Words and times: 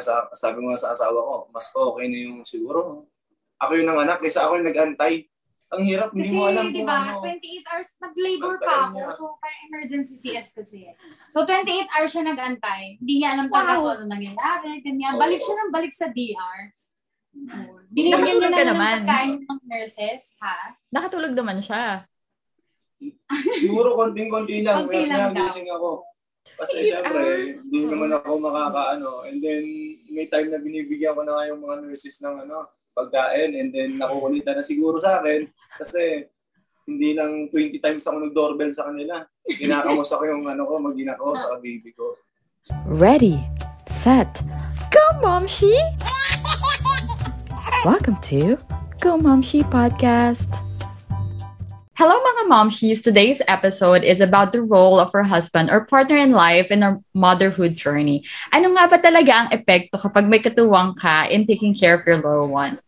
sa, 0.00 0.26
sabi 0.32 0.60
mo 0.60 0.72
nga 0.72 0.80
sa 0.80 0.92
asawa 0.92 1.16
ko, 1.16 1.34
mas 1.48 1.68
okay 1.68 2.06
na 2.08 2.18
yung 2.20 2.42
siguro. 2.42 3.06
Ako 3.60 3.76
yung 3.76 3.88
nanganak, 3.88 4.18
kaysa 4.18 4.44
ako 4.44 4.58
yung 4.58 4.68
nag-antay. 4.68 5.28
Ang 5.70 5.86
hirap, 5.86 6.10
hindi 6.10 6.26
Kasi, 6.26 6.34
mo 6.34 6.50
alam 6.50 6.66
kung 6.74 6.82
ba, 6.82 7.14
ano. 7.14 7.22
28 7.22 7.70
hours, 7.70 7.88
nag-labor 8.02 8.54
pa 8.58 8.72
ako. 8.74 8.90
niya. 8.90 9.06
So, 9.14 9.22
parang 9.38 9.60
emergency 9.70 10.14
CS 10.18 10.46
kasi. 10.58 10.82
So, 11.30 11.46
28 11.46 11.86
hours 11.94 12.10
siya 12.10 12.24
nag-antay. 12.26 12.98
Hindi 12.98 13.14
niya 13.22 13.38
alam 13.38 13.46
talaga 13.46 13.78
Wow. 13.78 13.80
kung 13.80 13.92
ano 13.94 14.04
nangyayari. 14.10 14.70
Ganyan. 14.82 15.14
Balik 15.14 15.38
siya 15.38 15.54
ng 15.56 15.70
balik 15.70 15.92
sa 15.94 16.10
DR. 16.10 16.58
Binigyan 17.86 18.36
niya 18.42 18.50
na 18.50 18.58
ng 18.58 18.70
naman. 18.74 18.96
pagkain 19.06 19.32
ng 19.46 19.60
nurses, 19.62 20.34
ha? 20.42 20.74
Nakatulog 20.90 21.38
naman 21.38 21.62
siya. 21.62 22.02
Siguro 23.56 23.94
konting-konti 23.94 24.66
lang. 24.66 24.90
Konti 24.90 25.06
lang 25.06 25.30
daw. 25.30 25.46
nagising 25.46 25.70
ako. 25.70 26.02
Kasi 26.58 26.82
Eight 26.82 26.90
syempre, 26.90 27.22
hindi 27.54 27.80
naman 27.86 28.10
ako 28.10 28.42
makakaano. 28.42 29.10
And 29.22 29.38
then, 29.38 29.64
may 30.10 30.26
time 30.26 30.50
na 30.50 30.58
binibigyan 30.58 31.14
ko 31.14 31.22
na 31.22 31.38
nga 31.38 31.48
yung 31.48 31.62
mga 31.62 31.86
nurses 31.86 32.18
ng 32.20 32.36
ano, 32.46 32.68
pagkain. 32.92 33.54
And 33.54 33.70
then, 33.70 33.96
nakukulitan 33.96 34.58
na 34.58 34.64
siguro 34.66 34.98
sa 34.98 35.22
akin. 35.22 35.46
Kasi, 35.78 36.26
hindi 36.90 37.14
lang 37.14 37.46
20 37.48 37.78
times 37.78 38.04
ako 38.04 38.16
nag-doorbell 38.26 38.74
sa 38.74 38.90
kanila. 38.90 39.22
Kinakamusta 39.46 40.18
ko 40.18 40.24
yung 40.26 40.44
ano 40.50 40.66
ko, 40.66 40.82
mag 40.82 40.98
ko 40.98 41.38
sa 41.38 41.62
baby 41.62 41.94
ko. 41.94 42.18
Ready, 42.98 43.38
set, 43.86 44.42
go, 44.90 45.04
Momshi! 45.22 45.72
Welcome 47.86 48.20
to 48.28 48.60
Go 49.00 49.16
Momshi 49.16 49.64
Podcast. 49.64 50.69
Hello 52.00 52.16
mga 52.16 52.48
momshies! 52.48 53.04
Today's 53.04 53.44
episode 53.44 54.08
is 54.08 54.24
about 54.24 54.56
the 54.56 54.64
role 54.64 54.96
of 54.96 55.12
our 55.12 55.20
husband 55.20 55.68
or 55.68 55.84
partner 55.84 56.16
in 56.16 56.32
life 56.32 56.72
in 56.72 56.80
our 56.80 56.96
motherhood 57.12 57.76
journey. 57.76 58.24
Ano 58.56 58.72
nga 58.72 58.88
ba 58.88 58.96
talaga 58.96 59.44
ang 59.44 59.48
epekto 59.52 60.00
kapag 60.00 60.24
may 60.24 60.40
katuwang 60.40 60.96
ka 60.96 61.28
in 61.28 61.44
taking 61.44 61.76
care 61.76 61.92
of 61.92 62.00
your 62.08 62.16
little 62.16 62.48
one? 62.48 62.80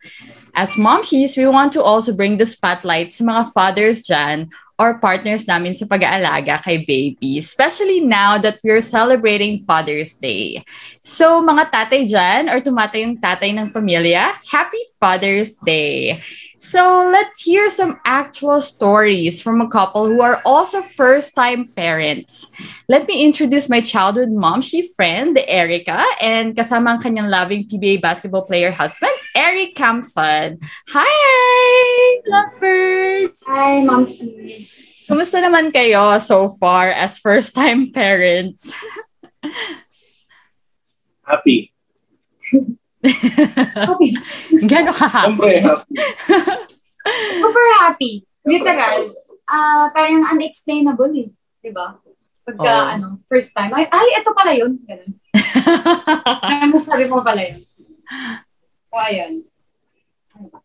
As 0.57 0.80
momshies, 0.80 1.37
we 1.37 1.45
want 1.45 1.77
to 1.77 1.85
also 1.85 2.16
bring 2.16 2.40
the 2.40 2.49
spotlight 2.49 3.13
sa 3.13 3.29
mga 3.29 3.52
fathers 3.52 4.01
dyan 4.01 4.49
or 4.80 4.96
partners 4.96 5.45
namin 5.45 5.77
sa 5.77 5.85
pag-aalaga 5.85 6.65
kay 6.65 6.80
baby, 6.80 7.37
especially 7.37 8.01
now 8.01 8.40
that 8.40 8.65
we're 8.65 8.80
celebrating 8.80 9.60
Father's 9.68 10.16
Day. 10.16 10.65
So, 11.05 11.45
mga 11.45 11.68
tatay 11.68 12.09
dyan 12.09 12.49
or 12.49 12.65
tumatay 12.65 13.05
yung 13.05 13.21
tatay 13.21 13.52
ng 13.60 13.77
pamilya, 13.77 14.40
Happy 14.49 14.80
Father's 14.96 15.60
Day! 15.60 16.24
So 16.63 17.10
let's 17.10 17.43
hear 17.43 17.68
some 17.68 17.99
actual 18.07 18.63
stories 18.63 19.43
from 19.43 19.60
a 19.60 19.68
couple 19.68 20.07
who 20.07 20.23
are 20.23 20.41
also 20.46 20.80
first 20.80 21.35
time 21.35 21.66
parents. 21.74 22.46
Let 22.88 23.10
me 23.10 23.27
introduce 23.27 23.68
my 23.68 23.82
childhood 23.82 24.30
mom, 24.30 24.63
she 24.63 24.87
friend, 24.95 25.35
Erica, 25.51 26.07
and 26.23 26.55
kasama 26.55 26.95
ang 26.95 27.02
kanyang 27.02 27.35
loving 27.35 27.66
PBA 27.66 27.99
basketball 27.99 28.46
player 28.46 28.71
husband, 28.71 29.10
Eric 29.35 29.74
Campson. 29.74 30.63
Hi! 30.95 32.23
Lovebirds! 32.30 33.43
Hi, 33.51 33.83
Mom. 33.83 34.07
Kumusta 35.10 35.43
naman 35.43 35.74
kayo 35.74 36.23
so 36.23 36.55
far 36.63 36.95
as 36.95 37.18
first 37.18 37.59
time 37.59 37.90
parents? 37.90 38.71
Happy. 41.27 41.74
Okay. 43.03 44.11
Gano'n 44.63 44.95
ka 44.95 45.07
happy? 45.11 45.35
Siyempre, 45.35 45.53
happy. 45.59 45.95
Super 47.43 47.67
happy. 47.83 48.13
Literal. 48.47 49.11
Ah, 49.51 49.91
parang 49.91 50.23
unexplainable 50.23 51.11
eh. 51.19 51.29
Di 51.59 51.71
ba? 51.75 51.99
Pagka, 52.43 52.63
Oo. 52.63 52.87
ano, 52.95 53.07
first 53.27 53.55
time, 53.55 53.71
ay, 53.75 53.87
ay, 53.91 54.09
ito 54.23 54.30
pala 54.35 54.53
yun. 54.55 54.79
Ganun. 54.83 55.11
Ay, 56.43 56.75
sabi 56.79 57.07
mo 57.07 57.23
pala 57.23 57.43
yun. 57.43 57.63
So, 58.91 58.99
ayun. 58.99 59.47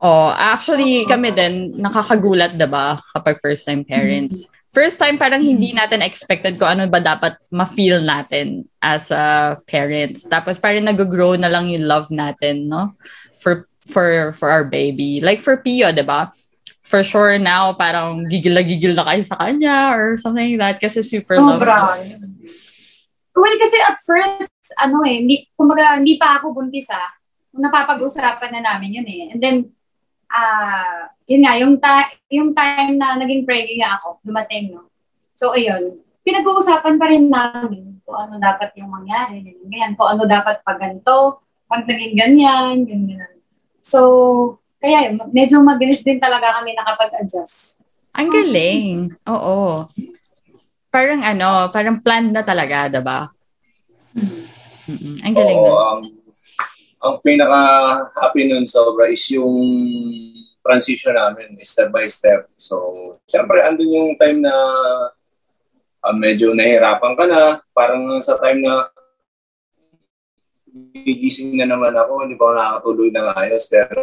Oh, 0.02 0.30
actually 0.34 1.06
kami 1.06 1.34
din 1.36 1.76
nakakagulat 1.78 2.56
'di 2.56 2.68
ba 2.70 3.02
kapag 3.14 3.38
first 3.44 3.68
time 3.68 3.84
parents. 3.84 4.48
First 4.78 5.02
time 5.02 5.18
parang 5.18 5.42
hindi 5.42 5.74
natin 5.74 6.06
expected 6.06 6.62
ko 6.62 6.70
ano 6.70 6.86
ba 6.86 7.02
dapat 7.02 7.34
ma-feel 7.50 8.06
natin 8.06 8.70
as 8.78 9.10
a 9.10 9.58
parents. 9.66 10.22
Tapos 10.30 10.62
parang 10.62 10.86
nag-grow 10.86 11.34
na 11.34 11.50
lang 11.50 11.66
yung 11.74 11.90
love 11.90 12.14
natin, 12.14 12.70
no? 12.70 12.94
For 13.42 13.66
for 13.90 14.38
for 14.38 14.54
our 14.54 14.70
baby. 14.70 15.18
Like 15.18 15.42
for 15.42 15.58
Pio, 15.58 15.90
'di 15.90 16.06
ba? 16.06 16.30
For 16.86 17.02
sure 17.02 17.42
now 17.42 17.74
parang 17.74 18.30
gigil 18.30 18.54
na 18.54 18.62
gigil 18.62 18.94
na 18.94 19.10
kayo 19.10 19.26
sa 19.26 19.42
kanya 19.42 19.98
or 19.98 20.14
something 20.22 20.54
like 20.62 20.78
that 20.78 20.78
kasi 20.78 21.02
super 21.02 21.42
love. 21.42 21.58
Sobra. 21.58 21.98
Well, 23.38 23.58
kasi 23.62 23.78
at 23.86 23.98
first, 24.02 24.50
ano 24.82 25.06
eh, 25.06 25.22
hindi, 25.22 25.46
kumbaga, 25.54 25.94
hindi 25.94 26.18
pa 26.18 26.42
ako 26.42 26.58
buntis 26.58 26.90
ah. 26.90 27.06
Napapag-usapan 27.54 28.50
na 28.50 28.62
namin 28.66 28.98
yun 28.98 29.08
eh. 29.08 29.22
And 29.30 29.40
then, 29.42 29.77
ah, 30.32 31.12
yun 31.28 31.42
nga, 31.44 31.54
yung, 31.60 31.76
ta- 31.80 32.14
yung 32.32 32.52
time 32.56 32.96
na 33.00 33.20
naging 33.20 33.44
pregnant 33.44 33.80
nga 33.84 33.92
ako, 34.00 34.20
dumating, 34.24 34.72
no? 34.76 34.88
So, 35.38 35.54
ayun, 35.54 36.02
pinag-uusapan 36.26 36.96
pa 37.00 37.06
rin 37.08 37.32
namin 37.32 38.00
kung 38.08 38.18
ano 38.18 38.40
dapat 38.40 38.72
yung 38.80 38.92
mangyari, 38.92 39.44
ganyan, 39.44 39.68
ganyan. 39.68 39.92
Kung 40.00 40.08
ano 40.08 40.24
dapat 40.24 40.64
pag 40.64 40.80
ganito, 40.80 41.44
pag 41.68 41.84
naging 41.84 42.16
ganyan, 42.16 42.88
ganyan. 42.88 43.32
So, 43.84 44.60
kaya 44.80 45.12
yun, 45.12 45.20
medyo 45.36 45.60
mabilis 45.60 46.04
din 46.04 46.20
talaga 46.20 46.60
kami 46.60 46.76
nakapag-adjust. 46.76 47.84
Ang 48.16 48.32
galing. 48.32 49.14
Oo. 49.28 49.86
Parang 50.88 51.22
ano, 51.22 51.70
parang 51.70 52.00
planned 52.02 52.34
na 52.34 52.42
talaga, 52.42 52.90
'di 52.90 53.02
ba? 53.04 53.30
Mm-mm. 54.88 55.16
Ang 55.22 55.34
galing 55.36 55.60
Oo, 55.60 55.68
na. 55.68 55.72
ang, 55.94 56.02
ang 56.98 57.22
pinaka-happy 57.22 58.50
nun 58.50 58.66
sobra 58.66 59.10
is 59.10 59.22
yung 59.34 59.54
transition 60.66 61.16
namin, 61.16 61.56
step 61.64 61.94
by 61.94 62.10
step. 62.12 62.50
So, 62.60 63.16
syempre, 63.24 63.64
andun 63.64 63.88
yung 63.88 64.12
time 64.20 64.44
na 64.44 64.54
ah, 66.04 66.16
medyo 66.16 66.52
nahirapan 66.52 67.14
ka 67.16 67.26
na. 67.30 67.42
Parang 67.72 68.20
sa 68.20 68.36
time 68.42 68.66
na 68.66 68.92
gigising 71.06 71.56
na 71.56 71.70
naman 71.70 71.96
ako, 71.96 72.28
hindi 72.28 72.36
pa 72.36 72.52
ako 72.52 72.54
nakakatuloy 72.54 73.10
ng 73.14 73.28
ayos. 73.40 73.66
Pero, 73.72 74.00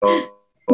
so, 0.00 0.72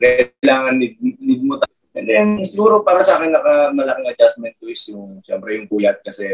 kailangan 0.00 0.74
need, 0.80 0.96
need 1.00 1.42
mo 1.44 1.60
ta- 1.60 1.74
And 1.96 2.04
then, 2.04 2.28
siguro 2.44 2.84
para 2.84 3.00
sa 3.00 3.16
akin, 3.16 3.32
naka, 3.32 3.72
malaking 3.72 4.12
adjustment 4.12 4.52
to 4.60 4.68
is 4.68 4.84
yung, 4.92 5.24
syempre, 5.24 5.56
yung 5.56 5.64
puyat 5.64 6.04
kasi 6.04 6.28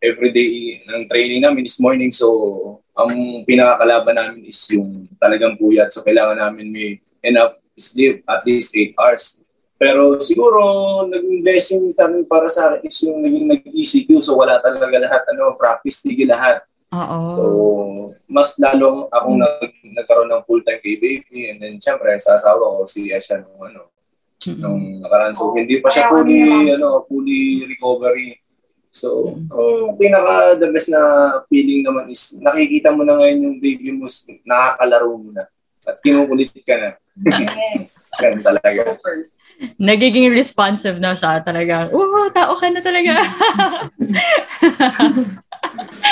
everyday 0.00 0.80
ng 0.88 1.04
training 1.12 1.44
namin 1.44 1.68
is 1.68 1.76
morning. 1.76 2.08
So, 2.08 2.80
ang 2.98 3.46
pinakakalaban 3.46 4.16
namin 4.18 4.50
is 4.50 4.58
yung 4.74 5.06
talagang 5.22 5.54
puyat. 5.54 5.94
So, 5.94 6.02
kailangan 6.02 6.42
namin 6.42 6.66
may 6.74 6.98
enough 7.22 7.54
sleep, 7.78 8.26
at 8.26 8.42
least 8.42 8.74
8 8.74 8.98
hours. 8.98 9.24
Pero 9.78 10.18
siguro, 10.18 10.58
naging 11.06 11.46
blessing 11.46 11.82
namin 11.94 12.26
para 12.26 12.50
sa 12.50 12.74
akin 12.74 12.82
is 12.82 12.98
yung 13.06 13.22
naging 13.22 13.46
nag-ECQ. 13.46 14.10
So, 14.26 14.34
wala 14.34 14.58
talaga 14.58 14.98
lahat, 14.98 15.22
ano, 15.30 15.54
practice, 15.54 16.02
tigil 16.02 16.26
lahat. 16.26 16.66
Oo. 16.90 17.18
So, 17.30 17.42
mas 18.26 18.58
lalong 18.58 19.06
akong 19.14 19.38
nag, 19.38 19.70
nagkaroon 19.94 20.34
ng 20.34 20.42
full-time 20.42 20.82
kay 20.82 20.98
baby. 20.98 21.54
And 21.54 21.62
then, 21.62 21.74
syempre, 21.78 22.10
sa 22.18 22.34
asawa 22.34 22.82
ko, 22.82 22.90
si 22.90 23.14
Asha 23.14 23.38
nung, 23.38 23.62
ano, 23.62 23.94
Mm-mm. 24.42 24.58
nung 24.58 24.82
nakaraan. 25.06 25.38
So, 25.38 25.54
hindi 25.54 25.78
pa 25.78 25.94
siya 25.94 26.10
fully, 26.10 26.74
ano 26.74 26.74
ano, 26.74 27.06
fully 27.06 27.62
recovery. 27.70 28.42
So, 28.98 29.38
ang 29.54 29.94
pinaka 29.94 30.58
the 30.58 30.74
best 30.74 30.90
na 30.90 31.00
feeling 31.46 31.86
naman 31.86 32.10
is 32.10 32.34
nakikita 32.42 32.90
mo 32.90 33.06
na 33.06 33.14
ngayon 33.14 33.46
yung 33.46 33.56
baby 33.62 33.94
mo, 33.94 34.10
nakakalaro 34.42 35.14
mo 35.14 35.30
na. 35.30 35.46
At 35.86 36.02
kinukulit 36.02 36.50
ka 36.66 36.74
na. 36.74 36.90
Yes. 37.22 38.10
Ganun 38.20 38.42
talaga. 38.42 38.98
Super. 38.98 39.30
Nagiging 39.74 40.30
responsive 40.30 41.02
na 41.02 41.18
siya 41.18 41.42
talaga. 41.42 41.90
Oo, 41.90 42.30
tao 42.30 42.54
ka 42.54 42.70
na 42.70 42.78
talaga. 42.78 43.18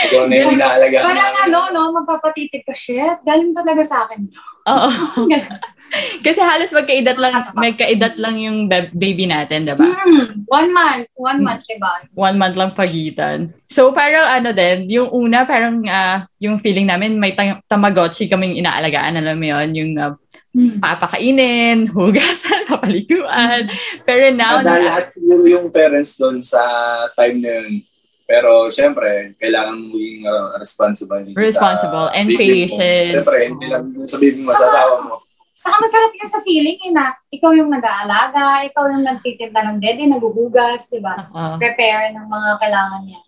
Ikaw 0.06 0.22
na 0.26 0.34
yung 0.34 0.58
inaalaga. 0.58 0.96
Parang 0.98 1.34
ano, 1.46 1.58
no, 1.70 1.82
magpapatitig 2.02 2.66
ka, 2.66 2.74
shit, 2.74 3.22
galing 3.22 3.54
talaga 3.54 3.82
sa 3.86 4.06
akin. 4.06 4.26
Oo. 4.66 4.90
Kasi 6.26 6.38
halos 6.38 6.70
magkaidat 6.70 7.16
lang, 7.16 7.34
magkaidat 7.56 8.14
lang 8.16 8.36
yung 8.36 8.66
ba- 8.66 8.90
baby 8.90 9.24
natin, 9.24 9.64
'di 9.64 9.74
ba? 9.74 9.86
Hmm, 9.86 10.42
one 10.44 10.70
month, 10.70 11.06
one 11.14 11.40
month, 11.40 11.62
diba? 11.64 11.92
One 12.12 12.36
month 12.36 12.54
lang 12.54 12.72
pagitan. 12.72 13.54
So 13.66 13.90
parang 13.90 14.26
ano 14.26 14.50
din, 14.50 14.86
yung 14.88 15.08
una 15.08 15.42
parang 15.42 15.82
ah, 15.86 16.26
yung 16.36 16.58
feeling 16.58 16.86
namin 16.86 17.16
may 17.16 17.32
tam- 17.32 17.62
tamagotchi 17.64 18.26
kaming 18.26 18.56
inaalagaan, 18.56 19.16
alam 19.16 19.34
mo 19.34 19.46
yun, 19.46 19.68
yung 19.72 19.92
ah, 19.96 20.14
Hmm. 20.56 20.80
papakainin, 20.80 21.84
hugasan, 21.92 22.64
papaliguan. 22.64 23.68
Pero 24.02 24.32
now, 24.32 24.56
Handa 24.56 24.80
lahat 24.80 25.12
siguro 25.12 25.44
yung 25.44 25.68
parents 25.68 26.16
doon 26.16 26.40
sa 26.40 26.64
time 27.12 27.44
na 27.44 27.60
yun. 27.60 27.84
Pero 28.24 28.72
syempre, 28.72 29.36
kailangan 29.36 29.76
mo 29.76 29.94
yung 29.94 30.24
uh, 30.24 30.56
responsible. 30.56 31.20
dito 31.20 31.36
Responsible 31.36 32.08
sa 32.08 32.16
and 32.16 32.32
mo. 32.32 32.40
patient. 32.40 33.12
Syempre, 33.20 33.36
hindi 33.46 33.66
lang 33.68 33.84
sa 34.02 34.16
baby 34.16 34.40
mo, 34.40 34.50
sa 34.50 34.64
asawa 34.64 34.94
mo. 35.04 35.14
Saka 35.56 35.80
masarap 35.80 36.12
yun 36.12 36.28
sa 36.28 36.44
feeling 36.44 36.76
yun 36.84 36.92
na 36.92 37.16
ikaw 37.32 37.56
yung 37.56 37.72
nag-aalaga, 37.72 38.68
ikaw 38.68 38.92
yung 38.92 39.08
nagtitimpla 39.08 39.72
ng 39.72 39.80
dede, 39.80 40.04
naguhugas, 40.04 40.92
di 40.92 41.00
ba? 41.00 41.16
ah, 41.32 41.56
Prepare 41.56 42.12
ng 42.12 42.28
mga 42.28 42.50
kailangan 42.60 43.02
niya. 43.08 43.20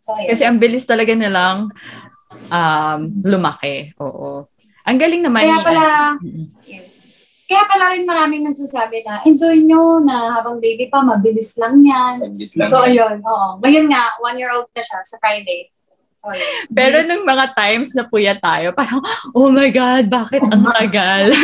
So, 0.00 0.16
ayun. 0.16 0.28
kasi 0.32 0.42
ang 0.48 0.56
bilis 0.56 0.88
talaga 0.88 1.12
nilang 1.12 1.68
um, 2.48 3.00
lumaki. 3.20 3.92
Oo. 4.00 4.48
Ang 4.88 4.96
galing 4.96 5.20
naman 5.20 5.44
Kaya 5.44 5.60
pala, 5.60 5.84
yes. 6.64 6.96
Kaya 7.46 7.62
pala 7.68 7.94
rin 7.94 8.02
maraming 8.08 8.42
nagsasabi 8.42 9.06
na, 9.06 9.22
enjoy 9.22 9.62
nyo 9.62 10.02
na 10.02 10.34
habang 10.34 10.58
baby 10.58 10.90
pa, 10.90 10.98
mabilis 11.04 11.54
lang 11.60 11.78
yan. 11.78 12.40
Lang. 12.56 12.66
So, 12.72 12.82
ayun, 12.82 13.22
oo. 13.22 13.62
Ngayon 13.62 13.86
nga, 13.86 14.16
one-year-old 14.18 14.66
na 14.72 14.82
siya 14.82 14.98
sa 15.06 15.20
Friday. 15.22 15.70
Pero 16.70 17.06
nung 17.06 17.22
mga 17.22 17.54
times 17.54 17.94
na 17.94 18.04
puya 18.06 18.34
tayo, 18.34 18.74
parang, 18.74 19.00
oh 19.30 19.50
my 19.50 19.70
God, 19.70 20.10
bakit 20.10 20.42
ang 20.42 20.66
tagal? 20.74 21.30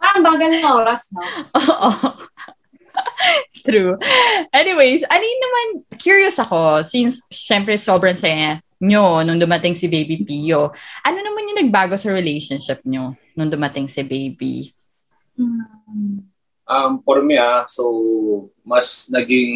Parang 0.00 0.24
bagal 0.24 0.48
ng 0.48 0.66
oras, 0.66 1.12
no? 1.12 1.22
Oo. 1.54 1.90
True. 3.62 3.94
Anyways, 4.50 5.04
ano 5.06 5.22
yun 5.22 5.42
naman, 5.44 5.66
curious 6.00 6.40
ako, 6.40 6.82
since 6.82 7.20
syempre 7.28 7.76
sobrang 7.76 8.16
saya 8.16 8.58
nyo 8.80 9.20
nung 9.22 9.36
dumating 9.36 9.76
si 9.76 9.86
Baby 9.86 10.24
Pio. 10.24 10.72
Ano 11.04 11.18
naman 11.20 11.52
yung 11.52 11.60
nagbago 11.68 12.00
sa 12.00 12.10
relationship 12.10 12.80
nyo 12.88 13.12
nung 13.36 13.52
dumating 13.52 13.86
si 13.86 14.00
Baby? 14.00 14.72
Hmm. 15.36 16.24
Um, 16.64 16.92
for 17.04 17.20
me, 17.20 17.36
ah, 17.36 17.68
so, 17.68 18.48
mas 18.64 19.10
naging 19.12 19.52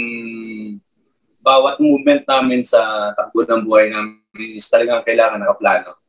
bawat 1.45 1.77
movement 1.77 2.25
namin 2.25 2.65
sa 2.65 3.13
takbo 3.13 3.45
ng 3.45 3.69
buhay 3.69 3.93
namin 3.93 4.57
is 4.57 4.65
talagang 4.73 5.05
kailangan 5.05 5.45
nakaplano. 5.45 6.01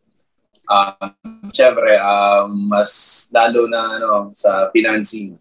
Um, 0.66 1.52
Siyempre, 1.52 2.00
um, 2.00 2.72
mas 2.72 2.92
lalo 3.36 3.68
na 3.68 4.00
ano, 4.00 4.32
sa 4.32 4.72
financing. 4.72 5.36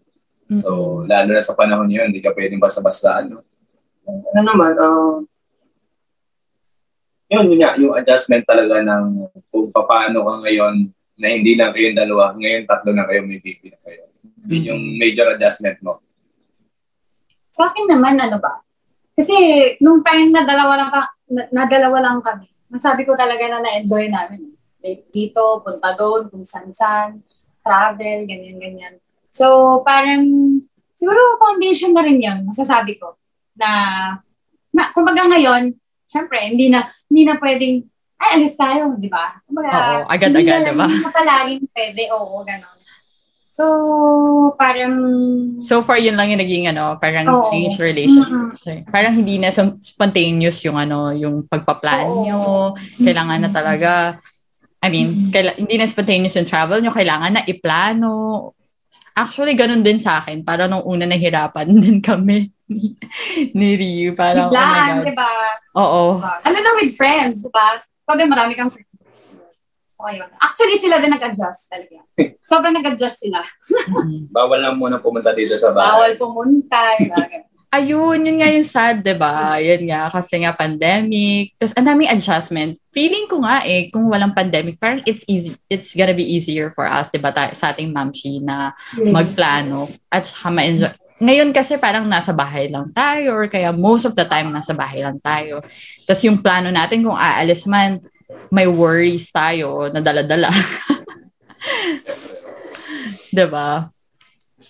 So, 0.53 1.01
lalo 1.07 1.33
na 1.33 1.41
sa 1.41 1.57
panahon 1.57 1.89
yun, 1.89 2.11
hindi 2.11 2.21
ka 2.21 2.35
pwedeng 2.35 2.61
basta-basta. 2.61 3.23
Ano, 3.23 3.41
ano 4.05 4.41
naman, 4.43 4.73
um, 4.77 5.25
yun, 7.31 7.49
yun 7.49 7.59
nga, 7.63 7.73
yung 7.79 7.95
adjustment 7.97 8.45
talaga 8.45 8.83
ng 8.83 9.31
kung 9.49 9.73
paano 9.73 10.21
ka 10.21 10.33
ngayon 10.45 10.75
na 11.17 11.27
hindi 11.31 11.55
lang 11.57 11.73
kayong 11.73 11.97
dalawa, 11.97 12.35
ngayon 12.37 12.67
tatlo 12.69 12.91
na 12.93 13.07
kayo, 13.07 13.23
may 13.25 13.41
baby 13.41 13.73
na 13.73 13.79
kayo. 13.81 14.03
Yun 14.45 14.69
yung 14.69 14.81
major 14.99 15.33
adjustment 15.33 15.81
mo. 15.81 16.03
Sa 17.49 17.71
akin 17.71 17.87
naman, 17.89 18.19
ano 18.19 18.37
ba? 18.37 18.64
Kasi, 19.15 19.35
nung 19.79 20.03
time 20.03 20.29
na 20.35 20.43
dalawa 20.43 20.73
lang, 20.75 20.89
pa, 20.91 21.01
na, 21.31 21.43
na 21.49 21.63
dalawa 21.71 21.97
lang 22.03 22.19
kami, 22.19 22.51
masabi 22.67 23.07
ko 23.07 23.15
talaga 23.15 23.47
na 23.47 23.63
na-enjoy 23.63 24.11
namin. 24.11 24.51
Like, 24.83 25.07
dito, 25.09 25.63
punta 25.63 25.95
doon, 25.95 26.27
kung 26.27 26.43
san-san, 26.43 27.23
travel, 27.63 28.27
ganyan-ganyan. 28.27 28.99
So, 29.31 29.79
parang, 29.87 30.27
siguro 30.99 31.39
foundation 31.39 31.95
na 31.95 32.03
rin 32.03 32.19
yun, 32.19 32.43
masasabi 32.43 32.99
ko. 32.99 33.15
Na, 33.55 33.69
na 34.75 34.91
kumbaga 34.91 35.25
ngayon, 35.31 35.73
syempre, 36.11 36.51
hindi 36.51 36.67
na, 36.67 36.91
hindi 37.07 37.23
na 37.23 37.39
pwedeng, 37.39 37.87
ay, 38.19 38.29
alis 38.39 38.55
tayo, 38.59 38.99
di 38.99 39.07
ba? 39.07 39.39
Kumbaga, 39.47 39.71
Oo, 39.71 40.11
agad-agad, 40.11 40.59
di 40.69 40.75
ba? 40.75 40.87
Hindi 40.91 41.03
na 41.03 41.11
palaging 41.15 41.65
pwede, 41.71 42.03
oo, 42.11 42.35
gano'n. 42.43 42.74
So, 43.55 43.63
parang, 44.59 44.99
So 45.63 45.79
far, 45.79 45.95
yun 45.95 46.19
lang 46.19 46.27
yung 46.27 46.43
naging 46.43 46.67
ano, 46.67 46.99
parang 46.99 47.23
Oo. 47.23 47.47
change 47.47 47.79
relationship. 47.79 48.51
Mm-mm. 48.51 48.59
So, 48.59 48.67
parang 48.91 49.15
hindi 49.15 49.39
na 49.39 49.47
spontaneous 49.79 50.59
yung 50.67 50.75
ano, 50.75 51.15
yung 51.15 51.47
pagpa-plan 51.47 52.03
Oo. 52.03 52.19
nyo. 52.27 52.39
Kailangan 52.99 53.39
na 53.39 53.49
talaga, 53.49 54.19
I 54.83 54.91
mean, 54.91 55.31
kaila- 55.31 55.55
hindi 55.55 55.79
na 55.79 55.87
spontaneous 55.87 56.35
yung 56.35 56.51
travel 56.51 56.83
nyo, 56.83 56.91
kailangan 56.91 57.31
na 57.31 57.47
iplano. 57.47 58.51
Actually, 59.15 59.55
ganun 59.55 59.87
din 59.87 60.03
sa 60.03 60.19
akin. 60.19 60.43
Para 60.43 60.67
nung 60.67 60.83
una 60.83 61.07
nahirapan 61.07 61.71
din 61.79 62.03
kami 62.03 62.51
ni, 62.67 62.91
ni 63.55 63.69
Ryu. 63.73 64.19
Parang, 64.19 64.51
oh 64.51 64.51
my 64.51 64.59
biglaan, 64.59 64.91
God. 64.99 65.07
di 65.07 65.13
ba? 65.15 65.31
Oo. 65.79 66.03
Lalo 66.19 66.57
na 66.59 66.71
with 66.75 66.91
friends, 66.91 67.39
di 67.39 67.47
ba? 67.47 67.79
Sabi, 68.03 68.27
marami 68.27 68.51
kang 68.53 68.67
friends. 68.67 68.91
So, 69.95 70.03
ayun. 70.03 70.27
Actually, 70.43 70.75
sila 70.75 70.99
din 70.99 71.07
nag-adjust 71.07 71.71
talaga. 71.71 72.03
Sobrang 72.51 72.75
nag-adjust 72.75 73.23
sila. 73.23 73.39
Bawal 74.35 74.59
lang 74.59 74.75
muna 74.75 74.99
pumunta 74.99 75.31
dito 75.31 75.55
sa 75.55 75.71
Bawal 75.71 76.13
bahay. 76.13 76.19
pumunta. 76.19 76.79
di 76.99 77.07
ba? 77.07 77.23
Ayun, 77.75 78.23
yun 78.23 78.39
nga 78.39 78.47
yung 78.47 78.63
sad, 78.63 79.03
di 79.03 79.11
ba? 79.11 79.59
Yun 79.59 79.91
nga, 79.91 80.07
kasi 80.07 80.39
nga 80.39 80.55
pandemic. 80.55 81.55
Tapos, 81.59 81.75
ang 81.75 81.87
daming 81.87 82.07
adjustment. 82.07 82.79
Feeling 82.91 83.27
ko 83.27 83.43
nga 83.43 83.67
eh, 83.67 83.91
kung 83.91 84.07
walang 84.07 84.31
pandemic, 84.31 84.79
parang 84.79 85.03
it's 85.03 85.27
easy, 85.27 85.55
it's 85.67 85.91
gonna 85.91 86.15
be 86.15 86.23
easier 86.23 86.71
for 86.71 86.87
us, 86.87 87.11
di 87.11 87.19
ba, 87.19 87.35
ta- 87.35 87.51
sa 87.51 87.75
ating 87.75 87.91
mamshi 87.91 88.39
na 88.39 88.71
magplano 89.11 89.91
at 90.07 90.23
saka 90.23 90.47
ma-enjoy. 90.51 90.91
Ngayon 91.15 91.55
kasi 91.55 91.79
parang 91.79 92.03
nasa 92.03 92.35
bahay 92.35 92.67
lang 92.67 92.91
tayo 92.91 93.39
or 93.39 93.47
kaya 93.47 93.71
most 93.71 94.03
of 94.03 94.19
the 94.19 94.27
time 94.27 94.51
nasa 94.51 94.75
bahay 94.75 94.99
lang 94.99 95.15
tayo. 95.23 95.63
Tapos 96.03 96.23
yung 96.27 96.43
plano 96.43 96.67
natin 96.67 97.07
kung 97.07 97.15
aalis 97.15 97.63
man, 97.67 98.03
may 98.49 98.65
worries 98.65 99.29
tayo 99.29 99.89
na 99.93 100.01
dala-dala. 100.01 100.49
'Di 103.35 103.45
ba? 103.49 103.89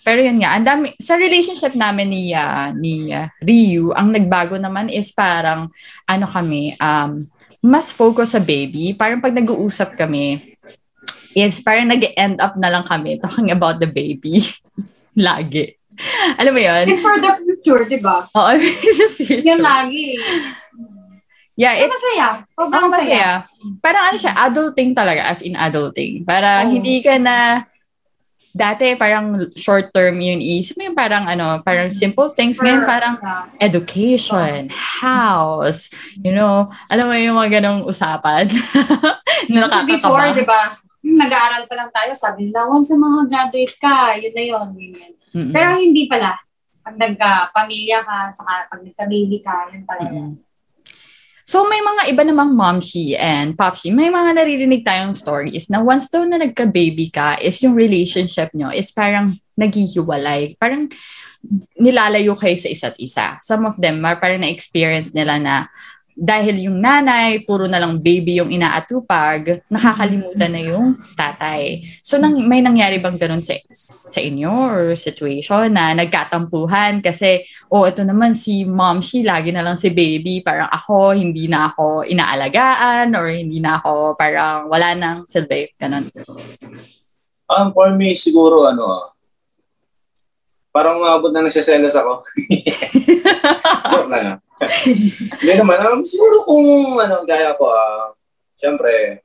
Pero 0.05 0.21
yun 0.21 0.37
nga, 0.37 0.53
ang 0.53 0.65
dami, 0.69 0.93
sa 1.01 1.17
relationship 1.17 1.73
namin 1.73 2.13
ni, 2.13 2.29
ah, 2.29 2.69
ni 2.69 3.09
ah, 3.09 3.25
Ryu, 3.41 3.89
ang 3.89 4.13
nagbago 4.13 4.53
naman 4.53 4.85
is 4.85 5.09
parang, 5.09 5.65
ano 6.05 6.25
kami, 6.29 6.77
um, 6.77 7.25
mas 7.65 7.89
focus 7.89 8.37
sa 8.37 8.41
baby. 8.41 8.93
Parang 8.93 9.17
pag 9.17 9.33
nag-uusap 9.33 9.97
kami, 9.97 10.53
is 11.33 11.57
parang 11.65 11.89
nag-end 11.89 12.37
up 12.37 12.53
na 12.55 12.69
lang 12.69 12.85
kami 12.85 13.17
talking 13.17 13.49
about 13.49 13.81
the 13.81 13.89
baby. 13.89 14.45
Lagi. 15.17 15.73
Alam 16.37 16.53
mo 16.53 16.61
yun? 16.61 16.85
And 16.85 17.01
for 17.01 17.17
the 17.17 17.31
future, 17.41 17.81
di 17.89 17.97
ba? 17.97 18.29
Oo, 18.29 18.51
in 18.61 18.95
the 19.01 19.09
future. 19.09 19.41
Yan 19.41 19.63
lagi. 19.63 20.19
Yeah, 21.55 21.71
Pero 21.71 21.87
it's 21.87 21.95
masaya. 21.95 22.27
Sobrang 22.51 22.75
ang 22.75 22.91
masaya. 22.91 22.99
masaya. 22.99 23.31
Parang 23.79 24.03
ano 24.11 24.17
siya, 24.19 24.33
adulting 24.35 24.91
talaga, 24.91 25.21
as 25.31 25.39
in 25.39 25.55
adulting. 25.55 26.27
Para 26.27 26.67
Oo. 26.67 26.75
hindi 26.75 26.99
ka 26.99 27.15
na, 27.15 27.63
dati 28.55 28.95
parang 28.95 29.51
short 29.59 29.91
term 29.91 30.15
yun 30.23 30.39
is, 30.39 30.71
may 30.79 30.87
parang 30.95 31.27
ano, 31.27 31.59
parang 31.63 31.91
simple 31.91 32.31
things. 32.31 32.55
Ngayon 32.59 32.87
parang 32.87 33.15
education, 33.59 34.71
house, 34.71 35.91
you 36.23 36.31
know, 36.31 36.67
alam 36.87 37.11
mo 37.11 37.15
yung 37.15 37.35
mga 37.35 37.59
ganong 37.59 37.83
usapan 37.83 38.47
na 39.51 39.67
Kasi 39.67 39.79
before, 39.91 40.31
di 40.31 40.47
ba, 40.47 40.79
yung 41.03 41.19
nag-aaral 41.19 41.67
pa 41.67 41.75
lang 41.75 41.91
tayo, 41.91 42.11
sabi 42.15 42.47
nila, 42.47 42.67
once 42.71 42.87
sa 42.91 42.95
mga 42.95 43.19
graduate 43.27 43.75
ka, 43.75 44.15
yun 44.19 44.33
na 44.33 44.43
yun. 44.43 44.67
ganyan. 44.71 45.11
Mm-mm. 45.35 45.51
Pero 45.51 45.67
hindi 45.75 46.07
pala. 46.07 46.39
Pag 46.79 46.95
nagka-pamilya 46.95 48.07
ka, 48.07 48.17
saka 48.31 48.71
pag 48.71 48.81
nagka-baby 48.87 49.43
ka, 49.43 49.67
yun 49.75 49.83
pala. 49.83 50.07
Mm-mm. 50.07 50.31
So 51.45 51.69
may 51.69 51.77
mga 51.77 52.09
iba 52.09 52.25
namang 52.25 52.57
momshi 52.57 53.13
and 53.13 53.53
popshi, 53.53 53.93
may 53.93 54.09
mga 54.09 54.33
naririnig 54.33 54.81
tayong 54.81 55.13
stories 55.13 55.69
na 55.69 55.77
once 55.77 56.09
daw 56.09 56.25
na 56.25 56.41
nagka-baby 56.41 57.13
ka 57.13 57.37
is 57.37 57.61
yung 57.61 57.77
relationship 57.77 58.49
nyo 58.57 58.73
is 58.73 58.89
parang 58.89 59.37
naghihiwalay. 59.53 60.57
Parang 60.57 60.89
nilalayo 61.77 62.33
kayo 62.33 62.57
sa 62.57 62.69
isa't 62.73 62.97
isa. 62.97 63.37
Some 63.45 63.69
of 63.69 63.77
them, 63.77 64.01
mar- 64.01 64.17
parang 64.17 64.41
na-experience 64.41 65.13
nila 65.13 65.37
na 65.37 65.69
dahil 66.15 66.71
yung 66.71 66.79
nanay, 66.79 67.43
puro 67.43 67.67
na 67.67 67.75
lang 67.75 67.99
baby 67.99 68.39
yung 68.39 68.47
inaatupag, 68.47 69.67
nakakalimutan 69.67 70.47
na 70.47 70.61
yung 70.63 70.95
tatay. 71.11 71.83
So, 71.99 72.15
nang, 72.15 72.39
may 72.47 72.63
nangyari 72.63 73.03
bang 73.03 73.19
ganun 73.19 73.43
sa, 73.43 73.59
sa 74.07 74.23
inyo 74.23 74.47
or 74.47 74.95
situation 74.95 75.75
na 75.75 75.91
nagkatampuhan 75.91 77.03
kasi, 77.03 77.43
oh, 77.67 77.83
ito 77.83 78.07
naman 78.07 78.31
si 78.31 78.63
mom, 78.63 79.03
she 79.03 79.27
lagi 79.27 79.51
na 79.51 79.59
lang 79.59 79.75
si 79.75 79.91
baby, 79.91 80.39
parang 80.39 80.71
ako, 80.71 81.11
hindi 81.11 81.51
na 81.51 81.67
ako 81.67 82.07
inaalagaan 82.07 83.11
or 83.11 83.27
hindi 83.27 83.59
na 83.59 83.83
ako, 83.83 84.15
parang 84.15 84.71
wala 84.71 84.95
nang 84.95 85.27
silbi, 85.27 85.67
ganun. 85.75 86.07
Um, 87.51 87.75
for 87.75 87.91
me, 87.91 88.15
siguro, 88.15 88.71
ano, 88.71 88.87
ah, 88.87 89.05
parang 90.71 91.03
umabot 91.03 91.31
na 91.35 91.43
nagsiselos 91.43 91.95
ako. 91.95 92.23
Joke 93.91 94.11
lang. 94.11 94.44
Hindi 95.35 95.53
naman, 95.53 95.77
um, 95.81 96.01
siguro 96.01 96.43
kung, 96.43 96.67
ano, 96.95 97.23
gaya 97.23 97.53
ko, 97.53 97.67
ah, 97.67 98.13
syempre, 98.55 99.21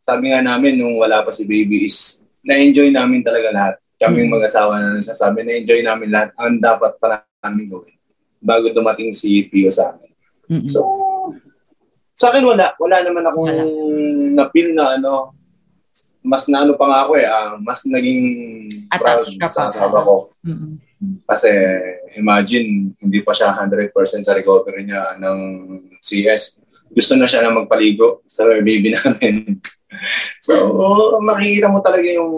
sabi 0.00 0.32
nga 0.32 0.40
namin 0.40 0.74
nung 0.74 0.96
wala 0.96 1.20
pa 1.20 1.30
si 1.30 1.44
baby 1.44 1.84
is, 1.84 2.20
na-enjoy 2.40 2.88
namin 2.88 3.20
talaga 3.20 3.48
lahat. 3.50 3.74
Kaming 3.98 4.30
Mm. 4.30 4.34
mag-asawa 4.38 4.78
na 4.78 4.96
nagsasabi, 4.96 5.42
na-enjoy 5.42 5.82
namin 5.82 6.08
lahat 6.08 6.30
ang 6.34 6.56
dapat 6.56 6.94
pa 6.96 7.20
namin 7.42 7.66
gawin 7.66 7.94
bago 8.38 8.70
dumating 8.70 9.10
si 9.10 9.42
Pio 9.44 9.68
sa 9.68 9.90
amin. 9.90 10.10
Mm-mm. 10.48 10.64
So, 10.64 10.80
sa 12.14 12.30
akin 12.30 12.46
wala. 12.46 12.72
Wala 12.78 12.96
naman 13.02 13.26
akong 13.26 13.50
Wala. 13.50 13.62
na-feel 14.38 14.70
na 14.72 14.96
ano, 14.96 15.34
mas 16.22 16.46
na 16.46 16.62
ano 16.62 16.72
pa 16.72 16.86
nga 16.86 16.98
ako 17.04 17.12
eh, 17.14 17.26
ah, 17.26 17.58
mas 17.58 17.82
naging 17.84 18.22
proud 18.88 19.22
Attached 19.26 19.36
ka 19.36 19.46
pa. 19.46 19.54
sa 19.54 19.62
asawa 19.66 19.98
ko. 20.00 20.16
Mm-mm. 20.46 20.78
Kasi 21.26 21.50
imagine, 22.18 22.92
hindi 22.98 23.22
pa 23.22 23.32
siya 23.32 23.54
100% 23.54 23.94
sa 24.26 24.34
recovery 24.34 24.84
niya 24.84 25.16
ng 25.16 25.38
CS. 26.02 26.60
Gusto 26.90 27.14
na 27.14 27.24
siya 27.24 27.46
na 27.46 27.54
magpaligo 27.54 28.20
sa 28.26 28.44
baby 28.44 28.90
namin. 28.92 29.62
so, 30.46 30.52
makikita 31.22 31.70
mo 31.70 31.78
talaga 31.80 32.08
yung 32.10 32.32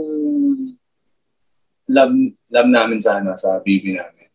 love, 1.88 2.14
love 2.48 2.70
namin 2.70 2.98
sa, 3.00 3.18
ano, 3.18 3.34
sa 3.34 3.58
baby 3.58 3.96
namin. 3.96 4.28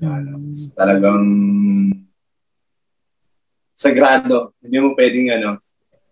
Ano, 0.00 0.32
Mm. 0.40 0.72
talagang 0.72 1.24
sagrado. 3.76 4.56
Hindi 4.60 4.76
mo 4.80 4.96
pwedeng 4.96 5.28
ano. 5.32 5.50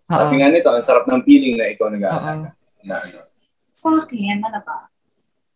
Sabi 0.09 0.41
nga 0.41 0.49
nito, 0.49 0.69
ang 0.69 0.81
sarap 0.81 1.05
ng 1.05 1.21
feeling 1.21 1.57
na 1.57 1.69
ikaw 1.69 1.89
nag-aalaga. 1.89 2.53
Na, 2.81 2.95
ano. 3.01 3.21
Sa 3.73 3.93
akin, 3.93 4.41
ano 4.41 4.59
ba? 4.65 4.89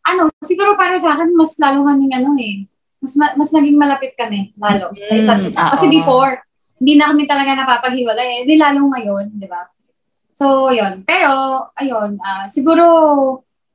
Ano, 0.06 0.30
siguro 0.42 0.76
para 0.78 0.94
sa 0.98 1.18
akin, 1.18 1.34
mas 1.34 1.58
lalo 1.58 1.86
kaming 1.86 2.14
ano 2.14 2.38
eh. 2.38 2.66
Mas, 3.04 3.14
ma- 3.20 3.36
mas 3.36 3.52
naging 3.52 3.76
malapit 3.76 4.16
kami, 4.16 4.56
lalo, 4.56 4.96
sa 4.96 5.14
isa't 5.14 5.40
Mm, 5.44 5.48
isa. 5.52 5.62
Kasi 5.76 5.92
oo. 5.92 5.94
before, 5.94 6.40
hindi 6.80 6.96
na 6.96 7.12
kami 7.12 7.28
talaga 7.28 7.52
napapaghiwalay. 7.52 8.28
Eh, 8.40 8.44
di 8.48 8.56
lalo 8.56 8.88
ngayon, 8.88 9.36
di 9.36 9.44
ba? 9.44 9.68
So, 10.32 10.72
yun. 10.72 11.04
Pero, 11.04 11.30
ayun, 11.76 12.16
ah, 12.24 12.48
siguro, 12.48 12.84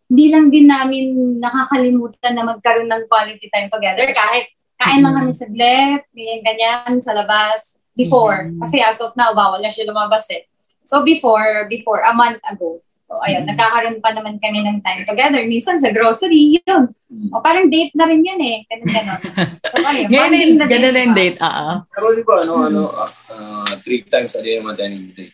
hindi 0.09 0.33
lang 0.33 0.49
din 0.49 0.65
namin 0.65 1.37
nakakalimutan 1.37 2.33
na 2.33 2.49
magkaroon 2.49 2.89
ng 2.89 3.05
quality 3.05 3.53
time 3.53 3.69
together. 3.69 4.09
Kahit 4.17 4.49
kain 4.81 5.05
lang 5.05 5.13
Mm. 5.13 5.21
kami 5.21 5.33
saglit, 5.37 6.01
ganyan, 6.17 6.41
ganyan, 6.41 6.93
sa 7.05 7.13
labas. 7.13 7.77
Before. 7.93 8.49
Mm. 8.49 8.65
Kasi 8.65 8.81
as 8.81 8.97
of 9.05 9.13
now, 9.13 9.37
bawal 9.37 9.61
na 9.61 9.69
siya 9.69 9.85
lumabas 9.85 10.25
eh. 10.33 10.49
So, 10.89 11.05
before, 11.05 11.69
before, 11.69 12.01
a 12.01 12.17
month 12.17 12.41
ago. 12.49 12.81
So, 13.09 13.17
ayun, 13.19 13.43
Mm. 13.43 13.51
nagkakaroon 13.51 13.99
pa 13.99 14.13
naman 14.13 14.37
kami 14.37 14.61
ng 14.61 14.85
time 14.85 15.03
together. 15.03 15.41
Minsan 15.43 15.81
sa 15.81 15.89
grocery, 15.89 16.61
yun. 16.61 16.93
Mm. 17.09 17.33
O 17.33 17.41
parang 17.41 17.65
date 17.67 17.97
na 17.97 18.05
rin 18.05 18.21
yun 18.21 18.37
eh. 18.37 18.69
Ganun, 18.69 18.85
ganun. 18.87 19.21
So, 19.73 19.81
ayun, 19.83 20.09
bonding 20.13 20.53
na 20.55 20.65
ganun 20.69 20.93
na 20.93 21.01
yung 21.01 21.13
ba? 21.13 21.19
date. 21.19 21.39
Oo. 21.41 21.69
Pero 21.89 22.07
di 22.13 22.23
ba, 22.23 22.35
ano, 22.39 22.53
ano, 22.63 22.83
ah, 22.93 23.11
ah, 23.33 23.73
three 23.81 24.05
times 24.05 24.37
a 24.37 24.41
day 24.41 24.61
naman 24.61 24.77
tayo 24.77 24.93
ng 24.93 25.09
date. 25.11 25.33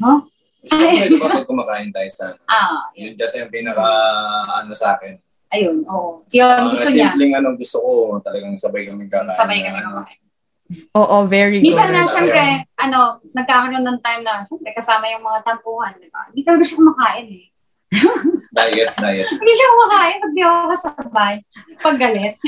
Huh? 0.00 0.18
Siyempre, 0.64 1.06
di 1.06 1.20
ba, 1.20 1.28
pag 1.30 1.44
kumakain 1.44 1.92
tayo 1.92 2.08
sa, 2.08 2.32
Ah, 2.48 2.88
yun 2.94 3.12
kasi 3.14 3.36
yung 3.38 3.52
pinaka, 3.52 3.84
ano 4.56 4.72
sa 4.72 4.96
akin. 4.96 5.20
ayun, 5.52 5.84
oo. 5.84 6.24
Yun, 6.26 6.72
gusto 6.72 6.88
niya. 6.88 7.12
simpleng 7.12 7.36
ano, 7.36 7.52
gusto 7.52 7.76
ko, 7.78 7.90
talagang 8.18 8.56
sabay 8.56 8.88
kami 8.88 9.04
kakain. 9.06 9.28
Sabay 9.30 9.60
kami 9.60 9.76
ano. 9.78 10.08
Oo, 10.96 11.16
very 11.28 11.60
good. 11.60 11.76
Minsan 11.76 11.92
nga, 11.92 12.04
Ayun. 12.08 12.14
syempre, 12.14 12.44
ano, 12.80 13.20
nagkakaroon 13.36 13.84
ng 13.84 14.00
time 14.00 14.22
na, 14.24 14.48
syempre, 14.48 14.72
kasama 14.72 15.04
yung 15.12 15.20
mga 15.20 15.44
tampuhan, 15.44 15.92
di 16.00 16.08
ba? 16.08 16.24
Hindi 16.32 16.40
talaga 16.40 16.64
siya 16.64 16.80
kumakain 16.80 17.28
eh. 17.28 17.46
Diet, 18.54 18.90
diet. 18.96 19.26
Hindi 19.34 19.52
siya 19.52 19.68
kumakain 19.74 20.16
pag 20.22 20.32
di 20.32 20.42
ako 20.42 20.58
kasabay. 20.72 21.34
Pag 21.82 21.96
galit. 22.00 22.34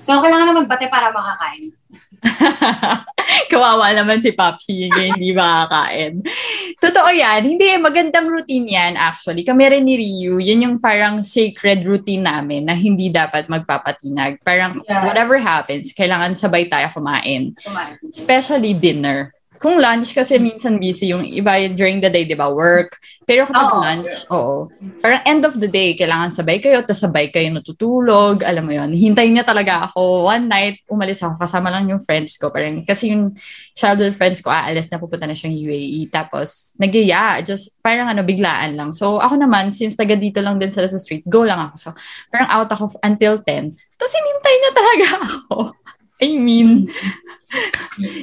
So, 0.00 0.22
kailangan 0.22 0.48
na 0.48 0.58
magbate 0.64 0.88
para 0.88 1.12
makakain. 1.12 1.75
Kawawa 3.50 3.92
naman 3.94 4.18
si 4.18 4.32
Papsi, 4.32 4.88
hindi, 4.88 5.02
hindi 5.12 5.30
makakain. 5.34 6.22
Totoo 6.82 7.10
yan. 7.10 7.44
Hindi, 7.44 7.74
eh, 7.74 7.80
magandang 7.80 8.26
routine 8.26 8.66
yan 8.66 8.94
actually. 8.98 9.44
Kami 9.44 9.62
rin 9.70 9.84
ni 9.84 9.94
Ryu, 9.98 10.40
yun 10.40 10.64
yung 10.64 10.76
parang 10.80 11.22
sacred 11.22 11.84
routine 11.86 12.24
namin 12.26 12.66
na 12.66 12.74
hindi 12.74 13.12
dapat 13.12 13.46
magpapatinag. 13.46 14.40
Parang 14.42 14.82
Yeah. 14.86 15.06
whatever 15.06 15.36
happens, 15.38 15.90
kailangan 15.94 16.34
sabay 16.34 16.66
tayo 16.70 16.90
kumain. 16.94 17.54
Kumain. 17.60 17.96
Especially 18.06 18.72
dinner. 18.74 19.35
Kung 19.56 19.80
lunch 19.80 20.12
kasi 20.12 20.36
minsan 20.36 20.76
busy 20.76 21.12
yung 21.12 21.24
iba 21.24 21.56
during 21.72 22.00
the 22.00 22.12
day, 22.12 22.24
di 22.28 22.36
ba, 22.36 22.48
work. 22.52 23.00
Pero 23.26 23.42
kapag 23.42 23.72
Oo. 23.72 23.82
lunch, 23.82 24.14
oo. 24.30 24.56
Parang 25.02 25.22
end 25.26 25.42
of 25.42 25.58
the 25.58 25.66
day, 25.66 25.98
kailangan 25.98 26.30
sabay 26.30 26.62
kayo, 26.62 26.78
tapos 26.86 27.02
sabay 27.02 27.26
kayo 27.32 27.50
natutulog, 27.50 28.46
alam 28.46 28.62
mo 28.62 28.72
yon 28.76 28.94
Hintayin 28.94 29.34
niya 29.34 29.42
talaga 29.42 29.90
ako. 29.90 30.30
One 30.30 30.46
night, 30.46 30.84
umalis 30.86 31.24
ako, 31.26 31.40
kasama 31.42 31.72
lang 31.74 31.90
yung 31.90 31.98
friends 31.98 32.38
ko. 32.38 32.54
Parang, 32.54 32.86
kasi 32.86 33.10
yung 33.10 33.34
childhood 33.74 34.14
friends 34.14 34.38
ko, 34.44 34.52
aalis 34.52 34.86
na 34.92 35.02
pupunta 35.02 35.26
na 35.26 35.34
siyang 35.34 35.58
UAE. 35.58 36.06
Tapos, 36.12 36.76
nagyaya, 36.78 37.42
just 37.42 37.80
parang 37.82 38.06
ano, 38.06 38.22
biglaan 38.22 38.78
lang. 38.78 38.94
So, 38.94 39.18
ako 39.18 39.42
naman, 39.42 39.74
since 39.74 39.98
taga 39.98 40.14
dito 40.14 40.38
lang 40.38 40.60
din 40.62 40.70
sila 40.70 40.86
sa 40.86 41.00
street, 41.00 41.26
go 41.26 41.42
lang 41.42 41.58
ako. 41.58 41.74
So, 41.76 41.88
parang 42.30 42.48
out 42.52 42.70
ako 42.70 42.94
until 43.02 43.42
10. 43.42 43.74
Tapos, 43.74 44.12
hinintay 44.14 44.54
niya 44.54 44.72
talaga 44.76 45.06
ako. 45.26 45.56
I 46.16 46.32
mean, 46.40 46.88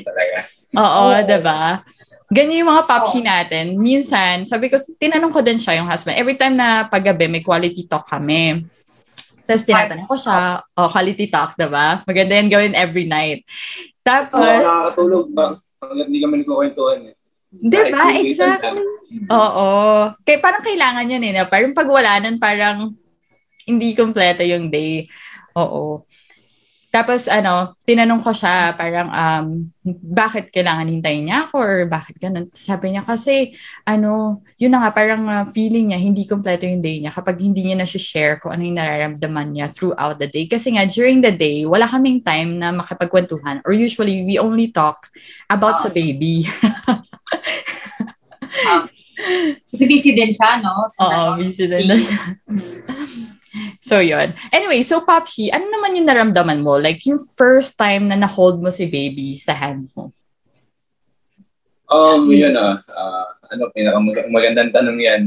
talaga. 0.02 0.53
Oo, 0.74 1.02
Oo. 1.14 1.22
diba? 1.22 1.82
Ganyan 2.34 2.66
yung 2.66 2.72
mga 2.74 2.86
popsi 2.90 3.20
natin. 3.22 3.78
Minsan, 3.78 4.50
sabi 4.50 4.74
ko, 4.74 4.82
tinanong 4.98 5.30
ko 5.30 5.46
din 5.46 5.62
siya, 5.62 5.78
yung 5.78 5.86
husband. 5.86 6.18
Every 6.18 6.34
time 6.34 6.58
na 6.58 6.90
paggabi, 6.90 7.30
may 7.30 7.46
quality 7.46 7.86
talk 7.86 8.10
kami. 8.10 8.66
Tapos 9.46 9.68
tinatanong 9.68 10.08
ko 10.10 10.16
siya, 10.18 10.64
oh, 10.74 10.90
quality 10.90 11.30
talk, 11.30 11.54
diba? 11.54 12.02
Maganda 12.08 12.34
yan 12.34 12.50
gawin 12.50 12.74
every 12.74 13.06
night. 13.06 13.46
Oo, 13.46 14.02
Tapos, 14.02 14.42
nakakatulog 14.42 15.28
ba? 15.36 15.46
Hindi 15.94 16.18
kami 16.24 16.34
nagkukwentuhan 16.42 17.00
eh. 17.12 17.16
diba? 17.54 18.04
Exactly. 18.18 18.82
Oo. 19.30 19.68
Kaya 20.26 20.38
parang 20.42 20.64
kailangan 20.66 21.12
yun 21.12 21.24
eh. 21.28 21.34
Na 21.38 21.44
parang 21.46 21.76
pag 21.76 21.86
wala 21.86 22.18
nun, 22.18 22.42
parang 22.42 22.98
hindi 23.70 23.94
kompleto 23.94 24.42
yung 24.42 24.74
day. 24.74 25.06
Oo. 25.54 26.02
Tapos 26.94 27.26
ano, 27.26 27.74
tinanong 27.90 28.22
ko 28.22 28.38
siya 28.38 28.78
parang 28.78 29.10
um, 29.10 29.66
bakit 30.14 30.54
kailangan 30.54 30.86
hintayin 30.86 31.26
niya 31.26 31.50
ako 31.50 31.56
or 31.58 31.90
bakit 31.90 32.22
ganun. 32.22 32.46
Sabi 32.54 32.94
niya 32.94 33.02
kasi 33.02 33.58
ano, 33.82 34.46
yun 34.62 34.70
na 34.70 34.86
nga 34.86 34.94
parang 34.94 35.26
uh, 35.26 35.42
feeling 35.50 35.90
niya 35.90 35.98
hindi 35.98 36.30
kompleto 36.30 36.70
yung 36.70 36.86
day 36.86 37.02
niya 37.02 37.10
kapag 37.10 37.42
hindi 37.42 37.66
niya 37.66 37.82
na 37.82 37.90
share 37.90 38.38
kung 38.38 38.54
ano 38.54 38.62
yung 38.62 38.78
nararamdaman 38.78 39.58
niya 39.58 39.74
throughout 39.74 40.22
the 40.22 40.30
day. 40.30 40.46
Kasi 40.46 40.78
nga 40.78 40.86
during 40.86 41.26
the 41.26 41.34
day, 41.34 41.66
wala 41.66 41.90
kaming 41.90 42.22
time 42.22 42.62
na 42.62 42.70
makipagkwentuhan 42.70 43.66
or 43.66 43.74
usually 43.74 44.22
we 44.22 44.38
only 44.38 44.70
talk 44.70 45.10
about 45.50 45.82
sa 45.82 45.90
baby. 45.90 46.46
Kasi 49.74 49.90
busy 49.90 50.14
din 50.14 50.30
siya, 50.30 50.62
no? 50.62 50.86
Sa 50.94 51.02
Oo, 51.10 51.10
ano. 51.10 51.42
busy 51.42 51.66
din 51.66 51.90
siya. 51.90 52.22
So, 53.86 54.02
yun. 54.02 54.34
Anyway, 54.50 54.82
so 54.82 55.06
Popshi, 55.06 55.54
ano 55.54 55.70
naman 55.70 55.94
yung 55.94 56.10
naramdaman 56.10 56.66
mo? 56.66 56.74
Like, 56.82 57.06
yung 57.06 57.22
first 57.38 57.78
time 57.78 58.10
na 58.10 58.18
na-hold 58.18 58.58
mo 58.58 58.74
si 58.74 58.90
baby 58.90 59.38
sa 59.38 59.54
hand 59.54 59.94
mo. 59.94 60.10
Um, 61.86 62.26
yun 62.34 62.58
ah, 62.58 62.82
ah, 62.90 63.38
ano, 63.54 63.70
pinakamagandang 63.70 64.74
tanong 64.74 64.98
yan. 64.98 65.22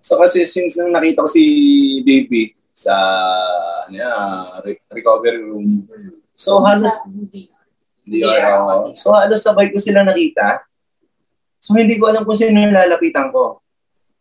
So 0.00 0.16
kasi 0.22 0.46
since 0.46 0.78
nung 0.78 0.94
nakita 0.94 1.26
ko 1.26 1.28
si 1.28 1.42
baby 2.06 2.54
sa 2.70 2.94
ano 3.84 3.92
yan, 3.92 4.16
re- 4.62 4.86
recovery 4.94 5.42
room, 5.42 5.82
so 6.38 6.62
halos, 6.62 6.94
Sa 7.02 7.10
movie. 7.10 7.50
hindi 8.06 8.22
ako, 8.22 8.94
so 8.94 9.10
halos 9.12 9.42
sabay 9.42 9.68
ko 9.68 9.82
sila 9.82 10.06
nakita. 10.06 10.62
So 11.58 11.74
hindi 11.74 11.98
ko 11.98 12.08
alam 12.08 12.22
kung 12.22 12.38
sino 12.38 12.54
yung 12.54 12.72
lalapitan 12.72 13.34
ko. 13.34 13.58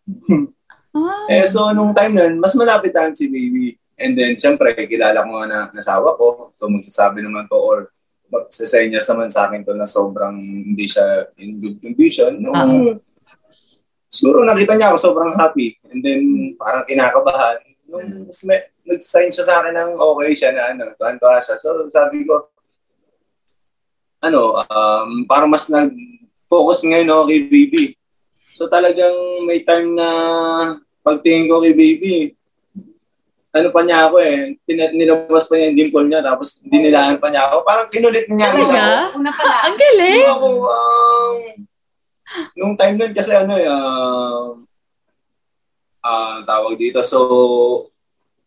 Ah. 0.95 1.27
Eh, 1.27 1.43
so 1.43 1.67
nung 1.75 1.91
time 1.91 2.15
nun, 2.15 2.33
mas 2.39 2.55
malapitan 2.55 3.11
si 3.11 3.27
baby. 3.27 3.75
And 3.99 4.15
then, 4.15 4.39
syempre, 4.39 4.71
kilala 4.87 5.23
ko 5.23 5.29
nga 5.39 5.47
na 5.47 5.59
nasawa 5.75 6.15
ko. 6.15 6.55
So 6.55 6.71
magsasabi 6.71 7.19
naman 7.19 7.51
to 7.51 7.59
or 7.59 7.91
magsasenyas 8.31 9.07
naman 9.11 9.29
sa 9.31 9.47
akin 9.47 9.67
to 9.67 9.75
na 9.75 9.87
sobrang 9.87 10.35
hindi 10.39 10.87
siya 10.87 11.29
in 11.39 11.59
good 11.59 11.77
condition. 11.83 12.39
Nung, 12.39 12.55
Ah. 12.55 12.95
siguro 14.07 14.47
nakita 14.47 14.79
niya 14.79 14.95
ako 14.95 14.97
sobrang 15.11 15.35
happy. 15.35 15.75
And 15.91 15.99
then, 15.99 16.21
parang 16.55 16.87
kinakabahan. 16.87 17.59
Nung 17.91 18.31
may, 18.47 18.71
nag-sign 18.85 19.33
siya 19.33 19.45
sa 19.45 19.55
akin 19.59 19.73
ng 19.75 19.91
okay 19.97 20.31
siya 20.37 20.53
na 20.53 20.71
ano, 20.71 20.93
tuwan-tuwa 20.95 21.41
siya. 21.41 21.57
So 21.57 21.89
sabi 21.89 22.23
ko, 22.23 22.53
ano, 24.21 24.61
um, 24.61 25.25
parang 25.25 25.49
mas 25.49 25.67
nag-focus 25.67 26.85
ngayon 26.85 27.09
ako 27.09 27.21
kay 27.29 27.41
baby. 27.49 27.85
So 28.53 28.69
talagang 28.69 29.43
may 29.49 29.65
time 29.65 29.97
na 29.97 30.09
pagtingin 31.05 31.45
ko 31.45 31.61
kay 31.61 31.77
baby, 31.77 32.33
ano 33.55 33.69
pa 33.71 33.81
niya 33.85 34.09
ako 34.09 34.19
eh, 34.19 34.57
tin- 34.67 34.95
nilabas 34.97 35.47
pa 35.47 35.55
niya 35.55 35.69
yung 35.71 35.77
dimple 35.79 36.07
niya, 36.09 36.21
tapos 36.25 36.59
dinilaan 36.65 37.21
pa 37.21 37.29
niya 37.29 37.47
ako. 37.47 37.63
Parang 37.63 37.87
kinulit 37.87 38.25
niya 38.27 38.51
agad 38.51 38.67
ako. 38.67 39.21
Una 39.21 39.31
pa 39.31 39.43
lang. 39.45 39.61
Ang 39.63 39.77
galing! 39.79 40.19
Yung 40.19 40.33
ako, 40.33 40.47
um, 40.65 41.35
nung 42.57 42.75
time 42.75 42.95
nun 42.99 43.13
kasi 43.15 43.31
ano 43.31 43.53
eh, 43.55 43.69
um, 43.69 44.65
ah, 46.03 46.43
tawag 46.43 46.75
dito. 46.75 46.99
So, 47.05 47.19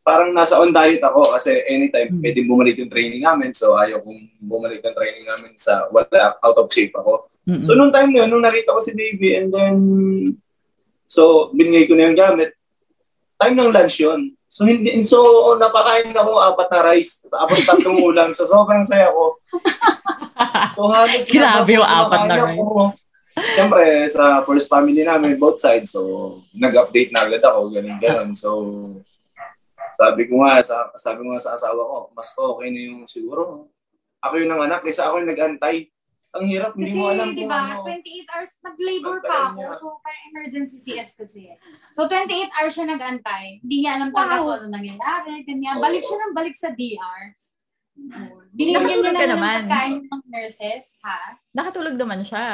parang 0.04 0.32
nasa 0.32 0.56
on 0.60 0.72
diet 0.72 1.04
ako 1.04 1.36
kasi 1.36 1.52
anytime 1.68 2.08
Mm. 2.12 2.20
pwedeng 2.24 2.48
bumalik 2.48 2.76
yung 2.80 2.92
training 2.92 3.20
namin. 3.24 3.52
So, 3.52 3.76
ayaw 3.76 4.00
kong 4.00 4.40
bumalik 4.40 4.80
yung 4.80 4.96
training 4.96 5.24
namin 5.24 5.52
sa 5.56 5.88
wala, 5.88 6.36
out 6.40 6.56
of 6.56 6.72
shape 6.72 6.92
ako. 6.96 7.28
Mm-mm. 7.48 7.64
So, 7.64 7.76
nung 7.76 7.92
time 7.92 8.12
na 8.12 8.24
yun, 8.24 8.28
nung 8.32 8.44
nakita 8.44 8.76
ko 8.76 8.80
si 8.80 8.92
baby 8.92 9.36
and 9.40 9.48
then, 9.52 9.76
so, 11.08 11.50
binigay 11.56 11.88
ko 11.88 11.96
na 11.96 12.12
yung 12.12 12.18
gamit, 12.18 12.54
time 13.40 13.56
ng 13.56 13.72
lunch 13.72 13.98
yun. 13.98 14.36
So, 14.48 14.64
hindi, 14.64 14.92
so, 15.04 15.18
napakain 15.56 16.12
ako 16.12 16.40
apat 16.40 16.68
na 16.72 16.80
rice, 16.88 17.24
tapos 17.26 17.58
tatlong 17.64 18.00
ulam. 18.08 18.30
So, 18.36 18.44
sobrang 18.44 18.84
saya 18.84 19.10
ko. 19.10 19.40
So, 20.76 20.88
halos 20.92 21.26
Grabe 21.32 21.80
yung 21.80 21.88
apat 21.88 22.20
na 22.28 22.36
kumakain 22.36 22.60
ako. 22.60 22.82
Siyempre, 23.38 24.10
sa 24.10 24.42
first 24.42 24.66
family 24.66 25.06
namin, 25.06 25.38
both 25.38 25.62
sides. 25.62 25.94
So, 25.94 26.42
nag-update 26.54 27.14
na 27.14 27.26
agad 27.26 27.42
ako, 27.42 27.70
ganun, 27.70 27.98
ganun. 28.02 28.30
So, 28.34 28.50
sabi 29.98 30.30
ko 30.30 30.42
nga, 30.42 30.62
sa, 30.62 30.90
sabi 30.94 31.22
ko 31.22 31.34
nga 31.34 31.42
sa 31.42 31.54
asawa 31.54 31.82
ko, 31.82 31.96
mas 32.14 32.30
okay 32.34 32.68
na 32.70 32.80
yung 32.86 33.02
siguro. 33.06 33.70
Ako 34.22 34.34
yung 34.42 34.50
nanganak, 34.50 34.82
kaysa 34.82 35.06
ako 35.06 35.22
yung 35.22 35.30
nag-antay. 35.30 35.90
Ang 36.28 36.44
hirap, 36.44 36.76
hindi 36.76 36.92
Kasi, 36.92 36.98
mo 36.98 37.08
alam 37.08 37.28
kung 37.32 37.48
ba, 37.48 37.58
ano. 37.72 37.88
28 37.88 38.04
hours, 38.28 38.52
nag-labor 38.60 39.16
pa 39.22 39.36
ako. 39.40 39.52
niya. 39.54 39.68
So, 39.74 39.86
parang 39.98 40.24
emergency 40.28 40.76
CS 40.78 41.10
kasi. 41.16 41.48
So, 41.90 42.04
28 42.04 42.28
hours 42.52 42.72
siya 42.72 42.86
nag-antay. 42.86 43.44
Hindi 43.58 43.76
niya 43.80 43.92
alam 43.96 44.12
talaga 44.12 44.34
Wow. 44.34 44.44
kung 44.44 44.54
ano 44.54 44.66
nangyayari, 44.70 45.32
ganyan. 45.42 45.74
Oo. 45.74 45.82
Balik 45.82 46.02
siya 46.04 46.18
ng 46.20 46.34
balik 46.34 46.54
sa 46.54 46.68
DR. 46.70 47.20
Binigyan 48.50 48.76
Nakatulog 48.78 49.04
na 49.06 49.16
ka 49.16 49.24
ng 49.24 49.32
naman. 49.32 49.58
pagkain 49.64 49.94
ng 50.04 50.22
nurses, 50.28 50.84
ha? 51.00 51.18
Nakatulog 51.50 51.96
naman 51.96 52.20
siya. 52.22 52.46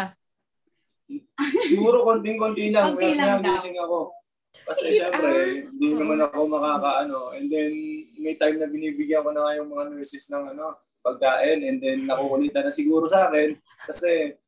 Siguro 1.67 2.01
konting-konti 2.03 2.71
lang. 2.71 2.95
Konti 2.95 3.05
May 3.05 3.19
lang 3.19 3.43
daw. 3.43 3.53
gising 3.53 3.77
ako. 3.77 4.15
Kasi 4.55 4.95
syempre, 4.95 5.31
hindi 5.61 5.89
naman 5.93 6.23
ako 6.23 6.47
makakaano. 6.47 7.35
And 7.35 7.51
then, 7.51 7.75
may 8.17 8.39
time 8.39 8.57
na 8.57 8.71
binibigyan 8.71 9.21
ko 9.21 9.35
na 9.35 9.43
nga 9.43 9.59
yung 9.59 9.69
mga 9.69 9.91
nurses 9.91 10.31
ng 10.31 10.55
ano, 10.55 10.79
pagkain. 11.05 11.61
And 11.61 11.79
then, 11.79 12.09
nakukulitan 12.09 12.65
na 12.65 12.73
siguro 12.73 13.05
sa 13.07 13.29
akin. 13.29 13.53
Kasi, 13.85 14.41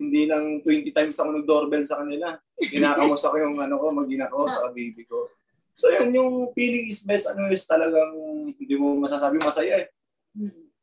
hindi 0.00 0.24
lang 0.24 0.64
20 0.64 0.94
times 0.94 1.18
ako 1.20 1.28
nag-doorbell 1.36 1.84
sa 1.84 2.00
kanila. 2.00 2.32
Kinakamos 2.56 3.20
ako 3.20 3.36
yung 3.36 3.56
ano 3.60 3.76
ko, 3.76 3.92
mag-ina 3.92 4.30
ko 4.32 4.48
sa 4.48 4.72
baby 4.72 5.04
ko. 5.04 5.28
So, 5.76 5.92
yun 5.92 6.10
yung 6.16 6.32
feeling 6.56 6.88
is 6.88 7.04
best. 7.04 7.28
Ano 7.28 7.52
is 7.52 7.68
talagang, 7.68 8.16
hindi 8.56 8.74
mo 8.80 8.96
masasabi 8.96 9.36
masaya 9.38 9.84
eh. 9.84 9.86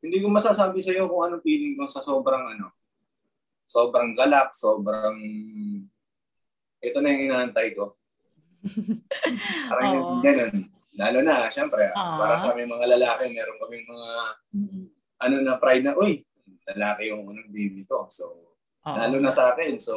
Hindi 0.00 0.22
ko 0.22 0.30
masasabi 0.30 0.78
sa 0.78 0.94
iyo 0.94 1.10
kung 1.10 1.26
anong 1.26 1.42
feeling 1.42 1.74
ko 1.74 1.88
sa 1.90 2.04
sobrang 2.04 2.54
ano, 2.54 2.70
sobrang 3.66 4.14
galak, 4.14 4.54
sobrang 4.54 5.18
ito 6.78 6.98
na 7.02 7.10
yung 7.10 7.24
inaantay 7.26 7.74
ko. 7.74 7.98
Parang 9.70 9.88
yung 9.96 10.10
ganun. 10.22 10.54
Lalo 10.96 11.18
na, 11.20 11.52
syempre, 11.52 11.92
Oo. 11.92 12.16
para 12.16 12.40
sa 12.40 12.56
aming 12.56 12.72
mga 12.72 12.96
lalaki, 12.96 13.28
meron 13.28 13.60
kaming 13.60 13.84
mga 13.84 14.08
ano 15.20 15.36
na 15.40 15.56
pride 15.56 15.84
na, 15.84 15.94
uy, 15.96 16.24
lalaki 16.66 17.12
yung 17.12 17.24
unang 17.24 17.48
baby 17.48 17.86
ko. 17.86 18.08
So, 18.10 18.56
Oo. 18.84 18.96
lalo 18.96 19.16
na 19.22 19.32
sa 19.32 19.54
akin. 19.54 19.78
So, 19.80 19.94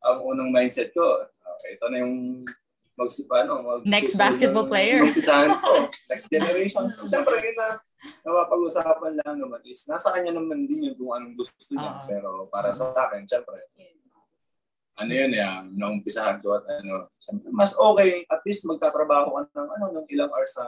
ang 0.00 0.22
unang 0.22 0.50
mindset 0.54 0.94
ko, 0.94 1.02
uh, 1.26 1.58
ito 1.66 1.84
na 1.90 2.00
yung 2.02 2.46
mag, 2.96 3.10
ano, 3.12 3.52
mag 3.60 3.80
Next 3.84 4.14
basketball 4.16 4.70
player. 4.70 5.02
Umpisahan 5.06 5.58
ko. 5.60 5.90
Next 6.08 6.26
generation. 6.30 6.88
So, 6.94 7.04
Siyempre, 7.04 7.36
yun 7.42 7.56
na 7.58 7.82
napapag-usapan 8.22 9.18
lang 9.18 9.36
naman 9.40 9.58
is 9.66 9.82
nasa 9.90 10.14
kanya 10.14 10.36
naman 10.36 10.68
din 10.68 10.92
yung 10.92 10.96
kung 10.96 11.12
anong 11.16 11.34
gusto 11.36 11.74
niya. 11.74 11.90
Oo. 11.90 12.04
Pero 12.06 12.28
para 12.48 12.70
sa 12.70 12.94
akin, 12.94 13.26
syempre, 13.26 13.58
ano 14.96 15.12
yun, 15.12 15.32
yung 15.36 15.76
naumpisahan 15.76 16.40
ko 16.40 16.56
at 16.56 16.64
ano, 16.80 17.12
syempre, 17.20 17.52
mas 17.52 17.76
okay, 17.76 18.24
at 18.30 18.40
least 18.48 18.64
magtatrabaho 18.64 19.36
ka 19.36 19.40
ng, 19.52 19.68
ano, 19.76 19.84
ng 20.00 20.06
ilang 20.08 20.32
hours 20.32 20.56
sa 20.56 20.64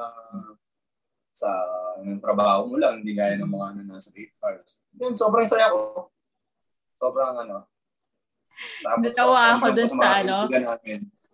sa 1.38 1.50
ng 2.02 2.18
trabaho 2.18 2.66
mo 2.66 2.76
lang, 2.78 3.02
hindi 3.02 3.14
gaya 3.14 3.38
ng 3.38 3.47
mga 3.47 3.66
ano, 3.75 3.80
nasa 3.95 4.11
8 4.11 4.42
hours. 4.42 4.71
Yun, 4.99 5.14
sobrang 5.14 5.47
saya 5.47 5.71
ko. 5.71 6.11
Sobrang 6.99 7.35
ano. 7.47 7.66
Tapos, 8.83 9.02
Natawa 9.07 9.40
ako 9.54 9.64
hanggang 9.71 9.76
dun 9.78 9.90
sa 9.95 10.09
ano. 10.18 10.37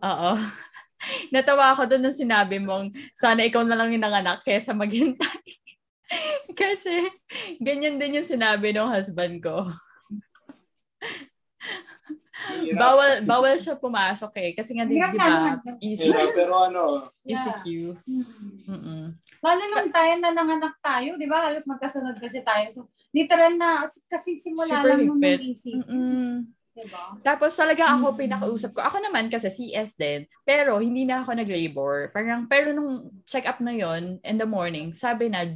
Oo. 0.05 0.33
Natawa 1.35 1.65
ako 1.73 1.83
doon 1.89 2.03
nung 2.09 2.17
sinabi 2.17 2.57
mong 2.61 2.93
sana 3.17 3.45
ikaw 3.45 3.65
na 3.65 3.77
lang 3.77 3.93
yung 3.93 4.05
nanganak 4.05 4.45
kesa 4.45 4.77
maghintay. 4.77 5.41
Kasi 6.61 7.09
ganyan 7.61 7.97
din 7.97 8.21
yung 8.21 8.29
sinabi 8.29 8.73
ng 8.73 8.89
husband 8.89 9.41
ko. 9.41 9.69
Bawal 12.75 13.25
bawal 13.25 13.55
siya 13.57 13.75
pumasok 13.77 14.33
eh. 14.39 14.51
Kasi 14.53 14.77
nga 14.77 14.85
di, 14.85 14.97
di 14.97 15.01
ba, 15.01 15.57
easy, 15.81 16.09
Hirap, 16.09 16.31
pero 16.33 16.53
ano, 16.61 16.83
ECQ. 17.29 17.65
Hmm. 18.05 18.25
Mm-mm. 18.69 19.05
Lalo 19.41 19.63
nung 19.69 19.91
tayo 19.91 20.13
na 20.19 20.31
nanganak 20.33 20.77
tayo, 20.81 21.17
di 21.17 21.29
ba? 21.29 21.49
Halos 21.49 21.65
magkasunod 21.65 22.17
kasi 22.19 22.41
tayo. 22.41 22.67
So, 22.73 22.81
literal 23.13 23.57
na, 23.57 23.85
kasi 24.09 24.41
simula 24.41 24.81
Super 24.81 24.91
lang 24.97 25.09
nung 25.09 25.21
higpit. 25.21 25.41
isip. 25.53 25.81
Mm-mm. 25.85 26.49
Di 26.75 26.85
ba? 26.91 27.15
Tapos 27.23 27.55
talaga 27.55 27.95
ako 27.95 28.13
Mm. 28.13 28.19
pinakausap 28.19 28.71
ko. 28.75 28.81
Ako 28.83 28.97
naman 28.99 29.31
kasi 29.31 29.47
CS 29.49 29.95
din. 29.95 30.27
Pero 30.43 30.83
hindi 30.83 31.07
na 31.07 31.23
ako 31.23 31.39
nag-labor. 31.39 32.11
Parang, 32.11 32.51
pero 32.51 32.75
nung 32.75 33.09
check-up 33.23 33.63
na 33.63 33.71
yon 33.71 34.19
in 34.21 34.37
the 34.37 34.49
morning, 34.49 34.91
sabi 34.91 35.31
na, 35.31 35.47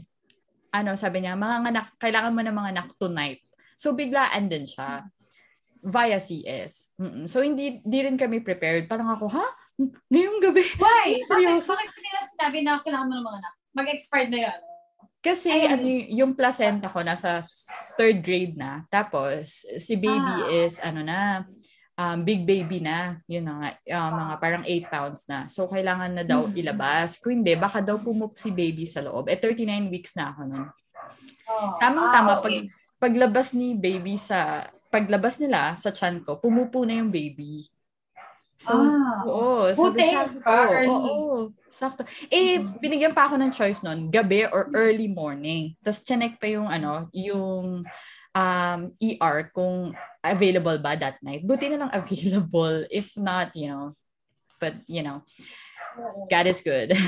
ano, 0.70 0.94
sabi 0.94 1.24
niya, 1.24 1.34
mga 1.34 1.56
anak, 1.66 1.86
kailangan 1.98 2.32
mo 2.32 2.40
ng 2.44 2.54
mga 2.54 2.70
anak 2.76 2.88
tonight. 2.96 3.40
So, 3.74 3.96
biglaan 3.96 4.46
din 4.46 4.62
siya 4.62 5.08
via 5.80 6.18
CS. 6.18 6.92
Mm-mm. 6.96 7.24
So, 7.26 7.40
hindi 7.40 7.80
di 7.80 7.98
rin 8.00 8.16
kami 8.16 8.40
prepared. 8.40 8.86
Parang 8.86 9.08
ako, 9.08 9.26
ha? 9.30 9.46
Ngayong 10.10 10.38
gabi? 10.42 10.64
Why? 10.76 11.22
Bakit, 11.22 11.28
Seryoso? 11.30 11.72
bakit 11.72 11.92
nila 11.94 12.20
sinabi 12.26 12.58
na 12.62 12.82
kailangan 12.82 13.06
mo 13.06 13.14
ng 13.14 13.24
mga 13.24 13.38
anak? 13.38 13.52
Mag-expired 13.72 14.30
na 14.30 14.40
yun. 14.48 14.58
Kasi 15.18 15.50
Ayun. 15.50 15.70
ano 15.74 15.86
yung 16.14 16.32
placenta 16.32 16.86
ko 16.86 17.02
nasa 17.02 17.42
third 17.98 18.22
grade 18.22 18.54
na. 18.54 18.86
Tapos 18.86 19.66
si 19.76 19.98
baby 19.98 20.14
Ah. 20.46 20.46
is 20.62 20.78
ano 20.78 21.02
na 21.02 21.42
um, 21.98 22.22
big 22.22 22.46
baby 22.46 22.78
na. 22.78 23.18
Yun 23.26 23.42
na 23.42 23.52
nga, 23.58 23.68
uh, 23.98 24.10
mga 24.14 24.34
parang 24.38 24.62
8 24.62 24.86
pounds 24.86 25.26
na. 25.26 25.50
So 25.50 25.66
kailangan 25.66 26.14
na 26.14 26.22
daw 26.22 26.46
ilabas. 26.54 27.18
Kung 27.18 27.42
hindi, 27.42 27.58
baka 27.58 27.82
daw 27.82 27.98
pumup 27.98 28.38
si 28.38 28.54
baby 28.54 28.86
sa 28.86 29.02
loob. 29.02 29.26
Eh 29.26 29.34
39 29.34 29.90
weeks 29.90 30.14
na 30.14 30.30
ako 30.30 30.40
nun. 30.46 30.66
Oh. 31.50 31.74
Tamang-tama 31.82 32.38
Ah, 32.38 32.40
pag 32.40 32.54
okay. 32.54 32.70
paglabas 32.98 33.50
ni 33.54 33.74
baby 33.74 34.14
sa 34.14 34.70
paglabas 34.88 35.36
nila 35.40 35.76
sa 35.76 35.92
chan 35.92 36.20
ko, 36.24 36.40
pumupo 36.40 36.84
na 36.84 37.00
yung 37.00 37.12
baby. 37.12 37.68
So, 38.58 38.74
Ah. 38.74 39.22
oo. 39.22 39.70
sabi 39.70 40.02
ah, 40.42 40.66
early. 40.66 40.90
Oo, 40.90 41.54
sakto. 41.70 42.02
Eh, 42.26 42.58
binigyan 42.58 43.14
pa 43.14 43.30
ako 43.30 43.38
ng 43.38 43.54
choice 43.54 43.86
nun, 43.86 44.10
gabi 44.10 44.50
or 44.50 44.66
early 44.74 45.06
morning. 45.06 45.78
Tapos, 45.78 46.02
chinek 46.02 46.42
pa 46.42 46.50
yung, 46.50 46.66
ano, 46.66 47.06
yung 47.14 47.86
um, 48.34 48.80
ER 48.98 49.54
kung 49.54 49.94
available 50.26 50.74
ba 50.82 50.98
that 50.98 51.22
night. 51.22 51.46
Buti 51.46 51.70
na 51.70 51.86
lang 51.86 51.90
available. 52.02 52.82
If 52.90 53.14
not, 53.14 53.54
you 53.54 53.70
know, 53.70 53.94
but, 54.58 54.74
you 54.90 55.06
know, 55.06 55.22
God 56.26 56.50
is 56.50 56.58
good. 56.58 56.98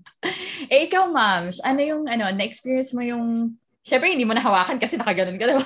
eh, 0.72 0.84
ikaw, 0.84 1.08
ma'am, 1.08 1.48
ano 1.64 1.80
yung, 1.80 2.04
ano, 2.04 2.28
na-experience 2.28 2.92
mo 2.92 3.00
yung, 3.00 3.56
syempre, 3.80 4.12
hindi 4.12 4.28
mo 4.28 4.36
nahawakan 4.36 4.76
kasi 4.76 5.00
nakaganon 5.00 5.40
ka, 5.40 5.48
diba? 5.48 5.64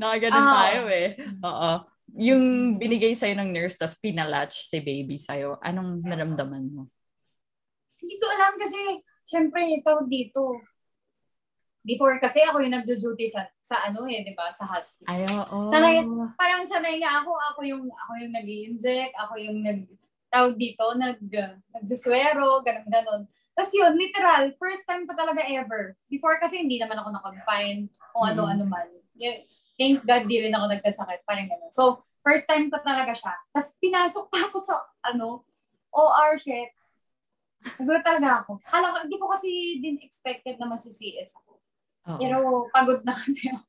Nakaganon 0.00 0.42
Ah. 0.42 0.54
tayo 0.66 0.82
eh. 0.88 1.08
Oo. 1.42 1.72
Yung 2.20 2.42
binigay 2.76 3.16
sa'yo 3.16 3.32
ng 3.40 3.50
nurse, 3.56 3.80
tapos 3.80 3.96
pinalatch 3.96 4.68
si 4.68 4.78
baby 4.84 5.16
sa'yo, 5.16 5.56
anong 5.64 6.04
naramdaman 6.04 6.68
mo? 6.68 6.82
Hindi 7.96 8.16
ko 8.20 8.26
alam 8.28 8.58
kasi, 8.60 9.00
syempre, 9.24 9.64
ito 9.72 9.92
dito. 10.04 10.60
Before 11.82 12.14
kasi 12.22 12.38
ako 12.46 12.62
yung 12.62 12.78
nag-duty 12.78 13.26
sa, 13.26 13.42
sa 13.64 13.90
ano 13.90 14.06
eh, 14.06 14.22
di 14.22 14.36
ba? 14.38 14.52
Sa 14.54 14.68
hospital. 14.68 15.08
Ay, 15.10 15.26
oo. 15.26 15.66
Sanay, 15.66 16.04
parang 16.38 16.62
sanay 16.62 17.02
nga 17.02 17.24
ako, 17.24 17.34
ako 17.34 17.60
yung, 17.66 17.84
ako 17.90 18.12
yung 18.22 18.32
nag 18.34 18.46
inject 18.46 19.14
ako 19.18 19.34
yung 19.40 19.66
nag, 19.66 19.80
tawag 20.30 20.54
dito, 20.54 20.84
nag, 20.94 21.18
nagsuswero, 21.74 22.62
ganun, 22.62 22.86
ganun. 22.86 23.22
Tapos 23.52 23.72
yun, 23.72 23.92
literal, 23.94 24.52
first 24.56 24.84
time 24.84 25.04
ko 25.04 25.12
talaga 25.12 25.44
ever. 25.44 25.92
Before 26.08 26.40
kasi 26.40 26.56
hindi 26.58 26.80
naman 26.80 26.96
ako 26.96 27.12
nakag-fine 27.12 27.86
kung 28.10 28.24
ano-ano 28.26 28.64
man. 28.64 28.88
Y- 29.14 29.44
Thank 29.72 30.04
God, 30.04 30.28
di 30.28 30.36
rin 30.38 30.52
ako 30.52 30.68
nagkasakit, 30.68 31.24
parang 31.24 31.48
ganun. 31.48 31.72
So, 31.72 32.04
first 32.20 32.44
time 32.44 32.68
ko 32.68 32.76
talaga 32.78 33.16
siya. 33.16 33.32
Tapos 33.50 33.72
pinasok 33.80 34.24
pa 34.28 34.38
ako 34.46 34.58
sa, 34.62 34.78
ano, 35.02 35.42
OR 35.90 36.36
shit. 36.36 36.70
Nagulat 37.78 38.04
talaga 38.04 38.44
ako. 38.44 38.60
Alam 38.68 38.88
ko, 38.92 38.98
hindi 39.02 39.16
ko 39.16 39.26
kasi 39.28 39.48
din 39.78 39.96
expected 39.98 40.58
na 40.58 40.76
CS 40.76 41.34
ako. 41.34 41.52
Oo. 42.08 42.18
Pero 42.18 42.36
pagod 42.68 43.00
na 43.02 43.16
kasi 43.20 43.48
ako. 43.48 43.64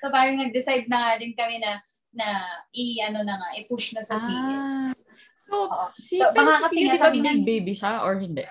So 0.00 0.06
parang 0.08 0.36
nag-decide 0.36 0.88
na 0.88 0.98
nga 0.98 1.12
din 1.16 1.32
kami 1.32 1.56
na 1.58 1.80
na 2.10 2.26
i-ano 2.74 3.22
na 3.22 3.38
nga, 3.38 3.48
i-push 3.54 3.94
na 3.94 4.02
sa 4.02 4.18
Ah. 4.18 4.24
CS. 4.26 5.06
So, 5.46 5.66
Oo. 5.66 5.84
si, 6.02 6.18
So, 6.18 6.34
baka 6.34 6.58
si 6.58 6.62
kasi 6.66 6.78
nga 6.90 6.96
sabi 6.98 7.18
nga- 7.22 7.38
baby 7.38 7.72
siya 7.72 8.02
or 8.02 8.18
hindi? 8.18 8.44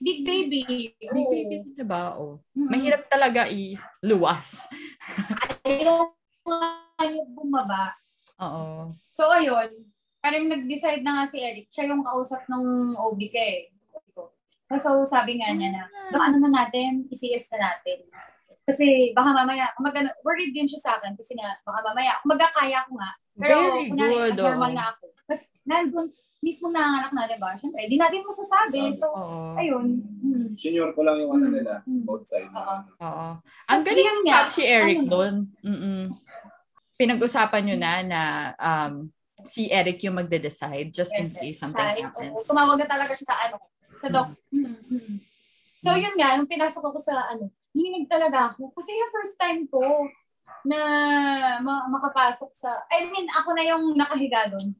Big 0.00 0.24
baby. 0.24 0.96
Big 0.96 1.12
oo. 1.12 1.28
baby, 1.28 1.56
di 1.76 1.84
ba? 1.84 2.16
Oh. 2.16 2.40
Mm. 2.56 2.68
Mahirap 2.72 3.04
talaga 3.12 3.44
i-luwas. 3.52 4.64
Ayaw 5.68 6.08
yung 7.12 7.30
bumaba. 7.36 7.92
Oo. 8.40 8.96
So 9.12 9.28
ayun, 9.28 9.92
parang 10.24 10.48
nag-decide 10.48 11.04
na 11.04 11.20
nga 11.20 11.24
si 11.28 11.44
Eric. 11.44 11.68
Siya 11.68 11.92
yung 11.92 12.00
kausap 12.00 12.48
ng 12.48 12.96
OB 12.96 13.20
ka 13.28 13.42
eh. 13.44 13.68
So 14.80 15.04
sabi 15.04 15.36
nga 15.36 15.52
niya 15.52 15.68
na, 15.68 15.84
baka 16.08 16.24
ano 16.32 16.36
na 16.48 16.64
natin, 16.64 17.04
i-CS 17.12 17.52
na 17.56 17.68
natin. 17.68 18.08
Kasi 18.64 19.12
baka 19.12 19.34
mamaya, 19.36 19.68
kumaga, 19.76 20.06
worried 20.24 20.54
din 20.56 20.70
siya 20.70 20.80
sa 20.80 20.92
akin 20.96 21.12
kasi 21.18 21.34
nga, 21.36 21.58
baka 21.66 21.80
mamaya, 21.84 22.16
kumaga 22.24 22.48
kaya 22.56 22.86
ko 22.88 22.96
nga. 22.96 23.10
Pero 23.34 23.56
Very 23.58 23.88
kunwari, 23.90 24.14
good, 24.14 24.36
normal 24.40 24.72
na 24.72 24.84
ako. 24.94 25.04
Tapos 25.26 25.42
nandun, 25.66 26.06
mismo 26.40 26.72
nanganak 26.72 27.12
na, 27.12 27.28
diba? 27.28 27.52
Siyempre, 27.54 27.84
di 27.84 27.96
natin 27.96 28.24
masasabi. 28.24 28.90
So, 28.92 29.06
Oo. 29.08 29.54
ayun. 29.56 29.86
Hmm. 30.20 30.56
senior 30.56 30.92
ko 30.92 31.02
lang 31.02 31.16
yung 31.18 31.32
ano 31.32 31.46
nila, 31.48 31.84
Mm. 31.84 32.02
both 32.02 32.24
side. 32.24 32.48
Oo. 32.48 32.76
Oo. 32.98 33.26
Ang 33.38 33.40
Tapos 33.70 33.84
galing 33.86 34.02
yun 34.02 34.16
ng 34.16 34.26
nga, 34.26 34.38
top 34.40 34.52
si 34.52 34.62
Eric 34.62 34.98
ano- 34.98 35.10
doon. 35.10 35.34
Mm-mm. 35.62 36.02
Pinag-usapan 36.94 37.62
nyo 37.62 37.76
na 37.76 37.92
na 38.02 38.20
um, 38.56 38.92
si 39.46 39.68
Eric 39.68 40.00
yung 40.02 40.16
magde-decide 40.16 40.88
just 40.90 41.12
in 41.14 41.26
Yes, 41.26 41.34
case 41.34 41.56
yes. 41.56 41.60
something 41.60 41.80
Sa- 41.80 41.96
happens. 41.98 42.30
oo, 42.30 42.44
tumawag 42.44 42.76
na 42.78 42.88
talaga 42.88 43.12
siya 43.12 43.28
sa 43.28 43.36
ano, 43.42 43.56
sa 43.96 44.08
doc. 44.08 44.28
Mm. 44.48 44.64
Mm, 44.64 44.76
mm. 44.90 45.16
So 45.76 45.92
yun 45.94 46.12
nga, 46.14 46.36
nung 46.36 46.46
pinasok 46.46 46.84
ako 46.84 46.98
sa 47.00 47.24
ano, 47.26 47.48
hinig 47.72 48.04
talaga 48.06 48.52
ako. 48.52 48.68
Kasi 48.74 48.90
yung 48.92 49.10
first 49.10 49.36
time 49.36 49.64
ko 49.66 49.80
na 50.62 50.78
ma- 51.58 51.84
makapasok 51.86 52.52
sa, 52.52 52.68
I 52.86 53.06
mean, 53.06 53.28
ako 53.30 53.48
na 53.50 53.64
yung 53.66 53.84
nakahiga 53.94 54.50
doon 54.50 54.72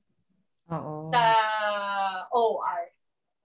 Oo. 0.70 1.11
sa 1.11 1.22
OR. 2.30 2.80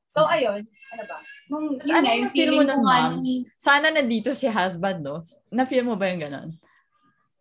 So 0.08 0.24
ayun, 0.30 0.64
ano 0.94 1.04
ba? 1.10 1.18
Nung, 1.46 1.78
yun 1.84 1.94
ano 2.02 2.06
nga, 2.06 2.14
yung 2.18 2.22
yung 2.26 2.34
feel 2.34 2.50
mo 2.50 2.62
feeling 2.62 2.70
nga 2.70 2.78
ma'am? 2.82 3.14
nung- 3.22 3.46
Sana 3.62 3.88
nandito 3.94 4.30
si 4.34 4.50
husband, 4.50 5.06
no? 5.06 5.22
Na-feel 5.54 5.86
mo 5.86 5.94
ba 5.94 6.10
yung 6.10 6.22
ganon? 6.22 6.50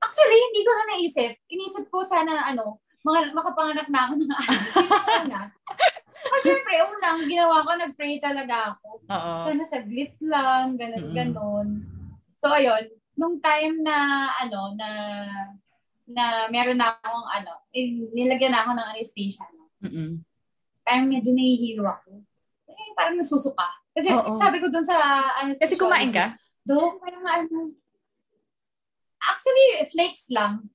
Actually, 0.05 0.37
hindi 0.37 0.61
ko 0.61 0.71
na 0.77 0.85
naisip. 0.93 1.33
Inisip 1.49 1.85
ko 1.89 2.05
sana, 2.05 2.45
ano, 2.45 2.85
mga, 3.01 3.33
makapanganak 3.33 3.89
na 3.89 4.01
ako 4.05 4.13
ng 4.21 4.29
lang 4.29 5.29
na. 5.33 5.41
O 6.25 6.37
syempre, 6.45 6.75
unang 6.77 7.25
ginawa 7.25 7.65
ko, 7.65 7.71
nag-pray 7.77 8.21
talaga 8.21 8.77
ako. 8.77 9.01
Oo. 9.09 9.33
Sana 9.49 9.65
saglit 9.65 10.13
lang, 10.21 10.77
ganun, 10.77 11.09
Mm-mm. 11.09 11.17
ganon. 11.17 11.69
So, 12.45 12.53
ayun, 12.53 12.93
nung 13.17 13.41
time 13.41 13.81
na, 13.81 13.97
ano, 14.45 14.77
na, 14.77 14.89
na 16.05 16.25
meron 16.53 16.77
na 16.77 16.93
akong, 17.01 17.27
ano, 17.33 17.65
nilagyan 18.13 18.53
na 18.53 18.61
ako 18.65 18.71
ng 18.77 18.89
anesthesia, 18.93 19.49
no? 19.57 19.64
Mm-mm. 19.85 20.25
parang 20.81 21.07
medyo 21.07 21.33
nahihilo 21.33 21.85
ako. 21.85 22.21
Eh, 22.69 22.93
parang 22.93 23.17
nasusuka. 23.17 23.69
Kasi 23.93 24.09
Oo. 24.11 24.35
sabi 24.37 24.59
ko 24.59 24.69
dun 24.69 24.83
sa 24.83 24.97
anesthesia. 25.39 25.65
Kasi 25.71 25.77
kumain 25.79 26.11
ka? 26.11 26.35
Do, 26.61 26.97
parang 26.99 27.23
ano. 27.23 27.73
Actually, 29.21 29.67
flakes 29.89 30.29
lang. 30.29 30.69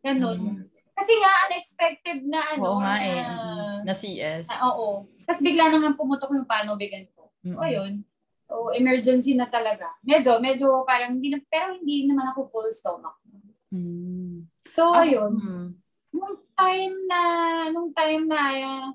Ganun. 0.00 0.38
Mm. 0.40 0.64
Kasi 0.96 1.12
nga, 1.16 1.32
unexpected 1.48 2.18
na 2.24 2.40
ano. 2.46 2.60
Oo 2.62 2.78
nga 2.80 2.96
na, 2.96 3.04
eh. 3.04 3.20
Mm. 3.20 3.78
Na 3.84 3.94
CS. 3.94 4.48
na- 4.48 4.64
oo. 4.68 5.08
Tapos 5.24 5.40
bigla 5.40 5.68
na 5.68 5.76
nga 5.78 5.96
pumutok 5.96 6.32
yung 6.32 6.48
panobigan 6.48 7.04
ko. 7.12 7.32
Mm-mm. 7.40 7.56
So, 7.56 7.60
ayun. 7.60 7.92
So, 8.44 8.54
emergency 8.72 9.32
na 9.32 9.46
talaga. 9.46 9.92
Medyo, 10.02 10.40
medyo 10.40 10.84
parang 10.84 11.16
hindi 11.16 11.32
na, 11.32 11.40
pero 11.46 11.72
hindi 11.72 12.04
naman 12.04 12.32
ako 12.32 12.48
full 12.48 12.68
stomach. 12.68 13.16
Mm. 13.72 14.44
So, 14.64 14.92
Ah, 14.92 15.04
ayun. 15.04 15.32
mm. 15.36 15.68
Nung 16.20 16.36
time 16.52 16.94
na, 17.08 17.20
nung 17.72 17.90
time 17.96 18.28
na, 18.28 18.40
uh, 18.60 18.86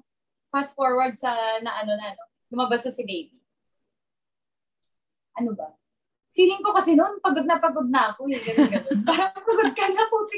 fast 0.54 0.78
forward 0.78 1.18
sa, 1.18 1.34
na 1.66 1.82
ano 1.82 1.98
na, 1.98 2.14
ano, 2.14 2.22
lumabas 2.54 2.86
na 2.86 2.94
si 2.94 3.02
baby. 3.02 3.34
Ano 5.36 5.58
ba? 5.58 5.74
Feeling 6.36 6.62
ko 6.62 6.72
kasi 6.72 6.94
noon, 6.94 7.18
pagod 7.20 7.48
na 7.48 7.58
pagod 7.58 7.88
na 7.90 8.14
ako 8.14 8.30
eh. 8.30 8.40
Ganun, 8.40 8.70
ganun. 8.70 9.00
parang 9.10 9.34
pagod 9.34 9.72
ka 9.74 9.86
na, 9.90 10.04
puti. 10.08 10.38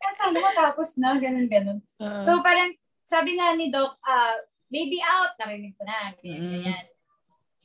Kaya 0.00 0.12
sana 0.16 0.36
matapos 0.38 0.88
na, 0.96 1.18
ganun, 1.18 1.48
ganun. 1.50 1.78
Ah. 1.98 2.22
So 2.24 2.40
parang, 2.40 2.72
sabi 3.04 3.36
nga 3.36 3.52
ni 3.58 3.68
Doc, 3.74 3.98
ah, 4.06 4.38
baby 4.70 5.02
out, 5.02 5.34
narinig 5.36 5.74
ko 5.74 5.82
na, 5.82 6.14
ganyan, 6.22 6.38
Mm. 6.38 6.50
ganyan. 6.54 6.86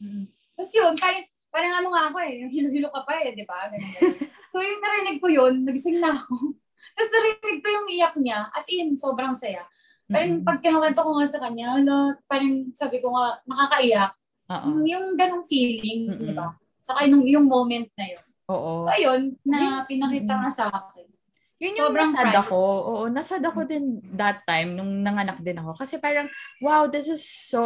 Mm. 0.01 0.25
Tapos 0.57 0.71
yun, 0.73 0.93
parang, 0.97 1.23
parang 1.53 1.73
ano 1.79 1.87
nga 1.93 2.03
ako 2.11 2.17
eh, 2.25 2.33
yung 2.43 2.51
hilo-hilo 2.51 2.89
ka 2.91 3.01
pa 3.05 3.21
eh, 3.21 3.31
di 3.37 3.45
ba? 3.45 3.69
Ganun, 3.69 3.91
ganun. 3.93 4.17
so 4.51 4.57
yung 4.59 4.81
narinig 4.81 5.17
ko 5.21 5.27
yun, 5.29 5.53
nagising 5.63 6.01
na 6.01 6.17
ako. 6.17 6.57
Tapos 6.95 7.11
narinig 7.11 7.59
ko 7.59 7.67
yung 7.69 7.87
iyak 7.91 8.15
niya, 8.15 8.39
as 8.55 8.65
in, 8.71 8.95
sobrang 8.95 9.35
saya. 9.35 9.67
Parang 10.07 10.39
Mm-mm. 10.39 10.47
pag 10.47 10.61
kinukwento 10.63 11.01
ko 11.01 11.11
nga 11.19 11.27
sa 11.27 11.41
kanya, 11.43 11.75
ano, 11.75 12.15
parang 12.25 12.71
sabi 12.71 13.03
ko 13.03 13.11
nga, 13.11 13.41
nakakaiyak. 13.43 14.11
Oo. 14.47 14.69
Yung 14.85 15.19
ganong 15.19 15.43
feeling, 15.45 16.07
Mm-mm. 16.07 16.29
di 16.29 16.33
ba? 16.33 16.53
Saka 16.79 17.03
yung, 17.09 17.25
yung 17.25 17.45
moment 17.49 17.89
na 17.97 18.05
yun. 18.13 18.23
Oo. 18.47 18.85
So, 18.85 18.93
ayun, 18.93 19.33
na 19.41 19.83
pinakita 19.83 20.37
nga 20.37 20.49
sa 20.53 20.65
akin. 20.69 21.09
Yun 21.55 21.71
yung 21.71 21.87
Sobrang 21.89 22.11
nasad 22.11 22.27
priceless. 22.29 22.45
ako. 22.45 22.59
Oo, 22.61 23.03
nasad 23.09 23.41
ako 23.41 23.59
din 23.65 23.85
that 24.13 24.43
time 24.45 24.75
nung 24.75 25.01
nanganak 25.01 25.39
din 25.41 25.57
ako. 25.57 25.73
Kasi 25.73 25.97
parang, 25.97 26.27
wow, 26.61 26.85
this 26.85 27.07
is 27.09 27.23
so 27.25 27.63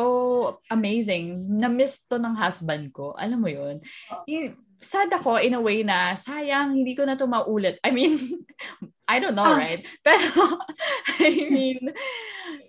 amazing. 0.71 1.43
Na-miss 1.59 2.05
to 2.07 2.15
ng 2.15 2.37
husband 2.37 2.93
ko. 2.95 3.11
Alam 3.19 3.43
mo 3.43 3.49
yun? 3.51 3.81
Y- 4.23 4.53
sad 4.79 5.11
ako 5.11 5.43
in 5.43 5.57
a 5.57 5.59
way 5.59 5.83
na, 5.83 6.15
sayang, 6.15 6.79
hindi 6.79 6.95
ko 6.95 7.03
na 7.03 7.19
to 7.19 7.27
maulit. 7.27 7.75
I 7.83 7.91
mean, 7.91 8.15
I 9.09 9.17
don't 9.17 9.33
know, 9.33 9.49
Ah. 9.49 9.57
right? 9.57 9.81
Pero, 10.05 10.61
I 11.17 11.49
mean, 11.49 11.81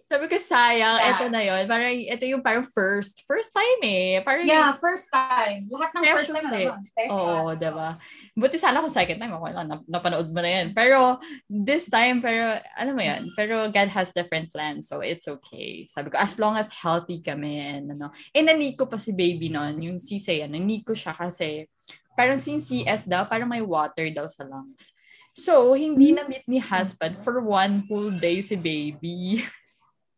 sabi 0.09 0.25
ko, 0.25 0.41
sayang, 0.41 0.97
Yeah. 0.97 1.09
eto 1.13 1.25
na 1.29 1.45
yun. 1.45 1.69
Parang, 1.69 1.93
ito 1.93 2.25
yung 2.25 2.41
parang 2.41 2.65
first, 2.65 3.29
first 3.29 3.53
time 3.53 3.81
eh. 3.85 4.25
Parang, 4.25 4.49
Yeah, 4.49 4.73
first 4.81 5.05
time. 5.13 5.69
Lahat 5.69 5.93
ng 5.93 6.03
first 6.17 6.33
time, 6.33 6.49
eh. 6.57 6.73
special. 6.81 7.13
Oo, 7.13 7.53
diba? 7.53 8.01
Buti 8.33 8.57
sana 8.57 8.81
kung 8.81 8.89
second 8.89 9.21
time, 9.21 9.37
okay 9.37 9.53
lang, 9.53 9.69
nap- 9.69 9.85
napanood 9.85 10.33
mo 10.33 10.41
na 10.41 10.49
yan. 10.49 10.67
Pero, 10.73 11.21
this 11.45 11.93
time, 11.93 12.25
pero, 12.25 12.57
alam 12.73 12.97
mo 12.97 13.05
yan, 13.05 13.29
pero 13.37 13.69
God 13.69 13.93
has 13.93 14.17
different 14.17 14.49
plans, 14.49 14.89
so 14.89 15.05
it's 15.05 15.29
okay. 15.29 15.85
Sabi 15.85 16.09
ko, 16.09 16.17
as 16.17 16.41
long 16.41 16.57
as 16.57 16.73
healthy 16.73 17.21
kami, 17.21 17.61
and 17.61 17.93
ano. 17.93 18.09
Eh, 18.33 18.41
naniko 18.41 18.89
pa 18.89 18.97
si 18.97 19.13
baby 19.13 19.53
noon, 19.53 19.77
yung 19.85 19.99
si 20.01 20.17
Seiya, 20.17 20.49
naniko 20.49 20.97
siya 20.97 21.13
kasi, 21.13 21.69
parang 22.17 22.41
since 22.41 22.73
CS 22.73 23.05
daw, 23.05 23.29
parang 23.29 23.53
may 23.53 23.61
water 23.61 24.09
daw 24.09 24.25
sa 24.25 24.49
lungs. 24.49 24.97
So, 25.33 25.73
hindi 25.73 26.11
na-meet 26.11 26.45
ni 26.45 26.59
husband 26.59 27.17
for 27.19 27.39
one 27.41 27.87
whole 27.87 28.11
day 28.11 28.41
si 28.41 28.55
baby. 28.55 29.41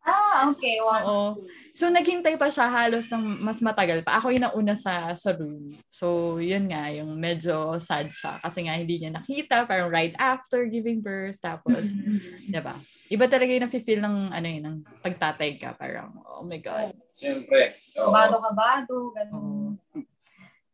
Ah, 0.03 0.51
okay. 0.51 0.83
Wow. 0.83 0.99
Oo. 0.99 1.27
So, 1.71 1.87
naghintay 1.87 2.35
pa 2.35 2.51
siya 2.51 2.67
halos 2.67 3.07
ng 3.07 3.39
mas 3.39 3.63
matagal 3.63 4.03
pa. 4.03 4.19
Ako 4.19 4.35
yung 4.35 4.43
nauna 4.43 4.75
sa, 4.75 5.15
sa 5.15 5.31
room. 5.31 5.79
So, 5.87 6.35
yun 6.43 6.67
nga, 6.67 6.91
yung 6.91 7.15
medyo 7.15 7.79
sad 7.79 8.11
siya. 8.11 8.35
Kasi 8.43 8.67
nga, 8.67 8.75
hindi 8.75 8.99
niya 8.99 9.15
nakita. 9.15 9.63
Parang 9.63 9.87
right 9.87 10.11
after 10.19 10.67
giving 10.67 10.99
birth. 10.99 11.39
Tapos, 11.39 11.87
Mm-hmm. 11.87 12.51
di 12.51 12.59
ba? 12.59 12.75
Iba 13.07 13.31
talaga 13.31 13.47
yung 13.47 13.63
nafe-feel 13.63 14.03
ng, 14.03 14.17
ano 14.27 14.43
yun, 14.43 14.63
ng 14.65 14.77
pagtatay 14.99 15.55
ka. 15.55 15.71
Parang, 15.79 16.11
oh 16.27 16.43
my 16.43 16.59
God. 16.59 16.91
Siyempre. 17.15 17.79
oo. 17.95 18.03
Kabado-kabado, 18.03 18.95
ganun. 19.15 19.79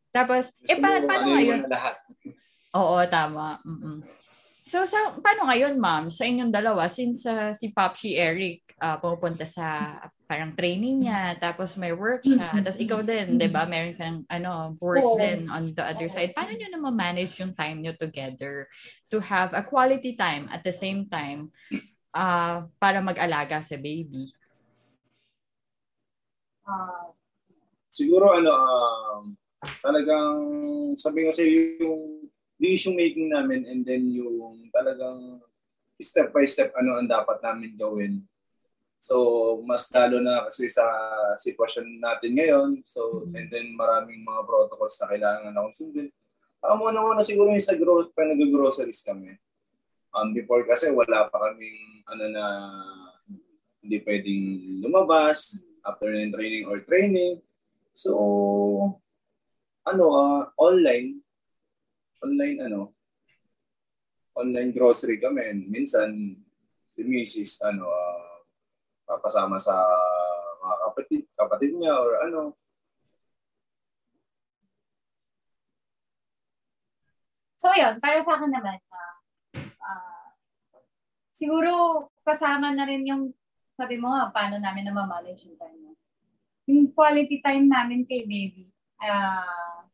Tapos, 0.10 0.50
Gusto 0.58 0.74
eh, 0.74 0.82
pa- 0.82 1.06
paano 1.06 1.22
ano 1.22 1.34
ngayon? 1.38 1.60
lahat. 1.70 1.96
Oo, 2.74 2.98
tama. 3.06 3.62
Mm-mm. 3.62 4.02
So, 4.64 4.86
sa, 4.86 5.18
paano 5.18 5.50
ngayon, 5.50 5.82
ma'am, 5.82 6.14
sa 6.14 6.28
inyong 6.28 6.54
dalawa, 6.54 6.86
since 6.92 7.26
uh, 7.26 7.56
si 7.58 7.74
Popshi 7.74 8.20
Eric 8.20 8.76
uh, 8.78 9.02
pumupunta 9.02 9.48
sa 9.48 9.98
parang 10.30 10.54
training 10.54 11.08
niya, 11.08 11.34
tapos 11.42 11.74
may 11.74 11.90
work 11.90 12.22
siya, 12.22 12.54
tapos 12.62 12.78
ikaw 12.78 13.02
din, 13.02 13.42
di 13.42 13.50
ba, 13.50 13.66
meron 13.66 13.98
kang 13.98 14.22
ano, 14.30 14.78
work 14.78 15.02
Oo. 15.02 15.18
din 15.18 15.50
on 15.50 15.74
the 15.74 15.82
other 15.82 16.06
side. 16.06 16.38
Paano 16.38 16.54
nyo 16.54 16.70
naman 16.70 16.94
manage 16.94 17.42
yung 17.42 17.58
time 17.58 17.82
nyo 17.82 17.98
together 17.98 18.70
to 19.10 19.18
have 19.18 19.58
a 19.58 19.66
quality 19.66 20.14
time 20.14 20.46
at 20.54 20.62
the 20.62 20.76
same 20.76 21.10
time 21.10 21.50
uh, 22.14 22.62
para 22.78 23.02
mag-alaga 23.02 23.66
sa 23.66 23.74
baby? 23.74 24.30
Ah, 26.70 27.10
Siguro 27.90 28.32
ano, 28.32 28.54
um, 28.54 29.22
talagang 29.82 30.38
sabi 30.96 31.26
nga 31.26 31.34
sa'yo 31.34 31.82
yung 31.82 32.04
decision 32.60 32.94
making 32.94 33.32
namin 33.32 33.64
and 33.66 33.88
then 33.88 34.04
yung 34.12 34.68
talagang 34.70 35.40
step 36.00 36.32
by 36.32 36.44
step 36.44 36.76
ano 36.76 37.00
ang 37.00 37.08
dapat 37.08 37.40
namin 37.40 37.76
gawin. 37.76 38.24
So, 39.00 39.16
mas 39.64 39.88
lalo 39.96 40.20
na 40.20 40.44
kasi 40.52 40.68
sa 40.68 40.84
sitwasyon 41.40 42.04
natin 42.04 42.36
ngayon. 42.36 42.84
So, 42.84 43.24
Mhm. 43.24 43.32
and 43.32 43.48
then 43.48 43.68
maraming 43.76 44.28
mga 44.28 44.44
protocols 44.44 45.00
na 45.00 45.08
kailangan 45.08 45.56
akong 45.56 45.76
sundin. 45.76 46.12
Um, 46.60 46.84
una-una 46.84 47.24
siguro 47.24 47.56
yung 47.56 47.64
sa 47.64 47.80
gro- 47.80 48.12
pa 48.12 48.28
nag-groceries 48.28 49.00
kami. 49.08 49.40
Um, 50.12 50.36
before 50.36 50.68
kasi 50.68 50.92
wala 50.92 51.32
pa 51.32 51.52
kaming 51.52 52.04
ano 52.12 52.26
na 52.28 52.46
hindi 53.80 54.04
pwedeng 54.04 54.44
lumabas 54.84 55.64
after 55.88 56.12
ng 56.12 56.36
training 56.36 56.68
or 56.68 56.84
training. 56.84 57.40
So, 57.96 58.12
ano, 59.88 60.04
ah, 60.12 60.52
online, 60.60 61.24
online 62.24 62.60
ano, 62.68 62.94
online 64.40 64.72
grocery 64.72 65.20
kami. 65.20 65.68
Minsan, 65.68 66.40
si 66.88 67.04
Mrs. 67.04 67.68
ano, 67.68 67.86
ah, 67.92 68.40
papasama 69.04 69.60
sa 69.60 69.76
mga 70.60 70.76
kapatid, 70.88 71.22
kapatid 71.36 71.72
niya 71.76 71.94
or 72.00 72.12
ano. 72.24 72.42
So, 77.60 77.76
yun, 77.76 78.00
para 78.00 78.24
sa 78.24 78.40
akin 78.40 78.56
naman, 78.56 78.80
ah, 78.96 79.16
ah, 79.84 80.32
siguro 81.36 82.08
kasama 82.24 82.72
na 82.72 82.88
rin 82.88 83.04
yung, 83.04 83.36
sabi 83.76 84.00
mo 84.00 84.12
nga, 84.16 84.32
paano 84.32 84.60
namin 84.60 84.88
na 84.88 84.96
manage 84.96 85.48
yung 85.48 85.60
time. 85.60 85.80
Yung 86.70 86.82
quality 86.96 87.44
time 87.44 87.68
namin 87.68 88.08
kay 88.08 88.24
baby. 88.24 88.72
ah, 89.04 89.89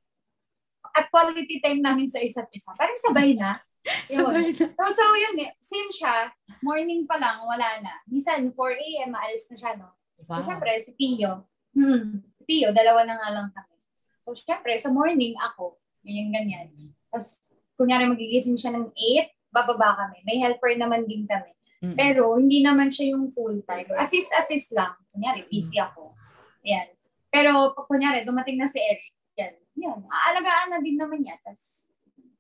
at 0.96 1.12
quality 1.12 1.60
time 1.60 1.84
namin 1.84 2.08
sa 2.08 2.24
isa't 2.24 2.48
isa. 2.50 2.72
Parang 2.74 2.96
sabay 2.98 3.36
na. 3.36 3.60
Sabay 4.10 4.50
na. 4.58 4.66
So, 4.74 4.84
so 4.90 5.04
yun 5.14 5.46
eh. 5.46 5.54
Since 5.62 6.02
siya, 6.02 6.34
morning 6.66 7.06
pa 7.06 7.22
lang, 7.22 7.46
wala 7.46 7.86
na. 7.86 8.02
Minsan, 8.10 8.50
4 8.50 8.58
a.m., 8.58 9.14
maalis 9.14 9.46
na 9.54 9.58
siya, 9.62 9.78
no? 9.78 9.94
So, 10.18 10.26
Wow. 10.26 10.42
syempre, 10.42 10.74
si 10.82 10.98
Pio. 10.98 11.46
Hmm. 11.78 12.26
Pio, 12.50 12.74
dalawa 12.74 13.06
na 13.06 13.14
nga 13.14 13.30
lang 13.30 13.48
kami. 13.54 13.78
So, 14.26 14.34
syempre, 14.34 14.74
sa 14.82 14.90
morning, 14.90 15.38
ako. 15.38 15.78
Yung 16.02 16.34
ganyan. 16.34 16.74
Tapos, 17.14 17.54
kunyari 17.78 18.10
magigising 18.10 18.58
siya 18.58 18.74
ng 18.74 18.90
8, 18.90 19.54
bababa 19.54 19.94
kami. 20.02 20.18
May 20.26 20.42
helper 20.42 20.74
naman 20.82 21.06
din 21.06 21.30
kami. 21.30 21.54
Mm-mm. 21.86 21.94
Pero, 21.94 22.42
hindi 22.42 22.66
naman 22.66 22.90
siya 22.90 23.14
yung 23.14 23.30
full 23.38 23.62
time. 23.70 23.86
Assist-assist 24.02 24.74
lang. 24.74 24.98
Kunyari, 25.14 25.46
busy 25.46 25.78
ako. 25.78 26.18
Yan. 26.66 26.90
Pero, 27.30 27.76
kunyari, 27.86 28.26
dumating 28.26 28.58
na 28.58 28.66
si 28.66 28.82
Eric, 28.82 29.14
yan. 29.36 29.54
Yan. 29.76 30.00
Aalagaan 30.08 30.70
na 30.72 30.80
din 30.80 31.00
naman 31.00 31.24
niya. 31.24 31.36
Tapos, 31.44 31.88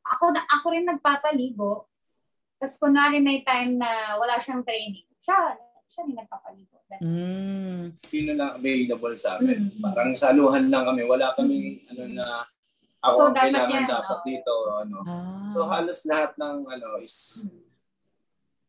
ako, 0.03 0.31
na, 0.31 0.41
ako 0.47 0.65
rin 0.71 0.87
nagpapaligo. 0.87 1.91
Tapos, 2.59 2.75
kunwari 2.79 3.19
may 3.19 3.43
time 3.43 3.75
na 3.79 4.15
wala 4.15 4.39
siyang 4.39 4.63
training. 4.63 5.07
Siya, 5.23 5.59
siya 5.91 6.01
din 6.07 6.15
nagpapaligo. 6.15 6.75
Mm. 7.01 7.97
Na 7.99 8.33
lang 8.37 8.51
available 8.61 9.15
sa 9.17 9.41
amin. 9.41 9.73
Mm. 9.73 9.81
Parang 9.81 10.13
saluhan 10.15 10.69
lang 10.69 10.85
kami. 10.85 11.03
Wala 11.03 11.33
kaming 11.33 11.81
ano 11.91 12.03
na 12.13 12.25
ako 13.05 13.17
So, 13.17 13.25
ang 13.25 13.35
dapat 13.35 13.45
kailangan 13.45 13.73
yan, 13.73 13.85
dapat 13.89 14.17
oh. 14.17 14.25
dito. 14.25 14.53
Ano. 14.81 14.97
Ah. 15.05 15.47
So 15.49 15.59
halos 15.69 15.99
lahat 16.09 16.31
ng 16.41 16.57
ano 16.65 16.87
is 17.01 17.49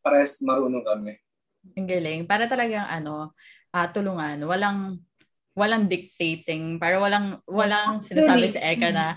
pares 0.05 0.41
marunong 0.45 0.85
kami. 0.85 1.15
Ang 1.77 1.89
galing. 1.89 2.21
Para 2.29 2.47
talagang 2.47 2.87
ano, 2.87 3.35
ah, 3.75 3.89
tulungan. 3.91 4.39
Walang 4.45 5.03
walang 5.57 5.89
dictating. 5.89 6.77
Para 6.77 7.01
walang 7.01 7.41
walang 7.49 8.05
sinasabi 8.05 8.53
sa 8.53 8.61
Eka 8.61 8.89
na 8.93 9.17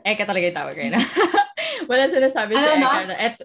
Eka 0.00 0.24
talaga 0.24 0.48
yung 0.48 0.58
tawag 0.58 0.76
na. 0.88 1.00
walang 1.90 2.10
sinasabi 2.10 2.56
sa 2.56 2.72
Ano, 2.74 2.80
no? 2.80 2.88
Eka 2.88 3.04
na 3.04 3.16
et, 3.20 3.36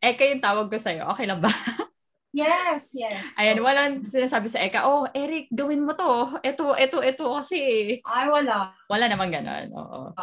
Eka 0.00 0.22
yung 0.28 0.44
tawag 0.44 0.68
ko 0.68 0.76
sa'yo. 0.76 1.08
Okay 1.16 1.24
lang 1.24 1.40
ba? 1.40 1.50
Yes, 2.30 2.94
yes. 2.94 3.18
Ayan, 3.34 3.58
walang 3.58 4.06
sinasabi 4.06 4.46
sa 4.46 4.62
Eka, 4.62 4.86
oh, 4.86 5.02
Eric, 5.10 5.50
gawin 5.50 5.82
mo 5.82 5.98
to. 5.98 6.38
Ito, 6.46 6.78
ito, 6.78 7.02
ito 7.02 7.26
kasi. 7.34 7.58
Ay, 8.06 8.26
wala. 8.30 8.70
Wala 8.86 9.10
naman 9.10 9.34
ganon. 9.34 9.66
Oo. 9.74 10.14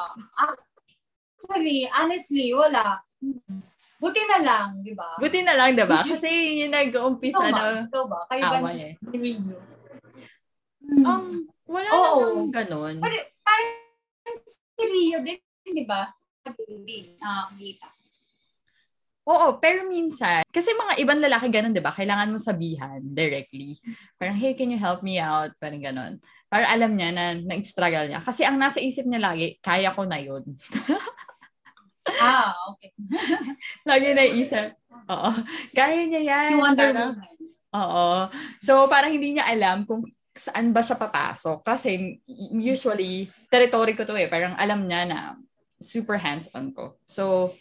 Actually, 1.35 1.83
honestly, 1.91 2.55
wala. 2.55 3.03
Buti 3.99 4.23
na 4.23 4.39
lang, 4.39 4.79
di 4.87 4.95
ba? 4.95 5.19
Buti 5.19 5.43
na 5.43 5.59
lang, 5.59 5.75
diba? 5.75 5.99
Kasi 6.15 6.31
yun 6.31 6.71
yung 6.71 6.73
nag-uumpisa 6.79 7.43
Ikaw 7.43 7.51
ba? 7.51 7.59
na 7.59 7.83
Ikaw 7.91 8.03
ba? 8.07 8.19
Kayo 8.31 8.43
ba 8.47 8.57
away 8.63 8.95
ni-review? 10.87 11.05
Um, 11.05 11.45
wala 11.67 11.89
Oo. 11.91 12.19
namang 12.31 12.51
ganon. 12.55 12.95
Parang, 13.03 13.25
parang 13.43 14.37
si 14.77 14.83
Rio 14.87 15.19
din, 15.21 15.39
di 15.67 15.83
ba? 15.83 16.07
Hindi, 16.47 17.19
nakakita. 17.19 17.87
Oo, 19.27 19.59
pero 19.59 19.83
minsan, 19.91 20.47
kasi 20.47 20.71
mga 20.71 21.03
ibang 21.03 21.19
lalaki 21.19 21.51
ganun, 21.51 21.75
di 21.75 21.83
ba? 21.83 21.91
Kailangan 21.91 22.31
mo 22.31 22.39
sabihan 22.39 23.03
directly. 23.03 23.75
Parang, 24.15 24.39
hey, 24.39 24.55
can 24.55 24.71
you 24.71 24.79
help 24.79 25.03
me 25.03 25.19
out? 25.19 25.51
Parang 25.59 25.83
ganun. 25.83 26.23
Para 26.47 26.63
alam 26.71 26.95
niya 26.95 27.11
na 27.11 27.35
na-struggle 27.35 28.07
niya. 28.07 28.23
Kasi 28.23 28.47
ang 28.47 28.55
nasa 28.55 28.79
isip 28.79 29.03
niya 29.03 29.19
lagi, 29.19 29.59
kaya 29.59 29.91
ko 29.91 30.07
na 30.07 30.19
yun. 30.23 30.43
Ah, 32.07 32.55
okay. 32.71 32.95
lagi 33.89 34.15
naisip. 34.15 34.79
Oo. 35.11 35.29
Kaya 35.75 36.07
niya 36.07 36.21
yan. 36.23 36.55
You 36.55 36.63
Wonder 36.63 36.95
Parang-. 36.95 37.19
Oo. 37.75 38.31
So, 38.63 38.87
parang 38.87 39.11
hindi 39.11 39.35
niya 39.35 39.43
alam 39.43 39.83
kung 39.83 40.07
saan 40.37 40.71
ba 40.71 40.85
siya 40.85 40.95
papasok. 41.01 41.65
Kasi 41.65 42.21
usually, 42.53 43.27
territory 43.49 43.97
ko 43.97 44.05
to 44.05 44.15
eh. 44.15 44.29
Parang 44.29 44.53
alam 44.55 44.85
niya 44.85 45.09
na 45.09 45.19
super 45.81 46.17
hands-on 46.17 46.73
ko. 46.73 46.97
So, 47.05 47.53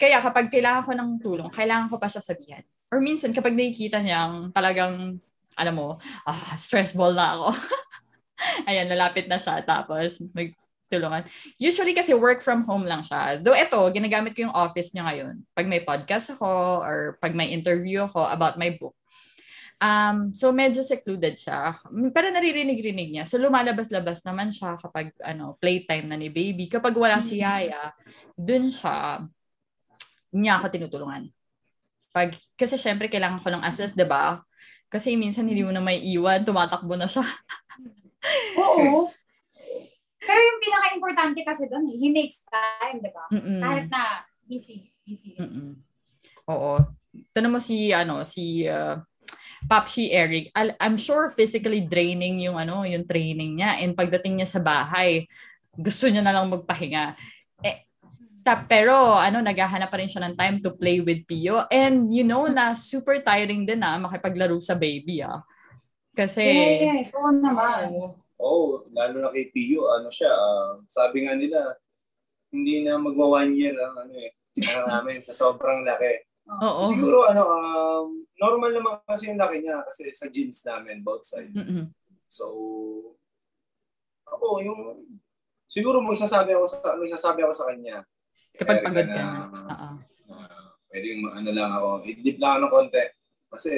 kaya 0.00 0.22
kapag 0.22 0.48
kailangan 0.48 0.86
ko 0.86 0.92
ng 0.96 1.10
tulong, 1.20 1.50
kailangan 1.52 1.90
ko 1.92 1.96
pa 2.00 2.08
siya 2.08 2.24
sabihan. 2.24 2.64
Or 2.90 2.98
minsan, 2.98 3.30
kapag 3.30 3.54
nakikita 3.54 4.02
niyang 4.02 4.50
talagang, 4.50 5.20
alam 5.54 5.74
mo, 5.76 6.00
ah, 6.26 6.56
stress 6.58 6.96
ball 6.96 7.14
na 7.14 7.36
ako. 7.36 7.48
Ayan, 8.68 8.88
nalapit 8.88 9.28
na 9.28 9.36
siya. 9.36 9.60
Tapos, 9.62 10.18
magtulungan. 10.32 11.28
Usually 11.60 11.94
kasi 11.94 12.16
work 12.16 12.42
from 12.42 12.66
home 12.66 12.88
lang 12.88 13.04
siya. 13.06 13.38
Though 13.38 13.54
ito, 13.54 13.78
ginagamit 13.94 14.34
ko 14.34 14.48
yung 14.48 14.56
office 14.56 14.90
niya 14.90 15.06
ngayon. 15.06 15.34
Pag 15.54 15.66
may 15.70 15.84
podcast 15.86 16.34
ako 16.34 16.82
or 16.82 16.98
pag 17.22 17.36
may 17.36 17.54
interview 17.54 18.08
ako 18.08 18.26
about 18.26 18.58
my 18.58 18.74
book. 18.74 18.96
Um, 19.80 20.36
so 20.36 20.52
medyo 20.52 20.84
secluded 20.84 21.40
siya. 21.40 21.80
Pero 21.88 22.28
naririnig-rinig 22.28 23.16
niya. 23.16 23.24
So 23.24 23.40
lumalabas-labas 23.40 24.20
naman 24.28 24.52
siya 24.52 24.76
kapag 24.76 25.16
ano, 25.24 25.56
playtime 25.56 26.04
na 26.04 26.20
ni 26.20 26.28
baby. 26.28 26.68
Kapag 26.68 26.92
wala 26.92 27.24
si 27.24 27.40
Yaya, 27.40 27.96
dun 28.36 28.68
siya 28.68 29.24
niya 30.30 30.62
ako 30.62 30.66
tinutulungan. 30.70 31.26
Pag, 32.10 32.34
kasi 32.58 32.78
syempre 32.78 33.10
kailangan 33.10 33.42
ko 33.42 33.50
ng 33.50 33.62
access, 33.66 33.94
'di 33.94 34.06
ba? 34.06 34.42
Kasi 34.90 35.14
minsan 35.14 35.46
hindi 35.46 35.62
mo 35.62 35.70
na 35.70 35.82
may 35.82 36.02
iwan, 36.02 36.42
tumatakbo 36.42 36.98
na 36.98 37.06
siya. 37.06 37.22
Oo. 38.58 39.06
Pero 40.20 40.38
yung 40.38 40.60
pinaka-importante 40.60 41.40
kasi 41.46 41.70
doon, 41.70 41.86
he 41.88 42.10
makes 42.10 42.42
time, 42.50 42.98
di 42.98 43.10
ba? 43.14 43.24
Kahit 43.30 43.86
na 43.86 44.26
busy, 44.44 44.90
busy. 45.06 45.38
Mm-mm. 45.38 45.78
Oo. 46.50 46.82
Tanong 47.30 47.54
mo 47.54 47.60
si, 47.62 47.94
ano, 47.94 48.26
si 48.26 48.66
uh, 48.66 48.98
Papshi 49.68 50.12
Eric. 50.12 50.52
I'm 50.54 50.96
sure 50.96 51.28
physically 51.28 51.84
draining 51.84 52.40
yung, 52.40 52.56
ano, 52.56 52.84
yung 52.84 53.04
training 53.04 53.60
niya. 53.60 53.80
And 53.80 53.92
pagdating 53.92 54.40
niya 54.40 54.48
sa 54.48 54.60
bahay, 54.62 55.28
gusto 55.76 56.08
niya 56.08 56.24
na 56.24 56.32
lang 56.32 56.48
magpahinga. 56.48 57.16
Eh, 57.60 57.84
ta- 58.40 58.64
pero, 58.64 59.16
ano, 59.16 59.44
naghahanap 59.44 59.92
pa 59.92 60.00
rin 60.00 60.08
siya 60.08 60.24
ng 60.28 60.34
time 60.36 60.56
to 60.64 60.72
play 60.76 61.04
with 61.04 61.24
Pio. 61.28 61.68
And, 61.68 62.08
you 62.08 62.24
know, 62.24 62.48
na 62.48 62.72
super 62.72 63.20
tiring 63.20 63.68
din, 63.68 63.84
ah, 63.84 64.00
makipaglaro 64.00 64.56
sa 64.64 64.76
baby, 64.76 65.20
ah. 65.20 65.44
Kasi, 66.16 66.44
Yes, 66.80 67.12
oo 67.12 67.30
naman. 67.30 67.92
Oo, 67.92 68.16
oh, 68.40 68.68
lalo 68.96 69.20
na 69.20 69.28
kay 69.30 69.52
Pio, 69.52 69.92
ano 69.92 70.08
siya, 70.08 70.32
ah, 70.32 70.80
sabi 70.88 71.28
nga 71.28 71.36
nila, 71.36 71.76
hindi 72.50 72.82
na 72.82 72.98
magwa 72.98 73.44
one 73.44 73.54
year 73.54 73.78
ang 73.78 73.94
ano 73.94 74.12
eh, 74.18 74.34
ano 74.58 74.82
namin, 74.90 75.22
sa 75.22 75.30
sobrang 75.30 75.86
laki. 75.86 76.29
Oo. 76.58 76.82
So, 76.82 76.90
siguro, 76.90 77.30
ano, 77.30 77.42
um, 77.46 78.26
normal 78.40 78.70
naman 78.74 78.92
kasi 79.06 79.30
yung 79.30 79.38
laki 79.38 79.62
niya 79.62 79.84
kasi 79.86 80.10
sa 80.10 80.26
genes 80.26 80.60
namin, 80.66 81.04
both 81.04 81.22
side. 81.22 81.54
Mm-mm. 81.54 81.92
So, 82.26 82.46
ako, 84.26 84.62
yung, 84.62 84.80
siguro 85.70 86.02
magsasabi 86.02 86.54
ako 86.54 86.66
sa, 86.66 86.98
magsasabi 86.98 87.40
ako 87.46 87.52
sa 87.54 87.66
kanya. 87.70 88.02
Kapag 88.56 88.82
Eric, 88.82 88.86
pagod 88.90 89.08
ka 89.10 89.22
na. 89.22 89.40
Oo. 89.46 89.88
ah, 90.34 90.68
pwedeng 90.90 91.22
ano 91.30 91.50
lang 91.54 91.70
ako, 91.70 91.88
i-dip 92.06 92.38
lang 92.42 92.50
ako 92.50 92.60
ng 92.60 92.72
konti. 92.74 93.04
Kasi 93.50 93.72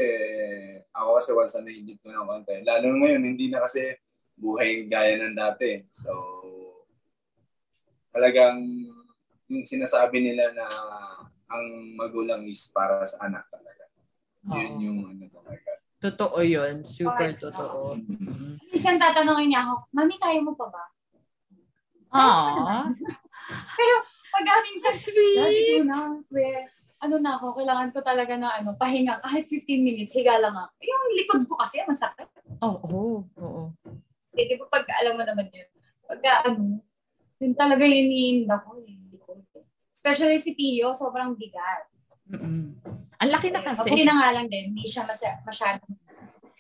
ako 0.93 1.11
kasi 1.17 1.31
once 1.33 1.57
na 1.61 1.73
i-dip 1.73 1.99
ko 2.05 2.09
ng 2.13 2.29
konti. 2.29 2.55
Lalo 2.65 2.87
ngayon, 2.93 3.23
hindi 3.25 3.49
na 3.49 3.65
kasi 3.65 3.97
buhay 4.37 4.89
gaya 4.89 5.21
ng 5.21 5.37
dati. 5.37 5.81
So, 5.93 6.13
talagang 8.13 8.61
yung 9.49 9.65
sinasabi 9.65 10.21
nila 10.21 10.53
na 10.57 10.67
ang 11.53 11.69
magulang 11.95 12.49
is 12.49 12.73
para 12.73 13.05
sa 13.05 13.29
anak 13.29 13.45
talaga. 13.53 13.85
Yun 14.49 14.73
Oo. 14.73 14.81
yung 14.81 14.99
ano 15.07 15.25
talaga. 15.29 15.71
Totoo 16.03 16.38
yun. 16.43 16.83
Super 16.83 17.37
Okay. 17.37 17.43
totoo. 17.47 17.95
Mm-mm. 17.95 18.59
Minsan 18.73 18.99
tatanungin 18.99 19.55
niya 19.55 19.62
ako, 19.69 19.75
Mami, 19.95 20.17
kaya 20.19 20.41
mo 20.43 20.57
pa 20.59 20.67
ba? 20.73 20.85
Aww. 22.11 22.91
Pero 23.79 23.95
pag 24.33 24.45
minsan, 24.67 24.95
Daddy 24.97 25.01
Sweet. 25.05 25.69
ko 25.69 25.85
na, 25.87 25.99
where, 26.33 26.65
ano 27.05 27.17
na 27.21 27.37
ako, 27.37 27.55
kailangan 27.61 27.91
ko 27.93 28.01
talaga 28.01 28.35
na 28.41 28.49
ano, 28.59 28.75
pahinga 28.75 29.21
kahit 29.23 29.47
15 29.47 29.83
minutes, 29.85 30.17
higa 30.17 30.41
lang 30.41 30.57
ako. 30.57 30.73
Yung 30.83 31.05
likod 31.19 31.43
ko 31.47 31.55
kasi, 31.61 31.85
masakit. 31.87 32.27
Oo. 32.65 32.88
Oo. 32.88 33.17
Oo. 33.38 33.62
Eh, 34.33 34.49
di 34.49 34.57
ba 34.57 34.65
pag 34.73 34.88
alam 34.88 35.21
mo 35.21 35.23
naman 35.23 35.53
yun, 35.53 35.69
pagka 36.09 36.49
ano, 36.49 36.81
yun 37.43 37.53
talaga 37.53 37.85
yung 37.85 38.09
iniinda 38.09 38.57
ko 38.65 38.81
eh. 38.87 38.97
Especially 40.03 40.35
si 40.35 40.59
Pio, 40.59 40.99
sobrang 40.99 41.38
bigat. 41.38 41.87
Mm-mm. 42.27 42.75
Ang 43.23 43.31
laki 43.31 43.55
na 43.55 43.62
kasi. 43.62 43.87
Mabuti 43.87 44.03
na 44.03 44.19
nga 44.19 44.35
lang 44.35 44.51
din, 44.51 44.75
hindi 44.75 44.83
siya 44.83 45.07
masya, 45.07 45.47
masyado, 45.47 45.87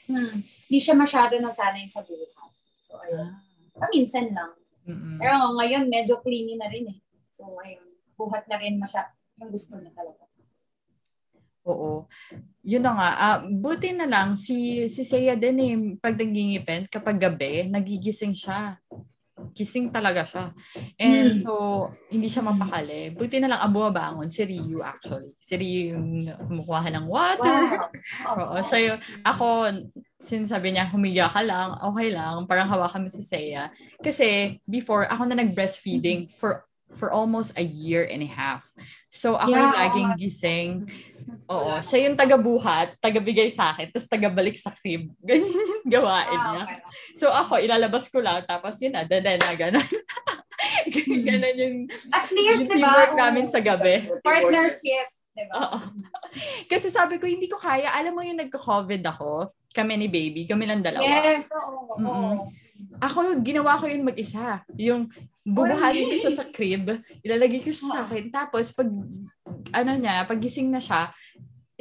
hmm, 0.06 0.34
hindi 0.70 0.78
siya 0.78 0.94
masyado 0.94 1.34
nasanay 1.42 1.82
sa 1.90 2.06
buhay. 2.06 2.30
So, 2.78 3.02
ayun. 3.02 3.34
Paminsan 3.74 4.30
lang. 4.30 4.54
Mm-mm. 4.86 5.18
Pero 5.18 5.58
ngayon, 5.58 5.90
medyo 5.90 6.22
clingy 6.22 6.54
na 6.54 6.70
rin 6.70 6.86
eh. 6.94 6.98
So, 7.34 7.50
ayun, 7.58 7.82
buhat 8.14 8.46
na 8.46 8.62
rin 8.62 8.78
masya, 8.78 9.10
yung 9.42 9.50
gusto 9.50 9.74
niya 9.74 9.90
talaga. 9.90 10.22
Oo. 11.66 12.06
Yun 12.62 12.82
na 12.86 12.94
nga. 12.94 13.10
Ah, 13.18 13.38
buti 13.42 13.90
na 13.90 14.06
lang 14.06 14.38
si 14.38 14.86
si 14.86 15.02
Seiya 15.02 15.34
din 15.34 15.58
eh 15.62 15.74
pag 15.98 16.18
nagingipin 16.18 16.90
kapag 16.90 17.18
gabi 17.18 17.66
nagigising 17.66 18.34
siya. 18.34 18.78
Gising 19.50 19.90
talaga 19.90 20.22
siya. 20.22 20.44
And 21.02 21.34
Hmm. 21.34 21.42
so 21.42 21.52
hindi 22.06 22.30
siya 22.30 22.46
mapakali. 22.46 23.10
Buti 23.18 23.42
na 23.42 23.50
lang 23.50 23.60
ang 23.66 23.74
bumabangon 23.74 24.30
si 24.30 24.46
Ryu 24.46 24.78
actually. 24.80 25.34
Si 25.42 25.58
Ryu 25.58 25.98
yung 25.98 26.08
kumukuha 26.46 26.88
ng 26.94 27.06
water. 27.10 27.82
Oo, 28.38 28.56
siya 28.62 28.78
yung, 28.94 28.98
ako, 29.26 29.46
sinasabi 30.22 30.70
niya, 30.70 30.86
humiga 30.86 31.26
ka 31.26 31.42
lang, 31.42 31.74
okay 31.82 32.14
lang, 32.14 32.46
parang 32.46 32.70
hawakan 32.70 33.06
mo 33.06 33.10
si 33.10 33.26
Seiya. 33.26 33.74
Kasi, 33.98 34.58
before, 34.64 35.10
ako 35.10 35.26
na 35.26 35.42
nag-breastfeeding 35.42 36.30
for 36.38 36.62
for 36.94 37.08
almost 37.10 37.56
a 37.56 37.64
year 37.64 38.04
and 38.04 38.22
a 38.22 38.30
half. 38.30 38.62
So, 39.08 39.36
ako 39.36 39.52
yung 39.52 39.72
Yeah. 39.72 39.80
laging 39.80 40.10
gising. 40.20 40.70
Oo, 41.48 41.76
siya 41.80 42.08
yung 42.08 42.16
taga-buhat, 42.16 42.96
taga-bigay 43.00 43.52
sa 43.52 43.72
akin, 43.72 43.92
tapos 43.92 44.08
taga-balik 44.08 44.56
sa 44.56 44.72
crib. 44.72 45.12
Ganyan 45.28 45.52
yung 45.52 45.84
gawain 45.88 46.38
Ah, 46.38 46.48
niya. 46.52 46.64
So, 47.16 47.28
ako, 47.28 47.60
ilalabas 47.60 48.08
ko 48.08 48.20
lang, 48.20 48.44
tapos 48.44 48.76
yun 48.80 48.92
na, 48.96 49.04
dada 49.04 49.36
na, 49.36 49.50
gano'n. 49.52 49.88
Ganon 51.26 51.56
yung, 51.58 51.76
At 52.12 52.30
least, 52.30 52.68
yung 52.68 52.78
di 52.78 52.82
ba? 52.82 52.92
teamwork 52.92 53.12
oo, 53.12 53.20
namin 53.20 53.46
sa 53.48 53.60
gabi. 53.60 53.94
Partnership. 54.26 55.06
Di 55.32 55.44
ba? 55.48 55.54
Oo. 55.58 55.78
Kasi 56.68 56.86
sabi 56.88 57.16
ko, 57.18 57.24
hindi 57.26 57.48
ko 57.48 57.56
kaya. 57.58 57.92
Alam 57.92 58.16
mo 58.16 58.22
yung 58.24 58.40
nagka-COVID 58.40 59.02
ako, 59.04 59.52
kami 59.72 59.96
ni 59.96 60.08
baby, 60.08 60.44
kami 60.44 60.68
lang 60.68 60.84
dalawa. 60.84 61.02
Yes, 61.02 61.48
oo. 61.50 61.96
oo. 61.96 61.98
Mm-mm. 61.98 62.36
Ako, 63.00 63.40
ginawa 63.40 63.78
ko 63.80 63.88
yun 63.88 64.04
mag-isa. 64.04 64.62
Yung 64.76 65.08
bubuhatin 65.42 66.06
ko 66.06 66.16
siya 66.22 66.34
sa 66.34 66.46
crib, 66.46 67.02
ilalagay 67.26 67.60
ko 67.62 67.70
siya 67.74 67.88
sa 67.90 67.98
akin. 68.06 68.30
Tapos, 68.30 68.70
pag, 68.70 68.88
ano 69.74 69.90
niya, 69.98 70.22
pag 70.26 70.38
gising 70.38 70.70
na 70.70 70.78
siya, 70.78 71.10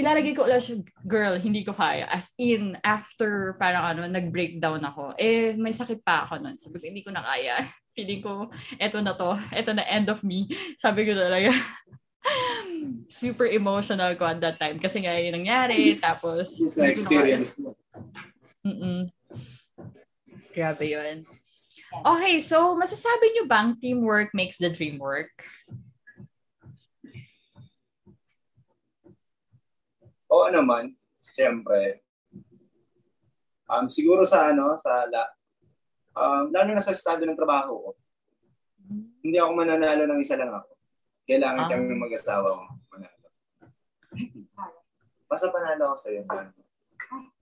ilalagay 0.01 0.33
ko 0.33 0.49
ulit 0.49 0.65
siya, 0.65 0.81
girl, 1.05 1.37
hindi 1.37 1.61
ko 1.61 1.77
kaya. 1.77 2.09
As 2.09 2.25
in, 2.41 2.73
after 2.81 3.55
parang 3.61 3.93
ano, 3.93 4.09
nag-breakdown 4.09 4.81
ako, 4.81 5.13
eh, 5.21 5.53
may 5.53 5.77
sakit 5.77 6.01
pa 6.01 6.25
ako 6.25 6.41
nun. 6.41 6.57
Sabi 6.57 6.81
ko, 6.81 6.85
hindi 6.89 7.05
ko 7.05 7.13
na 7.13 7.21
kaya. 7.21 7.61
Feeling 7.95 8.23
ko, 8.23 8.47
eto 8.79 8.97
na 9.03 9.13
to. 9.13 9.37
Eto 9.53 9.75
na 9.75 9.85
end 9.85 10.09
of 10.09 10.25
me. 10.25 10.49
Sabi 10.83 11.05
ko 11.05 11.13
talaga, 11.13 11.53
super 13.21 13.45
emotional 13.45 14.17
ko 14.17 14.25
at 14.25 14.41
that 14.41 14.57
time. 14.57 14.81
Kasi 14.81 15.05
nga 15.05 15.13
yun 15.19 15.37
nangyari. 15.37 15.99
Tapos, 16.01 16.57
Na 16.73 16.89
experience 16.89 17.59
mo. 17.61 17.77
Mm-mm. 18.65 19.11
Grabe 20.55 20.85
yun. 20.87 21.27
Okay, 21.91 22.39
so 22.39 22.71
masasabi 22.79 23.35
nyo 23.35 23.43
bang 23.51 23.75
teamwork 23.75 24.31
makes 24.31 24.55
the 24.55 24.71
dream 24.71 24.95
work? 24.95 25.27
Oo 30.31 30.47
naman, 30.47 30.95
siyempre. 31.35 31.99
Um, 33.67 33.91
siguro 33.91 34.23
sa 34.23 34.55
ano, 34.55 34.79
sa 34.79 35.03
la, 35.11 35.27
um, 36.15 36.47
lalo 36.47 36.71
na 36.71 36.79
sa 36.79 36.95
estado 36.95 37.27
ng 37.27 37.35
trabaho 37.35 37.75
ko, 37.75 37.89
hindi 39.19 39.35
ako 39.35 39.51
mananalo 39.51 40.07
ng 40.07 40.23
isa 40.23 40.39
lang 40.39 40.55
ako. 40.55 40.71
Kailangan 41.27 41.67
Ah. 41.67 41.69
kami 41.69 41.83
ng 41.91 42.03
mag-asawa 42.07 42.47
ko 42.55 42.63
manalo. 42.87 43.27
Basta 45.27 45.51
panalo 45.51 45.83
ako 45.91 45.97
sa'yo. 45.99 46.23
man. 46.27 46.55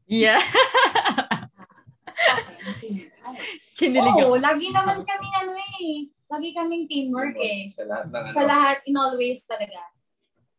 Yeah. 0.09 0.41
Kinilig 3.79 4.11
Oo, 4.19 4.35
ako. 4.35 4.43
lagi 4.43 4.67
naman 4.75 5.07
kami 5.07 5.27
ano 5.39 5.55
eh. 5.55 6.11
Lagi 6.27 6.49
kaming 6.51 6.85
teamwork 6.91 7.39
eh. 7.39 7.71
Sa 7.71 7.87
lahat 7.87 8.11
ng 8.11 8.23
ano. 8.27 8.35
Sa 8.35 8.43
lahat, 8.43 8.77
in 8.83 8.99
always 8.99 9.39
talaga. 9.47 9.81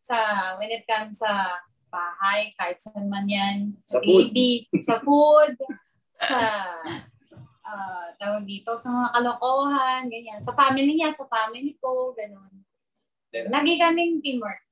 Sa, 0.01 0.17
when 0.57 0.73
it 0.73 0.89
comes 0.89 1.21
sa 1.21 1.61
bahay, 1.93 2.57
kahit 2.57 2.81
saan 2.81 3.13
man 3.13 3.29
yan, 3.29 3.77
sa, 3.85 4.01
Sa 4.01 4.03
food. 4.03 4.33
baby, 4.33 4.51
sa 4.81 4.97
food, 5.05 5.55
sa, 6.17 6.41
ah, 7.63 8.09
tawag 8.17 8.49
dito, 8.49 8.73
sa 8.81 8.89
mga 8.89 9.09
kalokohan, 9.13 10.03
ganyan. 10.09 10.41
Sa 10.41 10.57
family 10.57 10.97
niya, 10.97 11.13
sa 11.13 11.29
family 11.29 11.77
ko, 11.77 12.17
ganun. 12.17 12.65
Lagi 13.31 13.77
kaming 13.79 14.25
teamwork. 14.25 14.65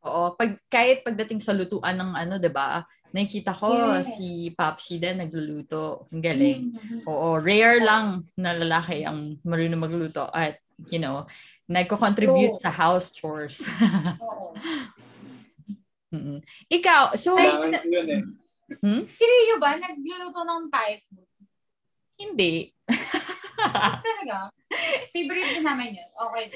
Oo, 0.00 0.32
pag, 0.32 0.56
kahit 0.72 1.04
pagdating 1.04 1.44
sa 1.44 1.52
lutuan 1.52 1.92
ng 2.00 2.16
ano, 2.16 2.40
'di 2.40 2.48
ba? 2.48 2.80
Nakikita 3.12 3.52
ko 3.52 3.68
Yes. 4.00 4.16
si 4.16 4.54
Papsi 4.54 4.96
din 4.96 5.18
nagluluto. 5.20 6.08
Ang 6.14 6.22
galing. 6.22 6.60
Mhm. 6.72 6.96
Oo, 7.10 7.36
rare 7.42 7.82
lang 7.82 8.22
na 8.38 8.54
lalaki 8.54 9.02
ang 9.02 9.34
marunong 9.42 9.82
magluto 9.82 10.30
at, 10.30 10.62
you 10.88 11.02
know, 11.02 11.26
nagko-contribute 11.66 12.56
True. 12.56 12.62
sa 12.62 12.70
house 12.70 13.10
chores. 13.10 13.58
Oo. 14.22 14.54
Mm-mm. 16.10 16.38
Ikaw, 16.70 17.14
so, 17.14 17.34
Kailangan 17.38 17.82
ko 17.82 17.86
yun 17.86 18.08
eh. 18.10 18.22
hmm? 18.82 19.02
Si 19.06 19.22
Rio 19.26 19.58
ba, 19.62 19.74
nagluluto 19.78 20.40
ng 20.42 20.62
Thai 20.70 21.02
food? 21.06 21.26
Hindi. 22.18 22.70
Talaga? 24.06 24.50
Favorite 25.10 25.50
din 25.54 25.66
namin 25.66 25.98
yun. 25.98 26.10
Okay. 26.14 26.46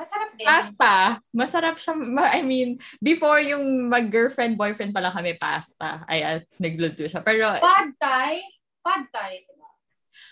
Masarap 0.00 0.30
din. 0.32 0.46
Pasta. 0.48 0.92
Masarap 1.28 1.76
siya. 1.76 1.92
ma- 1.92 2.32
I 2.32 2.40
mean, 2.40 2.80
before 3.04 3.36
yung 3.36 3.92
mag-girlfriend, 3.92 4.56
boyfriend 4.56 4.96
pala 4.96 5.12
kami, 5.12 5.36
pasta. 5.36 6.08
Ayan, 6.08 6.40
nagluto 6.56 7.04
siya. 7.04 7.20
Pero, 7.20 7.44
Pad 7.60 7.92
Thai. 8.00 8.40
Pad 8.80 9.04
Thai. 9.12 9.44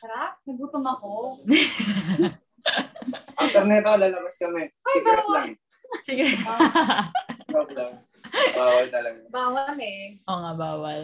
Sarap. 0.00 0.40
Nagutom 0.48 0.84
ako. 0.88 1.12
After 3.40 3.64
nito, 3.68 3.90
lalabas 3.92 4.36
kami. 4.40 4.72
Secret 4.88 5.20
bawal. 5.20 5.32
lang. 5.36 5.50
sige. 6.06 6.24
Joke 7.48 7.72
lang. 7.76 7.92
Bawal 8.56 8.86
talaga. 8.92 9.18
Bawal 9.32 9.76
eh. 9.80 10.20
Oo 10.28 10.40
nga, 10.40 10.52
bawal. 10.56 11.02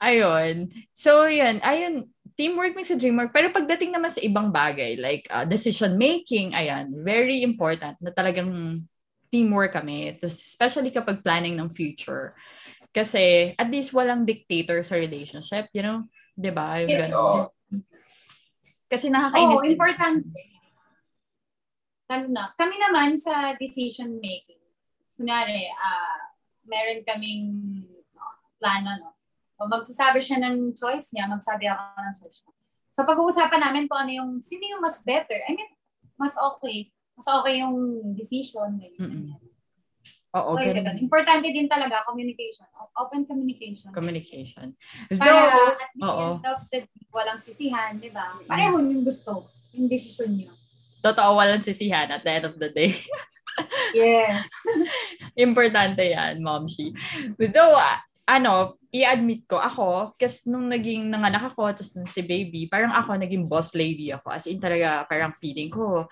Ayun. 0.00 0.68
So, 0.92 1.24
yun. 1.28 1.60
Ayun. 1.64 2.08
Teamwork 2.36 2.76
makes 2.76 2.92
a 2.92 3.00
dream 3.00 3.16
work. 3.16 3.32
Pero 3.32 3.48
pagdating 3.48 3.96
naman 3.96 4.12
sa 4.12 4.20
ibang 4.20 4.52
bagay, 4.52 5.00
like 5.00 5.24
uh, 5.32 5.48
decision 5.48 5.96
making, 5.96 6.52
ayan, 6.52 6.92
very 7.00 7.40
important 7.40 7.96
na 7.98 8.12
talagang 8.12 8.84
teamwork 9.32 9.72
kami. 9.72 10.20
Especially 10.20 10.92
kapag 10.92 11.24
planning 11.24 11.56
ng 11.56 11.72
future. 11.72 12.36
Kasi 12.92 13.56
at 13.56 13.68
least 13.72 13.96
walang 13.96 14.28
dictator 14.28 14.84
sa 14.84 15.00
relationship, 15.00 15.72
you 15.72 15.80
know? 15.80 16.04
'Di 16.36 16.52
ba? 16.52 16.84
Yung 16.84 16.92
Yes, 16.92 17.08
ganun. 17.08 17.48
Kasi 18.86 19.10
nakakainis. 19.10 19.60
Din. 19.64 19.70
important. 19.72 20.18
Lalo 22.06 22.26
na. 22.30 22.44
Kami 22.54 22.76
naman 22.78 23.18
sa 23.18 23.56
decision 23.58 24.20
making. 24.22 24.62
Kunwari, 25.18 25.66
ah, 25.74 26.30
meron 26.68 27.02
kaming 27.02 27.44
ah, 28.14 28.38
plano, 28.60 28.90
no? 29.00 29.15
So, 29.56 29.64
magsasabi 29.66 30.20
siya 30.20 30.38
ng 30.44 30.76
choice 30.76 31.16
niya, 31.16 31.26
magsabi 31.26 31.64
ako 31.66 31.80
ng 31.96 32.14
choice 32.20 32.38
niya. 32.44 32.52
So, 32.92 33.04
pag-uusapan 33.04 33.60
namin 33.60 33.88
kung 33.88 34.00
ano 34.04 34.12
yung, 34.12 34.30
sino 34.40 34.64
yung 34.68 34.84
mas 34.84 35.00
better. 35.00 35.40
I 35.48 35.56
mean, 35.56 35.68
mas 36.16 36.36
okay. 36.36 36.92
Mas 37.16 37.24
okay 37.24 37.64
yung 37.64 37.76
decision. 38.12 38.76
ganyan, 38.76 38.96
ganyan. 39.00 39.40
Oo, 40.36 40.52
Okay, 40.52 40.76
ganun. 40.76 41.00
Importante 41.00 41.48
din 41.48 41.64
talaga, 41.64 42.04
communication. 42.04 42.68
Open 43.00 43.24
communication. 43.24 43.88
Communication. 43.88 44.76
So, 45.08 45.24
Para 45.24 45.80
at 45.80 45.92
the 45.96 46.04
oo. 46.04 46.26
end 46.36 46.44
of 46.44 46.60
the 46.68 46.84
day, 46.84 47.08
walang 47.08 47.40
sisihan, 47.40 47.96
di 47.96 48.12
ba? 48.12 48.36
Pareho 48.44 48.76
yung 48.76 49.00
gusto, 49.00 49.48
yung 49.72 49.88
decision 49.88 50.36
niyo. 50.36 50.52
totoo 51.00 51.38
walang 51.38 51.62
sisihan 51.62 52.10
at 52.10 52.20
the 52.20 52.32
end 52.32 52.44
of 52.44 52.56
the 52.58 52.68
day. 52.68 52.90
Yes. 53.94 54.44
Importante 55.38 56.02
yan, 56.04 56.42
momshi. 56.42 56.92
Though, 57.38 57.72
ah, 57.72 58.02
ano, 58.26 58.82
i-admit 58.90 59.46
ko, 59.46 59.62
ako, 59.62 60.18
kasi 60.18 60.50
nung 60.50 60.66
naging 60.66 61.06
nanganak 61.06 61.54
ako, 61.54 61.70
tapos 61.70 61.94
nung 61.94 62.10
si 62.10 62.26
baby, 62.26 62.66
parang 62.66 62.90
ako 62.90 63.14
naging 63.14 63.46
boss 63.46 63.70
lady 63.78 64.10
ako. 64.10 64.34
As 64.34 64.50
in 64.50 64.58
talaga, 64.58 65.06
parang 65.06 65.30
feeling 65.30 65.70
ko, 65.70 66.10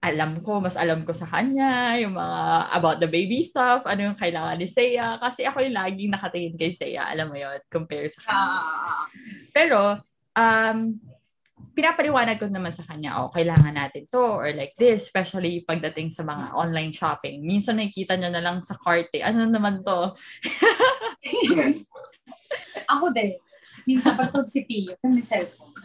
alam 0.00 0.40
ko, 0.40 0.64
mas 0.64 0.80
alam 0.80 1.04
ko 1.04 1.12
sa 1.12 1.28
kanya, 1.28 1.98
yung 2.00 2.16
mga 2.16 2.40
about 2.72 2.98
the 3.02 3.10
baby 3.10 3.44
stuff, 3.44 3.84
ano 3.84 4.10
yung 4.10 4.16
kailangan 4.16 4.56
ni 4.56 4.64
Seiya. 4.64 5.20
Kasi 5.20 5.44
ako 5.44 5.60
yung 5.60 5.76
laging 5.76 6.14
nakatingin 6.14 6.56
kay 6.56 6.72
Seiya, 6.72 7.10
alam 7.10 7.28
mo 7.28 7.36
yun, 7.36 7.58
compare 7.68 8.08
sa 8.08 8.20
kanya. 8.24 8.48
Pero, 9.52 9.80
um, 10.38 10.78
pinapaliwanag 11.76 12.40
ko 12.40 12.48
naman 12.48 12.72
sa 12.72 12.84
kanya, 12.88 13.20
oh, 13.20 13.28
kailangan 13.28 13.76
natin 13.76 14.08
to, 14.08 14.20
or 14.20 14.48
like 14.56 14.72
this, 14.80 15.04
especially 15.08 15.66
pagdating 15.68 16.08
sa 16.08 16.24
mga 16.24 16.56
online 16.56 16.96
shopping. 16.96 17.44
Minsan 17.44 17.76
nakikita 17.76 18.16
niya 18.16 18.32
na 18.32 18.40
lang 18.40 18.64
sa 18.64 18.78
cart, 18.80 19.12
eh, 19.12 19.20
ano 19.20 19.44
naman 19.44 19.84
to? 19.84 20.16
ako 22.92 23.12
din. 23.12 23.36
Minsan 23.86 24.16
pag 24.16 24.46
si 24.46 24.64
Pio, 24.66 24.94
yung 25.00 25.14
may 25.16 25.24
cellphone. 25.24 25.74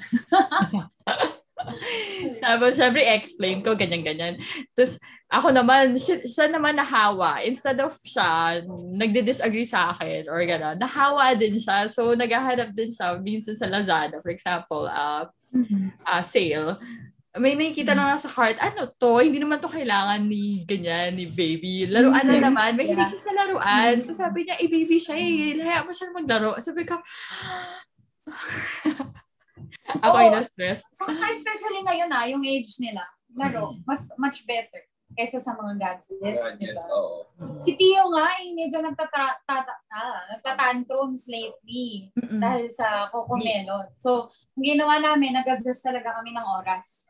Tapos, 2.44 2.78
syempre, 2.78 3.02
explain 3.10 3.66
ko, 3.66 3.74
ganyan-ganyan. 3.74 4.38
Tapos, 4.76 5.02
ako 5.32 5.50
naman, 5.50 5.98
siya, 5.98 6.22
siya 6.22 6.48
naman 6.52 6.78
nahawa. 6.78 7.42
Instead 7.42 7.82
of 7.82 7.98
siya, 8.06 8.62
nagdi-disagree 8.70 9.66
sa 9.66 9.96
akin, 9.96 10.30
or 10.30 10.38
gano'n, 10.46 10.78
nahawa 10.78 11.34
din 11.34 11.58
siya. 11.58 11.90
So, 11.90 12.14
naghahanap 12.14 12.76
din 12.76 12.94
siya, 12.94 13.18
minsan 13.18 13.58
sa 13.58 13.66
Lazada, 13.66 14.22
for 14.22 14.30
example, 14.30 14.86
uh, 14.86 15.26
uh, 16.06 16.24
sale. 16.24 16.78
May 17.36 17.52
nakikita 17.54 17.92
na 17.92 18.08
lang 18.08 18.16
sa 18.16 18.28
cart, 18.28 18.56
ano 18.58 18.88
to, 18.90 19.20
hindi 19.20 19.38
naman 19.38 19.60
to 19.60 19.68
kailangan 19.68 20.24
ni 20.24 20.64
ganyan, 20.64 21.14
ni 21.14 21.28
baby. 21.28 21.84
Laruan 21.86 22.24
na 22.24 22.34
Mhm. 22.34 22.44
naman. 22.44 22.70
May 22.74 22.88
hindi 22.88 22.96
Yeah. 22.98 23.12
siya 23.12 23.22
sa 23.22 23.34
laruan. 23.36 23.94
Tapos 24.02 24.18
sabi 24.18 24.40
niya, 24.42 24.56
eh, 24.56 24.70
baby 24.70 24.96
siya 24.96 25.16
eh. 25.16 25.52
Lahaya 25.54 25.84
mo 25.84 25.92
siya 25.92 26.12
maglaro. 26.12 26.56
Sabi 26.58 26.84
ko, 26.84 26.96
ako 30.02 30.16
ay 30.16 30.28
Oo. 30.28 30.34
na-stress. 30.34 30.80
Saka 30.96 31.26
especially 31.30 31.82
ngayon 31.82 32.10
ah, 32.10 32.26
yung 32.26 32.42
age 32.42 32.72
nila, 32.80 33.04
laro, 33.32 33.76
mas 33.84 34.08
much 34.16 34.44
better 34.44 34.82
kaysa 35.12 35.38
sa 35.38 35.54
mga 35.54 35.74
gadgets, 35.76 36.20
Gadgets, 36.20 36.88
ba? 36.88 36.92
oo. 36.94 37.24
Si 37.58 37.76
Tio 37.76 38.04
nga, 38.10 38.36
eh, 38.38 38.52
medyo 38.52 38.80
nagtatra- 38.80 39.40
tata- 39.44 39.84
ah, 39.88 40.24
nagtatantrums 40.30 41.24
lately 41.26 42.12
Mm-mm. 42.14 42.40
dahil 42.40 42.68
sa 42.70 43.08
Coco 43.10 43.36
Melon. 43.36 43.92
So, 43.96 44.28
ang 44.52 44.64
ginawa 44.66 45.00
namin, 45.00 45.32
nag-adjust 45.34 45.84
talaga 45.84 46.16
kami 46.16 46.32
ng 46.32 46.48
oras. 46.60 47.08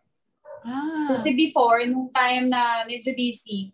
Ah. 0.66 1.14
Kasi 1.14 1.38
before, 1.38 1.86
nung 1.86 2.10
time 2.10 2.50
na 2.50 2.84
medyo 2.90 3.14
busy, 3.14 3.70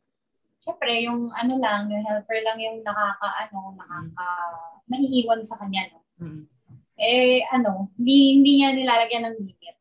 syempre, 0.60 1.08
yung 1.08 1.32
ano 1.32 1.54
lang, 1.58 1.88
yung 1.88 2.04
helper 2.04 2.44
lang 2.44 2.60
yung 2.60 2.84
nakaka, 2.84 3.48
ano, 3.48 3.80
nakaka, 3.80 4.28
naiiwan 4.92 5.40
sa 5.42 5.56
kanya, 5.56 5.88
no? 5.96 6.04
Mm. 6.20 6.44
Eh, 7.02 7.42
ano, 7.50 7.90
hindi, 7.98 8.38
hindi 8.38 8.52
niya 8.62 8.76
nilalagyan 8.76 9.32
ng 9.32 9.38
limit. 9.40 9.76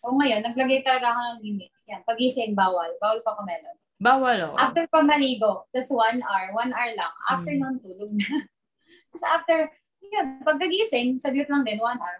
So, 0.00 0.16
ngayon, 0.16 0.42
naglagay 0.42 0.80
talaga 0.82 1.12
ako 1.12 1.20
ng 1.20 1.40
limit. 1.44 1.70
Yan, 1.92 2.02
pagising, 2.08 2.56
bawal. 2.56 2.88
Bawal 2.98 3.20
pa 3.20 3.36
kumelon. 3.36 3.76
Bawal 4.00 4.38
oh. 4.48 4.56
After 4.56 4.88
pa 4.88 5.04
maligo, 5.04 5.68
tas 5.76 5.92
one 5.92 6.24
hour, 6.24 6.56
one 6.56 6.72
hour 6.72 6.90
lang. 6.96 7.14
After 7.28 7.52
Mm. 7.52 7.60
nun, 7.60 7.76
tulog 7.84 8.10
na. 8.16 8.48
Tapos 9.12 9.24
after, 9.28 9.58
yun, 10.00 10.40
pagkagising, 10.40 11.20
saglit 11.20 11.46
lang 11.52 11.68
din, 11.68 11.78
one 11.78 12.00
hour. 12.00 12.18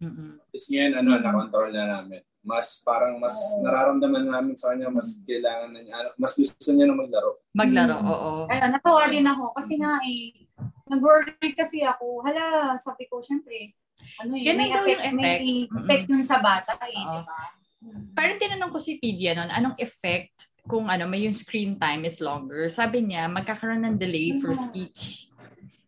Mm-mm. 0.00 0.40
Tapos 0.48 0.66
ngayon, 0.72 0.92
ano, 0.96 1.08
na-control 1.20 1.68
na 1.76 1.84
namin. 2.00 2.24
Mas 2.40 2.80
parang 2.80 3.20
mas 3.20 3.36
nararamdaman 3.60 4.24
namin 4.24 4.56
sa 4.56 4.72
kanya, 4.72 4.88
mas 4.88 5.20
kailangan 5.22 5.70
na 5.70 5.80
niya, 5.80 5.94
ano, 5.98 6.10
mas 6.16 6.32
gusto 6.34 6.70
niya 6.72 6.88
na 6.88 6.96
maglaro. 6.96 7.30
Maglaro, 7.52 7.96
Mm. 8.00 8.08
oo. 8.08 8.30
Ayun, 8.48 8.70
natuwa 8.72 9.04
din 9.06 9.26
ako. 9.28 9.44
Kasi 9.52 9.72
nga 9.76 9.92
eh, 10.00 10.48
nag-worry 10.88 11.52
kasi 11.52 11.84
ako. 11.84 12.24
Hala, 12.24 12.74
sabi 12.80 13.04
ko, 13.06 13.20
syempre, 13.20 13.76
ano 14.18 14.32
eh, 14.32 14.42
Ganun 14.42 14.56
may 14.56 14.68
daw 14.72 14.80
yung 14.80 14.88
effect, 14.96 15.12
may 15.12 15.34
effect. 15.36 15.70
effect 15.76 16.04
nun 16.08 16.24
sa 16.24 16.40
bata 16.40 16.72
eh, 16.82 16.96
Oo. 16.96 17.12
di 17.12 17.20
ba? 17.22 17.40
Mm. 17.80 18.02
Parang 18.12 18.36
tinanong 18.36 18.72
ko 18.72 18.78
si 18.80 18.96
Pedia 18.96 19.32
noon, 19.32 19.48
anong 19.48 19.76
effect 19.76 20.48
kung 20.64 20.88
ano, 20.88 21.04
may 21.04 21.24
yung 21.24 21.36
screen 21.36 21.76
time 21.76 22.04
is 22.04 22.20
longer. 22.20 22.68
Sabi 22.68 23.02
niya, 23.02 23.24
magkakaroon 23.26 23.80
ng 23.82 23.96
delay 23.96 24.36
for 24.38 24.52
Yeah. 24.52 24.64
speech. 24.64 25.28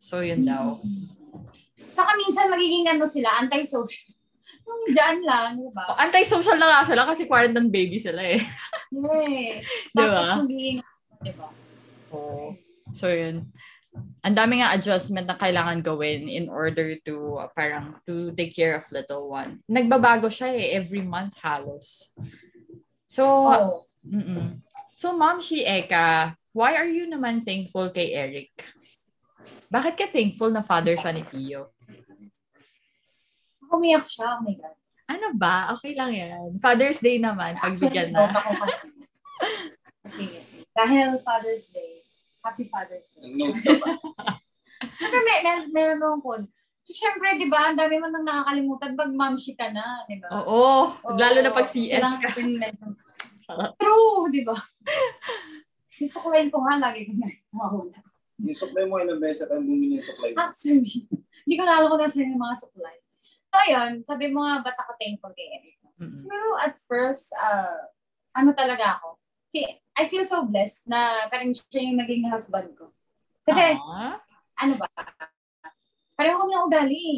So, 0.01 0.21
yun 0.21 0.43
daw. 0.43 0.81
Saka 1.93 2.17
minsan 2.17 2.49
magiging 2.49 2.89
ano 2.89 3.05
sila, 3.05 3.41
anti-social. 3.41 4.13
Dyan 4.91 5.19
lang, 5.23 5.59
di 5.59 5.71
ba? 5.71 5.95
Oh, 5.95 5.99
anti-social 5.99 6.59
na 6.59 6.69
nga 6.69 6.83
sila 6.83 7.07
kasi 7.07 7.31
quarantine 7.31 7.71
baby 7.71 7.99
sila 8.03 8.23
eh. 8.23 8.43
Yes. 8.93 9.65
Di 9.95 9.97
Tapos 9.97 10.29
ba? 10.29 10.37
magiging, 10.43 10.79
di 11.23 11.33
ba? 11.33 11.49
Oo. 12.13 12.53
So, 12.93 13.09
yun. 13.09 13.49
Ang 14.25 14.37
dami 14.37 14.61
nga 14.61 14.73
adjustment 14.73 15.29
na 15.29 15.37
kailangan 15.37 15.85
gawin 15.85 16.25
in 16.25 16.49
order 16.49 16.97
to 17.05 17.37
uh, 17.37 17.49
parang 17.53 18.01
to 18.09 18.33
take 18.33 18.57
care 18.57 18.77
of 18.77 18.89
little 18.89 19.29
one. 19.29 19.61
Nagbabago 19.69 20.33
siya 20.33 20.53
eh, 20.57 20.77
every 20.81 21.05
month 21.05 21.37
halos. 21.41 22.09
So, 23.05 23.25
Oo. 23.27 23.89
mm 24.05 24.61
So, 24.93 25.11
Ma'am 25.19 25.43
si 25.43 25.67
Eka, 25.67 26.39
why 26.55 26.79
are 26.79 26.87
you 26.87 27.11
naman 27.11 27.43
thankful 27.43 27.91
kay 27.91 28.15
Eric? 28.15 28.55
Bakit 29.67 29.99
ka 29.99 30.07
thankful 30.07 30.53
na 30.55 30.63
father 30.63 30.95
siya 30.95 31.11
ni 31.11 31.27
Pio? 31.27 31.72
Umiyak 33.73 34.05
siya, 34.05 34.37
oh 34.39 34.45
my 34.45 34.55
God. 34.55 34.77
Ano 35.09 35.27
ba? 35.37 35.73
Okay 35.77 35.93
lang 35.97 36.13
yan. 36.13 36.61
Father's 36.61 37.01
Day 37.01 37.17
naman, 37.19 37.57
pagbigyan 37.59 38.13
na. 38.13 38.29
Sige, 40.07 40.39
sige. 40.45 40.65
Dahil 40.73 41.19
Father's 41.23 41.69
Day, 41.73 42.03
Happy 42.43 42.67
Father's 42.69 43.13
Day. 43.17 43.33
Pa. 43.79 43.97
Siyempre, 44.99 45.21
may, 45.23 45.39
may, 45.47 45.57
meron 45.71 46.03
akong 46.03 46.23
code. 46.23 46.47
Siyempre, 46.83 47.39
di 47.39 47.47
ba, 47.47 47.71
ang 47.71 47.79
dami 47.79 48.03
mo 48.03 48.11
nang 48.11 48.27
nakakalimutan 48.27 48.99
pag 48.99 49.11
momshi 49.15 49.55
ka 49.55 49.71
na, 49.71 50.03
di 50.11 50.19
ba? 50.19 50.27
Oo, 50.43 50.91
Oo, 50.91 51.15
lalo 51.15 51.39
na 51.39 51.55
pag 51.55 51.71
CS 51.71 52.19
ka. 52.19 52.35
True, 53.79 54.27
di 54.35 54.43
ba? 54.43 54.59
Gusto 56.03 56.19
ko 56.19 56.29
rin 56.35 56.51
ko 56.51 56.67
nga, 56.67 56.83
lagi 56.83 57.07
ko 57.07 57.15
na 57.15 57.31
mawala. 57.55 58.03
Yung 58.43 58.59
supply 58.59 58.91
mo, 58.91 58.99
ilang 58.99 59.23
beses 59.23 59.47
ka 59.47 59.55
bumili 59.55 60.03
yung 60.03 60.07
supply 60.07 60.35
mo. 60.35 60.43
Actually, 60.43 61.07
hindi 61.47 61.55
ko 61.55 61.63
naalala 61.63 61.95
ko 61.95 61.97
na 62.03 62.11
sa 62.11 62.19
yung 62.19 62.43
mga 62.43 62.57
supply. 62.59 62.97
Ayun, 63.53 64.01
sabi 64.09 64.33
mo 64.33 64.41
nga, 64.43 64.65
ba't 64.65 64.77
ako 64.81 64.93
thankful 64.97 65.33
kay 65.37 65.49
Eric? 65.61 65.77
Siguro 66.19 66.57
at 66.59 66.75
first, 66.89 67.31
uh, 67.37 67.85
ano 68.33 68.51
talaga 68.57 68.99
ako? 68.99 69.21
I 69.93 70.09
feel 70.09 70.25
so 70.25 70.49
blessed 70.49 70.89
na 70.89 71.29
parang 71.29 71.53
siya 71.53 71.85
yung 71.85 72.01
naging 72.01 72.25
husband 72.33 72.73
ko. 72.75 72.89
Kasi, 73.45 73.77
Ah, 73.77 74.17
ano 74.57 74.81
ba? 74.81 74.89
Pareho 76.17 76.41
kami 76.41 76.53
ng 76.57 76.67
ugali. 76.67 77.09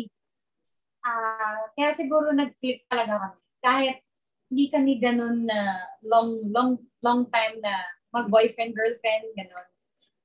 Ah, 1.07 1.71
kaya 1.79 1.95
siguro 1.95 2.35
nag-click 2.35 2.83
talaga 2.91 3.23
kami. 3.23 3.39
Kahit 3.63 3.97
hindi 4.51 4.67
kami 4.75 4.93
ganun 4.99 5.47
na 5.47 5.87
long, 6.03 6.51
long, 6.51 6.83
long 7.05 7.31
time 7.31 7.63
na 7.63 7.73
mag-boyfriend, 8.11 8.75
girlfriend, 8.75 9.31
ganun. 9.39 9.69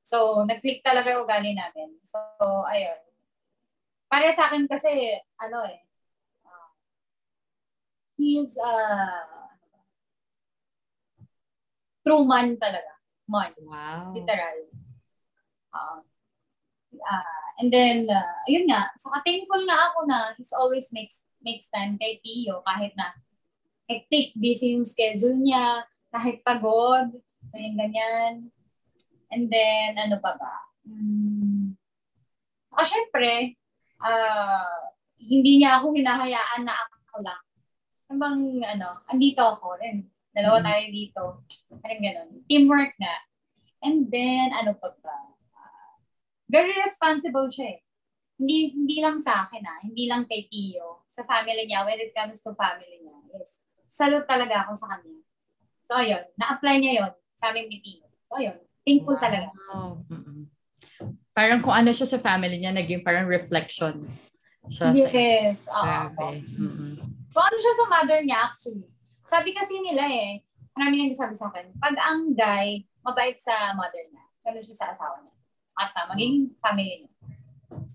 So, 0.02 0.42
nag-click 0.50 0.82
talaga 0.82 1.14
yung 1.14 1.30
ugali 1.30 1.54
namin. 1.54 2.02
So, 2.02 2.18
ayun. 2.66 2.98
Para 4.10 4.34
sa 4.34 4.50
akin 4.50 4.66
kasi, 4.66 4.90
ano 5.38 5.70
eh, 5.70 5.78
uh, 5.78 5.89
he 8.20 8.44
is, 8.44 8.60
uh, 8.60 9.24
true 12.04 12.28
man 12.28 12.60
talaga. 12.60 12.92
Man. 13.30 13.56
wow. 13.64 14.12
Literal. 14.12 14.58
Uh, 15.72 16.02
uh, 16.98 17.40
and 17.64 17.72
then, 17.72 18.10
uh, 18.12 18.36
ayun 18.50 18.68
nga, 18.68 18.92
saka 19.00 19.24
thankful 19.24 19.62
na 19.64 19.78
ako 19.88 20.00
na 20.10 20.18
he's 20.36 20.52
always 20.52 20.90
makes 20.92 21.24
makes 21.40 21.72
time 21.72 21.96
kay 21.96 22.20
Tio 22.20 22.60
kahit 22.68 22.92
na 23.00 23.16
hectic, 23.88 24.36
busy 24.36 24.76
yung 24.76 24.86
schedule 24.86 25.40
niya, 25.40 25.86
kahit 26.14 26.44
pagod, 26.46 27.10
ganyan, 27.54 27.74
ganyan. 27.78 28.34
And 29.30 29.50
then, 29.50 29.98
ano 29.98 30.18
pa 30.22 30.38
ba? 30.38 30.54
Hmm. 30.86 31.74
Saka 32.70 32.84
syempre, 32.86 33.58
ah, 34.02 34.90
hindi 35.18 35.62
niya 35.62 35.82
ako 35.82 35.94
hinahayaan 35.98 36.66
na 36.66 36.74
ako 36.74 37.26
lang. 37.26 37.44
Habang, 38.10 38.38
ano, 38.60 38.90
andito 39.06 39.46
ako, 39.46 39.78
then, 39.78 40.10
dalawa 40.34 40.60
Mhm. 40.60 40.66
tayo 40.66 40.84
dito. 40.90 41.22
Parang 41.80 42.02
ganun. 42.02 42.30
Teamwork 42.50 42.94
na. 42.98 43.14
And 43.80 44.10
then, 44.10 44.50
ano 44.52 44.74
pa 44.74 44.92
ba? 45.00 45.18
Ah, 45.54 45.94
very 46.50 46.74
responsible 46.82 47.48
siya 47.48 47.78
eh. 47.78 47.80
Hindi, 48.40 48.74
hindi 48.74 48.98
lang 49.00 49.22
sa 49.22 49.46
akin 49.46 49.62
ah. 49.62 49.80
Hindi 49.84 50.10
lang 50.10 50.26
kay 50.26 50.50
Tio. 50.50 51.06
Sa 51.12 51.22
family 51.24 51.68
niya, 51.68 51.86
when 51.86 52.00
it 52.00 52.12
comes 52.16 52.42
to 52.42 52.56
family 52.56 52.98
niya. 52.98 53.18
Yes. 53.30 53.62
Salute 53.86 54.26
talaga 54.26 54.66
ako 54.66 54.80
sa 54.80 54.96
kanya. 54.96 55.22
So, 55.86 55.94
ayun. 55.94 56.24
Na-apply 56.34 56.76
niya 56.80 56.94
yon 57.04 57.12
sa 57.36 57.52
amin 57.52 57.68
ni 57.68 57.78
Tio. 57.80 58.08
So, 58.26 58.40
ayun. 58.40 58.58
Thankful 58.88 59.18
talaga. 59.20 59.54
Wow. 59.70 60.02
Mm-mm. 60.08 60.48
Parang 61.30 61.60
kung 61.62 61.76
ano 61.76 61.92
siya 61.94 62.08
sa 62.10 62.20
family 62.20 62.58
niya, 62.58 62.74
naging 62.74 63.04
parang 63.04 63.28
reflection 63.28 64.08
siya 64.72 64.88
sa 64.92 65.08
Yes. 65.14 65.68
Oo. 65.68 65.84
Grabe. 65.84 66.28
Mm-mm. 67.30 67.38
Kung 67.38 67.46
ano 67.46 67.58
siya 67.62 67.76
sa 67.78 67.86
mother 67.86 68.20
niya, 68.26 68.38
actually. 68.50 68.90
Sabi 69.30 69.54
kasi 69.54 69.78
nila 69.86 70.10
eh, 70.10 70.42
marami 70.74 71.06
nang 71.06 71.14
sabi 71.14 71.38
sa 71.38 71.54
akin, 71.54 71.70
pag 71.78 71.94
ang 72.02 72.34
guy, 72.34 72.82
mabait 73.06 73.38
sa 73.38 73.78
mother 73.78 74.02
niya, 74.10 74.26
ganun 74.42 74.66
siya 74.66 74.78
sa 74.78 74.88
asawa 74.98 75.22
niya. 75.22 75.34
Asa, 75.78 76.10
maging 76.10 76.58
family 76.58 77.06
niya. 77.06 77.14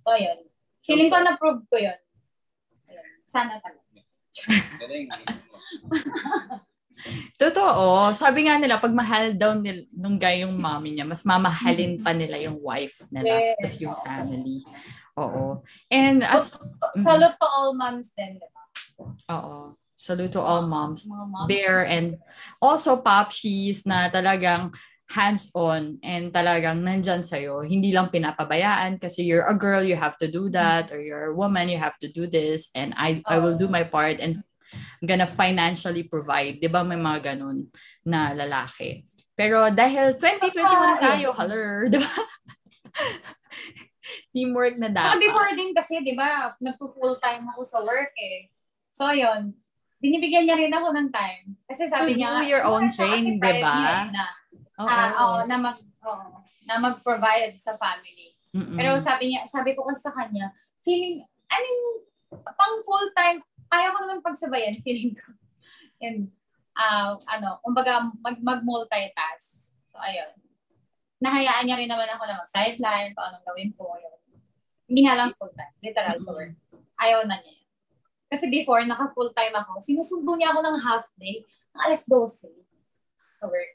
So, 0.06 0.14
yun. 0.14 0.38
Feeling 0.86 1.10
ko 1.10 1.18
na-prove 1.18 1.66
ko 1.66 1.76
yun. 1.76 1.98
Ayun. 2.86 3.06
Sana 3.26 3.58
talaga. 3.58 3.82
Galing. 4.78 5.10
Totoo. 7.40 8.14
Sabi 8.16 8.48
nga 8.48 8.56
nila, 8.56 8.80
pag 8.80 8.94
mahal 8.94 9.36
daw 9.36 9.52
nil, 9.52 9.84
nung 9.92 10.16
guy 10.16 10.46
yung 10.46 10.56
mommy 10.56 10.96
niya, 10.96 11.04
mas 11.04 11.26
mamahalin 11.26 12.00
pa 12.00 12.16
nila 12.16 12.40
yung 12.40 12.56
wife 12.62 13.04
nila. 13.12 13.28
Yes. 13.28 13.56
Tapos 13.60 13.78
yung 13.82 13.96
family. 14.00 14.58
Oo. 15.20 15.60
And 15.92 16.24
as, 16.24 16.56
Salute 16.96 17.36
to 17.36 17.46
all 17.46 17.76
moms 17.76 18.08
din, 18.16 18.40
di 18.40 18.48
ba? 18.48 18.63
Oo. 19.30 19.76
Salute 19.94 20.34
to 20.34 20.42
all 20.42 20.66
moms. 20.66 21.06
Moms. 21.06 21.48
there 21.48 21.86
and 21.86 22.18
also 22.60 22.98
popshies 22.98 23.86
na 23.86 24.10
talagang 24.10 24.74
hands-on 25.08 26.02
and 26.02 26.34
talagang 26.34 26.82
nandyan 26.82 27.22
sa'yo. 27.22 27.62
Hindi 27.62 27.94
lang 27.94 28.10
pinapabayaan 28.10 28.98
kasi 28.98 29.22
you're 29.22 29.46
a 29.46 29.54
girl, 29.54 29.84
you 29.84 29.94
have 29.94 30.18
to 30.18 30.26
do 30.26 30.50
that 30.50 30.90
or 30.90 30.98
you're 30.98 31.30
a 31.30 31.36
woman, 31.36 31.70
you 31.70 31.78
have 31.78 31.96
to 32.02 32.10
do 32.10 32.26
this 32.26 32.68
and 32.74 32.92
I 32.98 33.22
I 33.28 33.38
will 33.38 33.54
do 33.54 33.70
my 33.70 33.86
part 33.86 34.18
and 34.18 34.42
I'm 34.74 35.06
gonna 35.06 35.30
financially 35.30 36.04
provide. 36.04 36.58
Di 36.58 36.66
ba 36.66 36.82
may 36.82 36.98
mga 36.98 37.36
ganun 37.36 37.70
na 38.02 38.34
lalaki? 38.34 39.06
Pero 39.34 39.70
dahil 39.70 40.14
2021 40.18 41.02
tayo, 41.02 41.34
hello, 41.34 41.62
di 41.90 41.98
ba? 41.98 42.14
Teamwork 44.34 44.78
na 44.78 44.90
dapat. 44.90 45.18
before 45.18 45.50
din 45.58 45.74
kasi, 45.74 45.98
di 46.02 46.14
ba, 46.14 46.54
nagpo-full 46.62 47.18
time 47.18 47.50
ako 47.50 47.62
sa 47.66 47.82
work 47.82 48.14
eh. 48.14 48.46
So, 48.94 49.10
yun. 49.10 49.58
Binibigyan 49.98 50.46
niya 50.46 50.54
rin 50.54 50.70
ako 50.70 50.94
ng 50.94 51.10
time. 51.10 51.58
Kasi 51.66 51.90
sabi 51.90 52.14
To 52.14 52.18
niya, 52.22 52.30
do 52.38 52.46
your 52.46 52.62
own 52.62 52.88
"Wala 52.88 52.94
siya 52.94 53.06
kasi 53.10 53.30
thing, 53.34 53.40
niya 53.42 53.92
eh, 53.98 54.06
Na, 54.14 54.24
Oo. 54.78 54.86
oo, 54.86 55.38
na 55.50 55.56
mag, 55.58 55.78
oo, 55.82 56.26
na 56.70 56.74
mag-provide 56.78 57.58
sa 57.58 57.74
family. 57.74 58.38
Mm-mm. 58.54 58.78
Pero 58.78 58.94
sabi 59.02 59.34
niya, 59.34 59.50
sabi 59.50 59.74
ko 59.74 59.82
kasi 59.82 60.06
sa 60.06 60.14
kanya, 60.14 60.54
feeling, 60.86 61.26
I 61.50 61.58
mean, 61.58 61.80
pang 62.54 62.78
full 62.86 63.10
time, 63.18 63.42
kaya 63.66 63.90
ko 63.90 63.98
naman 64.06 64.22
pagsabayan, 64.22 64.78
feeling 64.86 65.18
ko. 65.18 65.34
And, 65.98 66.30
ah, 66.78 67.18
ano, 67.26 67.58
kumbaga, 67.66 68.14
mag, 68.22 68.38
mag-multitask. 68.38 69.74
So, 69.90 69.98
ayun. 69.98 70.38
Nahayaan 71.18 71.66
niya 71.66 71.80
rin 71.80 71.90
naman 71.90 72.06
ako 72.14 72.22
na 72.30 72.38
mag-sideline, 72.38 73.10
kung 73.16 73.26
anong 73.26 73.46
gawin 73.48 73.70
ko. 73.74 73.90
Yun. 73.98 74.18
Hindi 74.86 75.00
nga 75.02 75.18
lang 75.18 75.34
full 75.34 75.50
time, 75.58 75.74
literal 75.82 76.20
work. 76.30 76.54
Ayaw 77.00 77.26
na 77.26 77.42
niya. 77.42 77.63
Kasi 78.28 78.50
before, 78.50 78.82
naka-full 78.84 79.30
time 79.36 79.54
ako, 79.54 79.78
sinusundo 79.78 80.34
niya 80.34 80.52
ako 80.54 80.60
ng 80.64 80.76
half 80.82 81.06
day, 81.20 81.44
ng 81.74 81.82
alas 81.84 82.02
12 82.08 82.50
sa 83.40 83.46
work. 83.46 83.72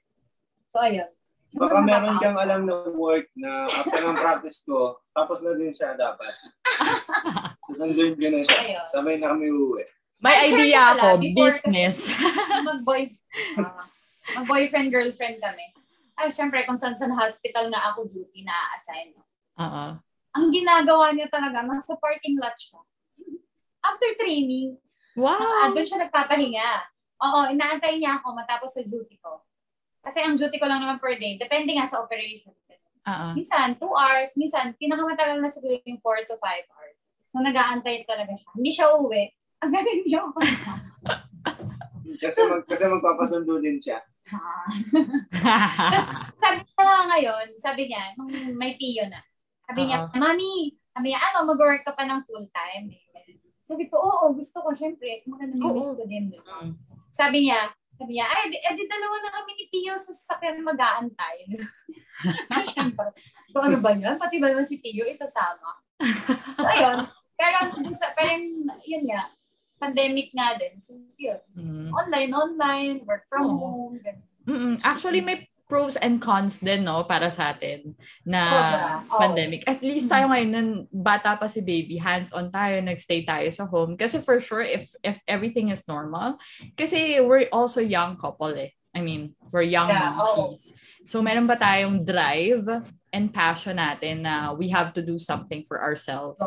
So, 0.70 0.82
ayun. 0.84 1.10
Baka 1.50 1.82
meron 1.82 2.22
kang 2.22 2.38
alam 2.38 2.62
na 2.70 2.86
work 2.94 3.26
na 3.34 3.66
after 3.66 4.06
ng 4.06 4.22
practice 4.22 4.62
ko, 4.62 5.02
tapos 5.18 5.42
na 5.42 5.58
din 5.58 5.74
siya 5.74 5.98
dapat. 5.98 6.30
Sasanduin 7.70 8.14
ko 8.14 8.28
na 8.30 8.42
siya. 8.46 8.60
Ayun. 8.62 8.86
Sabay 8.90 9.16
na 9.18 9.34
kami 9.34 9.50
uuwi. 9.50 9.86
May 10.20 10.36
Ay, 10.36 10.50
sure 10.52 10.62
idea 10.68 10.84
ka 10.94 11.16
ako, 11.16 11.24
business. 11.32 11.98
mag-boy, 12.70 13.02
ah, 13.56 13.88
mag-boyfriend, 14.36 14.92
girlfriend 14.92 15.40
kami. 15.40 15.66
Ay, 16.20 16.30
syempre, 16.36 16.68
kung 16.68 16.76
saan 16.76 16.94
sa 17.00 17.08
hospital 17.08 17.72
na 17.72 17.80
ako 17.90 18.06
duty 18.06 18.44
na 18.44 18.54
assign 18.76 19.16
Oo. 19.60 19.86
Ang 20.36 20.46
ginagawa 20.52 21.16
niya 21.16 21.32
talaga, 21.32 21.64
nasa 21.64 21.96
parking 22.00 22.40
lot 22.40 22.56
siya. 22.60 22.80
After 23.84 24.10
training, 24.20 24.76
Wow! 25.20 25.40
ah, 25.40 25.72
doon 25.72 25.88
siya 25.88 26.06
nagpapahinga. 26.08 26.70
Oo, 27.20 27.40
inaantay 27.52 28.00
niya 28.00 28.20
ako 28.20 28.36
matapos 28.36 28.72
sa 28.72 28.84
duty 28.84 29.20
ko. 29.20 29.44
Kasi 30.00 30.24
ang 30.24 30.40
duty 30.40 30.56
ko 30.56 30.66
lang 30.68 30.80
naman 30.80 31.04
per 31.04 31.20
day, 31.20 31.36
depende 31.36 31.76
nga 31.76 31.88
sa 31.88 32.00
operation. 32.00 32.56
Oo. 33.10 33.28
Minsan, 33.34 33.76
2 33.76 33.84
hours, 33.84 34.32
minsan, 34.38 34.76
pinakamatagal 34.78 35.42
na 35.42 35.50
siguro 35.50 35.80
yung 35.82 36.00
4 36.00 36.30
to 36.30 36.38
5 36.38 36.74
hours. 36.76 37.00
So, 37.34 37.42
nag-aantay 37.42 38.06
talaga 38.06 38.34
siya. 38.38 38.52
Hindi 38.54 38.72
siya 38.72 38.88
uwi. 38.96 39.24
Ang 39.60 39.72
galing 39.76 40.02
niya 40.06 40.20
ako. 40.24 40.40
Kasi, 42.24 42.40
mag, 42.44 42.68
kasi 42.68 42.84
magpapasundo 42.92 43.64
din 43.64 43.80
siya. 43.80 44.04
sabi 46.44 46.60
niya 46.68 46.84
nga 46.84 47.02
ngayon, 47.16 47.48
sabi 47.56 47.82
niya, 47.88 48.04
nung 48.20 48.30
may 48.60 48.76
tiyo 48.76 49.08
na, 49.08 49.24
sabi 49.64 49.88
niya, 49.88 50.12
Mami, 50.12 50.76
sabi 50.92 51.16
niya, 51.16 51.20
ano, 51.32 51.48
mag-work 51.48 51.88
ka 51.88 51.96
pa 51.96 52.04
ng 52.04 52.28
full-time? 52.28 52.92
Sabi 53.70 53.86
ko, 53.86 54.02
oo, 54.02 54.34
gusto 54.34 54.66
ko, 54.66 54.74
syempre, 54.74 55.22
mga 55.30 55.54
namimiss 55.54 55.94
ko 55.94 56.02
din. 56.10 56.34
di 56.34 56.42
ba? 56.42 56.66
Mm. 56.66 56.74
Sabi 57.14 57.38
niya, 57.46 57.70
sabi 58.02 58.18
niya, 58.18 58.26
ay, 58.26 58.50
edi, 58.50 58.58
edi 58.66 58.84
dalawa 58.90 59.16
na 59.22 59.30
kami 59.38 59.52
ni 59.54 59.66
Tio 59.70 59.94
sa 60.02 60.10
sasakyan 60.10 60.66
mag-aantay. 60.66 61.54
Siyempre, 62.74 63.14
so 63.54 63.62
ano 63.62 63.78
ba 63.78 63.94
yun? 63.94 64.18
Pati 64.18 64.42
ba 64.42 64.50
naman 64.50 64.66
si 64.66 64.82
Tio 64.82 65.06
isasama? 65.06 65.86
so, 66.58 66.66
ayun. 66.66 67.06
Pero, 67.38 67.58
sa, 67.94 68.10
pero 68.18 68.42
yun 68.90 69.06
nga, 69.06 69.30
pandemic 69.78 70.34
nga 70.34 70.58
din. 70.58 70.74
So, 70.82 70.98
yun. 71.22 71.38
Mm. 71.54 71.94
Online, 71.94 72.32
online, 72.34 72.96
work 73.06 73.30
from 73.30 73.54
Oo. 73.54 73.58
home. 73.62 73.96
ganun. 74.02 74.26
Mm-mm. 74.50 74.76
Actually, 74.82 75.22
may 75.22 75.46
pros 75.70 75.96
and 76.02 76.18
cons 76.18 76.58
din, 76.58 76.84
no, 76.84 77.06
para 77.06 77.30
sa 77.30 77.54
atin 77.54 77.94
na. 78.26 78.42
Oo. 79.06 79.22
pandemic. 79.22 79.62
At 79.70 79.86
least 79.86 80.10
tayo 80.10 80.34
ngayon, 80.34 80.50
nun 80.50 80.70
bata 80.90 81.38
pa 81.38 81.46
si 81.46 81.62
baby, 81.62 82.02
hands-on 82.02 82.50
tayo, 82.50 82.82
nagstay 82.82 83.22
tayo 83.24 83.46
sa 83.54 83.70
home. 83.70 83.94
Kasi 83.94 84.18
for 84.20 84.42
sure, 84.42 84.66
if 84.66 84.90
if 85.06 85.22
everything 85.30 85.70
is 85.70 85.86
normal, 85.86 86.42
kasi 86.74 87.22
we're 87.22 87.46
also 87.54 87.80
young 87.80 88.18
couple 88.18 88.52
eh. 88.58 88.74
I 88.98 89.06
mean, 89.06 89.38
we're 89.54 89.70
young 89.70 89.94
Yeah, 89.94 90.18
oo. 90.18 90.58
mommies. 90.58 90.74
So, 91.06 91.22
meron 91.22 91.46
ba 91.46 91.56
tayong 91.56 92.02
drive 92.02 92.66
and 93.10 93.34
passion 93.34 93.78
natin 93.78 94.22
na 94.24 94.54
we 94.54 94.70
have 94.70 94.94
to 94.94 95.02
do 95.02 95.18
something 95.18 95.66
for 95.66 95.82
ourselves? 95.82 96.38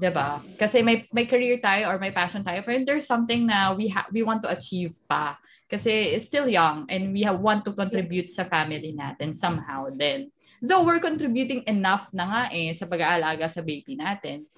'di 0.00 0.10
ba? 0.10 0.40
Kasi 0.56 0.80
may 0.80 1.04
may 1.12 1.28
career 1.28 1.60
tayo 1.60 1.92
or 1.92 2.00
may 2.00 2.10
passion 2.10 2.40
tayo, 2.40 2.64
pero 2.64 2.80
there's 2.82 3.04
something 3.04 3.44
na 3.44 3.72
we 3.76 3.88
ha- 3.92 4.08
we 4.10 4.24
want 4.24 4.40
to 4.40 4.50
achieve 4.50 4.96
pa. 5.04 5.36
Kasi 5.70 6.18
it's 6.18 6.26
still 6.26 6.50
young 6.50 6.88
and 6.90 7.14
we 7.14 7.22
have 7.22 7.38
want 7.38 7.62
to 7.62 7.70
contribute 7.70 8.26
sa 8.26 8.42
family 8.42 8.90
natin 8.90 9.30
somehow 9.36 9.86
then. 9.92 10.32
So 10.66 10.82
we're 10.82 11.00
contributing 11.00 11.62
enough 11.70 12.10
na 12.12 12.24
nga 12.26 12.42
eh 12.50 12.74
sa 12.74 12.84
pag-aalaga 12.90 13.46
sa 13.46 13.62
baby 13.62 13.94
natin. 13.96 14.50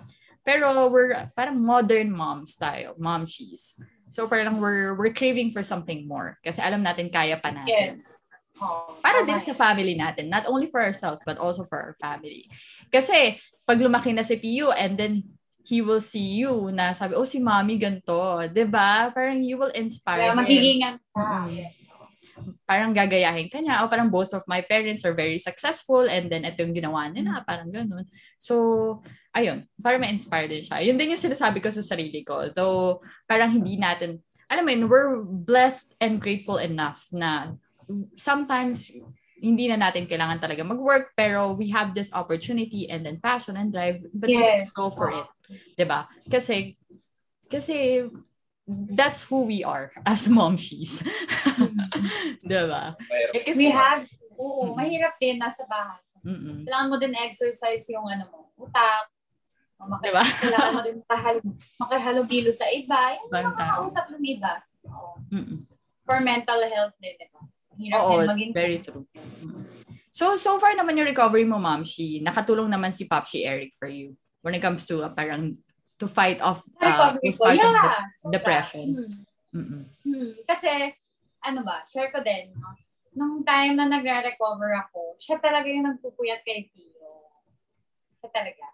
Pero 0.42 0.90
we're 0.90 1.30
parang 1.38 1.60
modern 1.62 2.10
moms 2.10 2.58
tayo, 2.58 2.98
momshies. 2.98 3.76
So 4.10 4.26
parang 4.26 4.58
we're 4.58 4.96
we're 4.98 5.14
craving 5.14 5.52
for 5.54 5.62
something 5.62 6.04
more 6.06 6.36
kasi 6.42 6.58
alam 6.60 6.82
natin 6.82 7.12
kaya 7.12 7.38
pa 7.38 7.50
natin. 7.54 7.98
yes. 7.98 8.21
Oh, 8.62 8.94
Para 9.02 9.26
din 9.26 9.42
sa 9.42 9.58
family 9.58 9.98
natin. 9.98 10.30
Not 10.30 10.46
only 10.46 10.70
for 10.70 10.78
ourselves, 10.78 11.18
but 11.26 11.34
also 11.34 11.66
for 11.66 11.82
our 11.82 11.94
family. 11.98 12.46
Kasi, 12.94 13.42
pag 13.66 13.82
lumaki 13.82 14.14
na 14.14 14.22
si 14.22 14.38
Pio 14.38 14.70
and 14.70 14.94
then 14.94 15.26
he 15.66 15.82
will 15.82 16.02
see 16.02 16.38
you 16.42 16.70
na 16.70 16.94
sabi, 16.94 17.18
oh, 17.18 17.26
si 17.26 17.42
mommy 17.42 17.78
ganito. 17.78 18.14
ba 18.70 19.10
Parang 19.10 19.42
you 19.42 19.58
will 19.58 19.74
inspire 19.74 20.30
him. 20.30 20.38
magiging 20.38 20.86
ah, 20.86 21.46
Mm. 21.46 21.46
yes. 21.54 21.74
Parang 22.66 22.90
gagayahin 22.90 23.46
ka 23.52 23.62
niya. 23.62 23.84
O 23.84 23.90
parang 23.90 24.10
both 24.10 24.34
of 24.34 24.42
my 24.50 24.58
parents 24.64 25.06
are 25.06 25.14
very 25.14 25.38
successful 25.38 26.02
and 26.08 26.26
then 26.26 26.42
ito 26.42 26.62
yung 26.66 26.74
ginawa 26.74 27.06
nila. 27.06 27.42
Parang 27.46 27.70
ganun. 27.70 28.02
So, 28.40 28.98
ayun. 29.30 29.68
Para 29.78 29.98
ma-inspire 30.02 30.50
din 30.50 30.64
siya. 30.66 30.82
Yun 30.82 30.98
din 30.98 31.14
yung 31.14 31.22
sinasabi 31.22 31.62
ko 31.62 31.70
sa 31.70 31.84
sarili 31.84 32.26
ko. 32.26 32.50
So, 32.50 32.98
parang 33.30 33.54
hindi 33.54 33.78
natin, 33.78 34.18
alam 34.50 34.66
mo 34.66 34.70
yun, 34.74 34.90
we're 34.90 35.22
blessed 35.22 35.94
and 36.02 36.18
grateful 36.18 36.58
enough 36.58 37.06
na 37.14 37.54
sometimes 38.14 38.88
hindi 39.38 39.66
na 39.66 39.74
natin 39.76 40.06
kailangan 40.06 40.38
talaga 40.38 40.62
mag-work 40.62 41.10
pero 41.12 41.50
we 41.52 41.66
have 41.68 41.92
this 41.92 42.14
opportunity 42.14 42.86
and 42.86 43.02
then 43.02 43.18
passion 43.18 43.58
and 43.58 43.74
drive 43.74 43.98
but 44.14 44.26
we 44.26 44.38
Yes. 44.38 44.70
still 44.70 44.70
go 44.72 44.86
for 44.88 45.10
it. 45.10 45.26
'Di 45.74 45.82
ba? 45.82 46.06
Kasi 46.26 46.78
kasi 47.46 48.06
that's 48.94 49.26
who 49.26 49.42
we 49.42 49.66
are 49.66 49.90
as 50.06 50.30
momshies. 50.30 51.02
'Di 52.42 52.60
ba? 52.70 52.94
We 53.52 53.68
have, 53.70 54.06
oo, 54.38 54.74
mahirap 54.74 55.18
din 55.18 55.38
nasa 55.38 55.66
bahay. 55.66 55.98
Mm-mm. 56.22 56.62
Kailangan 56.62 56.88
mo 56.88 56.96
din 56.96 57.14
exercise 57.18 57.82
yung 57.90 58.06
ano 58.06 58.30
mo, 58.30 58.38
utak. 58.54 59.10
O, 59.82 59.90
maki- 59.90 60.06
Diba? 60.06 60.22
Kailangan 60.46 60.70
mo 60.70 60.80
din 60.86 60.96
makahal- 61.02 61.42
makihalubilo 61.82 62.54
sa 62.54 62.70
iba. 62.70 63.18
Yung 63.18 63.30
mga 63.34 63.58
makausap 63.58 64.06
ng 64.14 64.22
iba. 64.22 64.62
Oo. 64.86 65.18
Mm-mm. 65.34 65.66
For 66.06 66.22
mental 66.22 66.62
health 66.62 66.94
din, 67.02 67.18
di 67.18 67.26
ba? 67.34 67.42
Hirap 67.80 68.00
Oo, 68.04 68.10
din 68.10 68.28
maging 68.28 68.52
very 68.52 68.78
true. 68.80 69.04
Mm. 69.16 69.64
So, 70.12 70.36
so 70.36 70.60
far 70.60 70.76
naman 70.76 71.00
yung 71.00 71.08
recovery 71.08 71.48
mo, 71.48 71.56
Ma'am 71.56 71.88
Shi, 71.88 72.20
nakatulong 72.20 72.68
naman 72.68 72.92
si 72.92 73.08
Popshi 73.08 73.48
Eric 73.48 73.72
for 73.72 73.88
you 73.88 74.12
when 74.44 74.52
it 74.52 74.60
comes 74.60 74.84
to 74.84 75.00
uh, 75.00 75.08
parang 75.08 75.56
to 75.96 76.04
fight 76.04 76.36
off 76.44 76.60
uh, 76.82 76.84
recovery 76.84 77.32
ko. 77.32 77.42
Yeah. 77.48 77.72
sobra. 78.20 78.32
depression. 78.34 78.88
Hmm. 79.52 79.88
Hmm. 80.04 80.32
Kasi, 80.44 80.92
ano 81.44 81.64
ba, 81.64 81.84
share 81.88 82.12
ko 82.12 82.20
din, 82.20 82.52
no? 82.56 82.76
Nung 83.12 83.44
time 83.44 83.76
na 83.76 83.88
nagre-recover 83.88 84.72
ako, 84.88 85.16
siya 85.20 85.36
talaga 85.40 85.68
yung 85.68 85.84
nagpupuyat 85.84 86.40
kay 86.44 86.68
Tio. 86.72 87.28
Siya 88.20 88.30
talaga. 88.32 88.66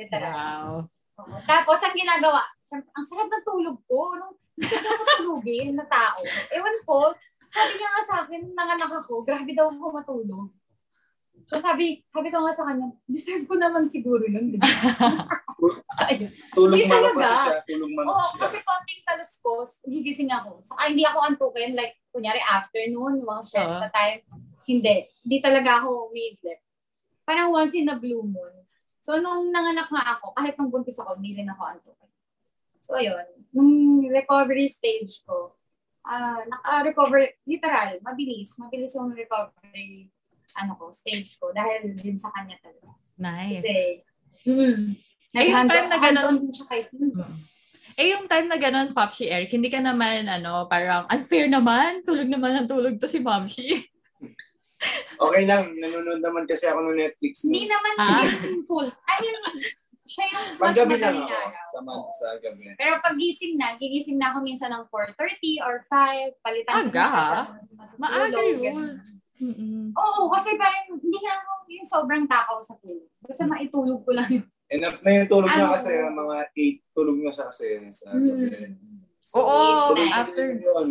Literal. 0.00 0.32
Wow. 0.32 0.72
Oo. 1.20 1.36
Tapos, 1.44 1.78
ang 1.84 1.92
ginagawa, 1.92 2.40
ang 2.72 3.04
sarap 3.04 3.28
ng 3.28 3.44
tulog 3.44 3.76
ko. 3.84 4.16
Nung 4.16 4.36
kasi 4.56 4.88
ako 4.88 5.02
tulugin 5.20 5.76
na 5.76 5.84
tao. 5.84 6.16
Ewan 6.48 6.76
ko, 6.88 7.12
sabi 7.56 7.72
niya 7.74 7.88
nga 7.88 8.02
sa 8.04 8.14
akin, 8.24 8.42
nanganak 8.52 8.92
ako, 9.00 9.24
grabe 9.24 9.50
daw 9.56 9.72
ako 9.72 9.86
matulog. 9.90 10.48
So 11.46 11.56
sabi, 11.56 12.02
sabi 12.10 12.28
ko 12.28 12.42
nga 12.42 12.52
sa 12.52 12.66
kanya, 12.66 12.90
deserve 13.06 13.46
ko 13.46 13.54
naman 13.54 13.86
siguro 13.86 14.24
yun. 14.26 14.50
di 14.50 14.58
ba? 14.58 14.66
Tulog 16.56 16.76
Hindi 16.76 16.90
man 16.90 17.00
pa 17.00 17.08
talaga. 17.12 17.26
siya. 17.28 17.56
Tulog 17.64 17.90
man 17.92 18.04
Oo, 18.08 18.24
siya. 18.28 18.38
kasi 18.42 18.56
konting 18.60 19.02
taluskos, 19.06 19.70
gigising 19.86 20.32
ako. 20.32 20.60
Saka 20.66 20.90
hindi 20.90 21.06
ako 21.06 21.18
antukin, 21.22 21.72
like, 21.72 21.96
kunyari 22.10 22.40
afternoon, 22.42 23.22
mga 23.22 23.42
siesta 23.46 23.88
time. 23.88 24.20
Hindi. 24.66 25.06
Hindi 25.22 25.36
talaga 25.38 25.80
ako 25.80 26.10
umidlip. 26.10 26.60
Parang 27.22 27.54
once 27.54 27.74
in 27.78 27.88
a 27.88 27.96
blue 27.96 28.26
moon. 28.26 28.54
So, 29.00 29.22
nung 29.22 29.54
nanganak 29.54 29.86
nga 29.86 30.18
ako, 30.18 30.34
kahit 30.34 30.58
nung 30.58 30.70
buntis 30.70 30.98
ako, 30.98 31.14
hindi 31.18 31.38
rin 31.38 31.46
ako 31.46 31.62
antukin. 31.62 32.10
So, 32.82 32.98
ayun. 32.98 33.22
Nung 33.54 33.70
recovery 34.02 34.66
stage 34.66 35.22
ko, 35.22 35.54
ah 36.06 36.40
naka-recover, 36.46 37.26
literal, 37.44 37.98
mabilis. 38.00 38.54
Mabilis 38.56 38.94
yung 38.94 39.10
recovery 39.10 40.06
ano 40.54 40.78
ko, 40.78 40.94
stage 40.94 41.34
ko. 41.36 41.50
Dahil 41.50 41.90
din 41.92 42.14
sa 42.16 42.30
kanya 42.30 42.54
talaga. 42.62 42.94
Nice. 43.18 43.60
Kasi, 43.60 43.74
mm, 44.46 44.78
Eh, 45.36 45.50
yung 45.50 45.68
time 45.68 45.88
na 45.90 45.98
ganun- 45.98 46.48
siya 46.48 46.66
kay 46.70 46.80
Mm. 46.94 47.34
Eh, 47.96 48.06
yung 48.12 48.24
time 48.24 48.46
na 48.46 48.56
ganun, 48.56 48.92
Popshi 48.92 49.26
Eric, 49.26 49.50
hindi 49.50 49.66
ka 49.66 49.80
naman, 49.80 50.28
ano, 50.28 50.64
parang 50.64 51.08
unfair 51.08 51.48
naman. 51.48 52.04
Tulog 52.04 52.28
naman 52.28 52.52
ang 52.54 52.68
tulog 52.68 52.96
to 52.96 53.08
si 53.08 53.18
Momshi. 53.18 53.88
Okay 55.16 55.44
lang. 55.48 55.72
Nanonood 55.74 56.20
naman 56.20 56.44
kasi 56.44 56.68
ako 56.68 56.84
ng 56.86 57.00
Netflix. 57.00 57.40
Hindi 57.42 57.64
naman 57.64 57.92
Ah. 57.96 58.20
hindi 58.20 58.60
full. 58.68 58.84
Ayun, 58.86 59.40
siya 60.06 60.24
yung 60.26 60.46
mas 60.56 60.72
Paggabi 60.72 60.94
lang 60.96 61.16
ako. 61.20 61.38
Sa, 61.66 61.78
man- 61.82 62.08
sa 62.12 62.26
gabi. 62.38 62.62
Pero 62.74 62.92
pag 62.98 63.14
gising 63.14 63.54
na, 63.54 63.74
gigising 63.74 64.16
na 64.16 64.30
ako 64.30 64.38
minsan 64.40 64.70
ng 64.70 64.86
4.30 64.88 65.60
or 65.60 65.82
5, 65.84 66.40
palitan 66.40 66.72
ko 66.72 66.80
Aga, 66.88 67.04
siya 67.04 67.22
sa 67.22 67.40
Maaga 67.96 68.40
yun. 68.40 69.02
Mm-mm. 69.36 69.92
Oo, 69.92 70.32
kasi 70.32 70.56
parang 70.56 70.96
hindi 70.96 71.18
nga 71.20 71.34
ako 71.36 71.50
yung 71.68 71.84
sobrang 71.84 72.24
takaw 72.24 72.56
sa 72.64 72.72
tulog. 72.80 73.04
Basta 73.20 73.44
maitulog 73.44 74.00
ko 74.00 74.10
lang 74.10 74.30
yun. 74.32 74.46
Enough 74.66 74.98
na 75.00 75.10
yung 75.14 75.28
tulog 75.28 75.46
niya 75.48 75.62
Ano? 75.62 75.74
kasi 75.76 75.90
mga 75.92 76.36
8 76.50 76.96
tulog 76.96 77.16
na 77.20 77.30
siya 77.30 77.46
kasi 77.46 77.66
sa 77.92 78.10
gabi. 78.10 78.48
Hmm. 78.48 78.74
Oo, 79.36 79.56
Tulog 79.92 79.98
nice. 79.98 80.08
na 80.08 80.16
after. 80.16 80.46
din 80.46 80.58
yun. 80.60 80.88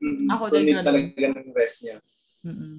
Mm, 0.00 0.26
Ako 0.32 0.42
so, 0.46 0.54
din 0.56 0.64
need 0.64 0.76
ganun. 0.80 0.86
talaga 0.88 1.26
ng 1.36 1.50
rest 1.52 1.78
niya. 1.84 1.96
Mm-mm. 2.40 2.74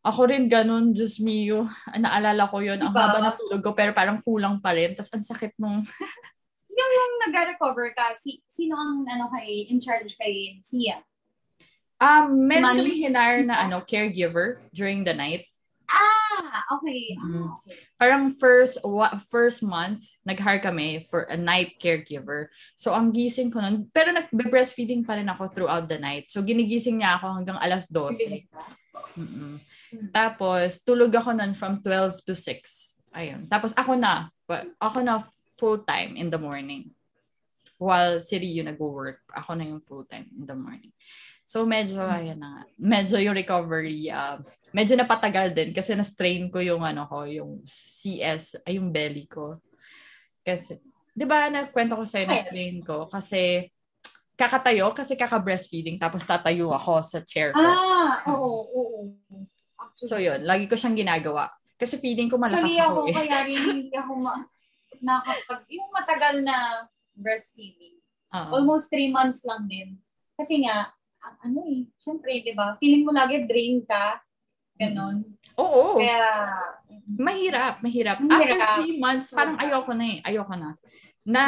Ako 0.00 0.32
rin 0.32 0.48
ganun, 0.48 0.96
Diyos 0.96 1.20
mio. 1.20 1.68
Naalala 1.92 2.48
ko 2.48 2.64
yun. 2.64 2.80
Ang 2.80 2.92
Diba? 2.92 3.04
haba 3.04 3.18
ng 3.20 3.36
tulog 3.36 3.60
ko, 3.60 3.70
pero 3.76 3.92
parang 3.92 4.24
kulang 4.24 4.56
pa 4.56 4.72
rin. 4.72 4.96
Tapos 4.96 5.12
ang 5.12 5.24
sakit 5.24 5.56
nung... 5.60 5.84
Nung 6.80 7.20
nagre-recover 7.28 7.92
ka, 7.92 8.16
si, 8.16 8.40
sino 8.48 8.72
ang 8.72 9.04
ano 9.04 9.28
kay, 9.28 9.68
in 9.68 9.76
charge 9.76 10.16
kay 10.16 10.56
Sia? 10.64 11.04
Um, 12.00 12.48
meron 12.48 12.80
kami 12.80 13.04
hinar 13.04 13.44
na 13.44 13.68
ano, 13.68 13.84
caregiver 13.84 14.56
during 14.72 15.04
the 15.04 15.12
night. 15.12 15.44
Ah, 15.92 16.64
okay. 16.78 17.18
Mm. 17.20 17.44
Ah, 17.44 17.60
okay. 17.60 17.76
Parang 18.00 18.32
first 18.32 18.80
wa- 18.80 19.20
first 19.28 19.60
month, 19.60 20.06
nag-hire 20.24 20.62
kami 20.62 21.04
for 21.12 21.28
a 21.28 21.36
night 21.36 21.76
caregiver. 21.76 22.48
So, 22.80 22.96
ang 22.96 23.12
gising 23.12 23.52
ko 23.52 23.60
nun, 23.60 23.92
pero 23.92 24.16
nag-breastfeeding 24.16 25.04
pa 25.04 25.20
rin 25.20 25.28
ako 25.28 25.52
throughout 25.52 25.90
the 25.90 26.00
night. 26.00 26.32
So, 26.32 26.40
ginigising 26.40 27.04
niya 27.04 27.20
ako 27.20 27.36
hanggang 27.36 27.60
alas 27.60 27.84
12. 27.92 28.16
Bibili 28.16 28.48
ka? 28.48 28.64
Mm-mm. 29.20 29.60
Mm. 29.90 30.10
Tapos, 30.14 30.82
tulog 30.82 31.10
ako 31.14 31.34
nun 31.34 31.52
from 31.54 31.82
12 31.82 32.22
to 32.26 32.34
6. 32.34 32.96
Ayun. 33.14 33.50
Tapos, 33.50 33.74
ako 33.74 33.98
na. 33.98 34.30
Ako 34.78 35.02
na 35.02 35.26
full-time 35.58 36.16
in 36.16 36.30
the 36.30 36.40
morning. 36.40 36.94
while 37.80 38.20
si 38.20 38.36
Rio 38.36 38.60
nag-work, 38.60 39.24
ako 39.32 39.56
na 39.56 39.64
yung 39.64 39.80
full-time 39.80 40.28
in 40.36 40.44
the 40.44 40.52
morning. 40.52 40.92
So 41.48 41.64
medyo, 41.64 42.04
ayun 42.04 42.36
na 42.36 42.68
medyo 42.76 43.16
yung 43.16 43.32
recovery, 43.34 44.12
uh, 44.12 44.36
medyo 44.70 44.94
napatagal 44.94 45.56
din 45.56 45.72
kasi 45.72 45.96
na-strain 45.96 46.52
ko 46.52 46.60
yung 46.60 46.84
ano 46.84 47.08
ko, 47.08 47.24
yung 47.24 47.64
CS, 47.64 48.60
ay 48.68 48.76
yung 48.76 48.92
belly 48.92 49.24
ko. 49.24 49.58
Kasi, 50.44 50.76
di 51.16 51.24
ba, 51.24 51.48
nakwento 51.48 51.96
ko 51.96 52.04
sa'yo, 52.04 52.28
na-strain 52.28 52.84
ko 52.84 53.08
kasi 53.08 53.72
kakatayo 54.36 54.92
kasi 54.92 55.16
kaka-breastfeeding 55.16 55.96
tapos 55.96 56.20
tatayo 56.20 56.76
ako 56.76 57.00
sa 57.00 57.18
chair 57.24 57.56
ko. 57.56 57.64
Ah, 57.64 58.28
oo, 58.28 58.60
oo. 58.76 59.00
So 59.96 60.16
yun, 60.20 60.42
lagi 60.44 60.66
ko 60.70 60.74
siyang 60.74 60.98
ginagawa. 60.98 61.50
Kasi 61.80 61.96
feeling 61.96 62.28
ko 62.28 62.36
malakas 62.36 62.60
Actually, 62.60 62.80
ako, 62.80 63.00
ako, 63.00 63.08
eh. 63.08 63.14
kaya 63.16 63.36
rin 63.48 63.58
hindi 63.88 63.96
ako 63.96 64.12
ma- 64.20 64.46
nakapag, 65.00 65.60
yung 65.72 65.90
matagal 65.90 66.34
na 66.44 66.56
breastfeeding. 67.16 67.96
Oo. 68.36 68.50
Almost 68.60 68.92
three 68.92 69.08
months 69.08 69.42
lang 69.48 69.64
din. 69.66 69.96
Kasi 70.36 70.64
nga, 70.64 70.92
ang 71.20 71.36
ano 71.40 71.64
eh, 71.68 71.88
syempre, 72.04 72.44
di 72.44 72.52
ba? 72.52 72.76
Feeling 72.76 73.04
mo 73.08 73.12
lagi 73.12 73.44
drain 73.48 73.80
ka. 73.84 74.20
Ganon. 74.80 75.24
Oo. 75.60 76.00
Kaya, 76.00 76.20
Mahirap, 77.20 77.82
mahirap. 77.84 78.16
Mahirap. 78.22 78.56
After 78.56 78.86
three 78.86 78.96
months, 78.96 79.28
parang 79.34 79.58
ayoko 79.58 79.92
na 79.92 80.06
eh. 80.06 80.18
Ayoko 80.24 80.54
na. 80.56 80.70
Na, 81.26 81.42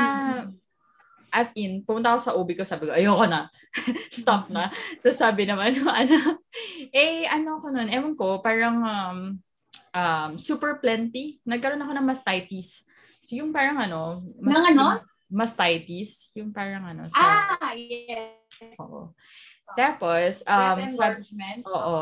as 1.33 1.49
in, 1.57 1.81
pumunta 1.81 2.13
ako 2.13 2.21
sa 2.21 2.37
OB 2.37 2.49
ko, 2.61 2.63
sabi 2.63 2.85
ko, 2.87 2.93
ayoko 2.93 3.25
na. 3.25 3.49
Stop 4.13 4.53
na. 4.53 4.69
Tapos 5.01 5.17
sabi 5.17 5.49
naman, 5.49 5.73
ano, 5.81 6.45
eh, 6.93 7.25
ano 7.25 7.59
ko 7.65 7.73
nun, 7.73 7.89
ewan 7.89 8.13
ko, 8.13 8.45
parang 8.45 8.85
um, 8.85 9.19
um, 9.97 10.31
super 10.37 10.77
plenty. 10.77 11.41
Nagkaroon 11.49 11.81
ako 11.81 11.93
ng 11.97 12.07
mastitis. 12.07 12.85
So, 13.25 13.41
yung 13.41 13.49
parang 13.49 13.81
ano, 13.81 14.21
Ng 14.45 14.67
ano? 14.77 15.01
Mastitis. 15.33 16.37
Yung 16.37 16.53
parang 16.53 16.85
ano. 16.85 17.09
sa- 17.09 17.57
ah, 17.57 17.73
yes. 17.73 18.77
Oo. 18.77 19.17
Tapos, 19.73 20.45
um, 20.45 20.53
Breast 20.53 20.77
sabi, 20.77 20.93
enlargement. 20.93 21.61
Oo, 21.65 21.97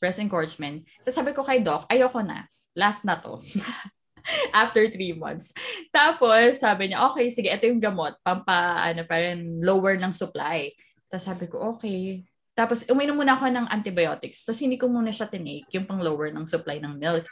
breast 0.00 0.20
encouragement. 0.24 0.76
Tapos 1.04 1.16
sabi 1.20 1.30
ko 1.36 1.44
kay 1.44 1.60
Doc, 1.60 1.84
ayoko 1.92 2.24
na. 2.24 2.48
Last 2.72 3.04
na 3.04 3.20
to. 3.20 3.44
After 4.56 4.86
three 4.90 5.16
months. 5.16 5.52
Tapos, 5.90 6.60
sabi 6.60 6.90
niya, 6.90 7.06
okay, 7.10 7.28
sige, 7.32 7.48
ito 7.48 7.66
yung 7.66 7.82
gamot. 7.82 8.16
Pampa, 8.20 8.84
ano, 8.84 9.04
parang 9.08 9.60
lower 9.60 9.96
ng 9.96 10.12
supply. 10.14 10.70
Tapos 11.10 11.24
sabi 11.26 11.44
ko, 11.50 11.76
okay. 11.76 12.22
Tapos, 12.54 12.84
uminom 12.92 13.16
muna 13.16 13.38
ako 13.38 13.48
ng 13.48 13.66
antibiotics. 13.72 14.44
Tapos, 14.44 14.60
hindi 14.60 14.76
ko 14.76 14.90
muna 14.90 15.08
siya 15.14 15.30
tinake, 15.30 15.70
yung 15.72 15.88
pang 15.88 16.02
lower 16.02 16.28
ng 16.28 16.44
supply 16.44 16.76
ng 16.82 17.00
milk. 17.00 17.24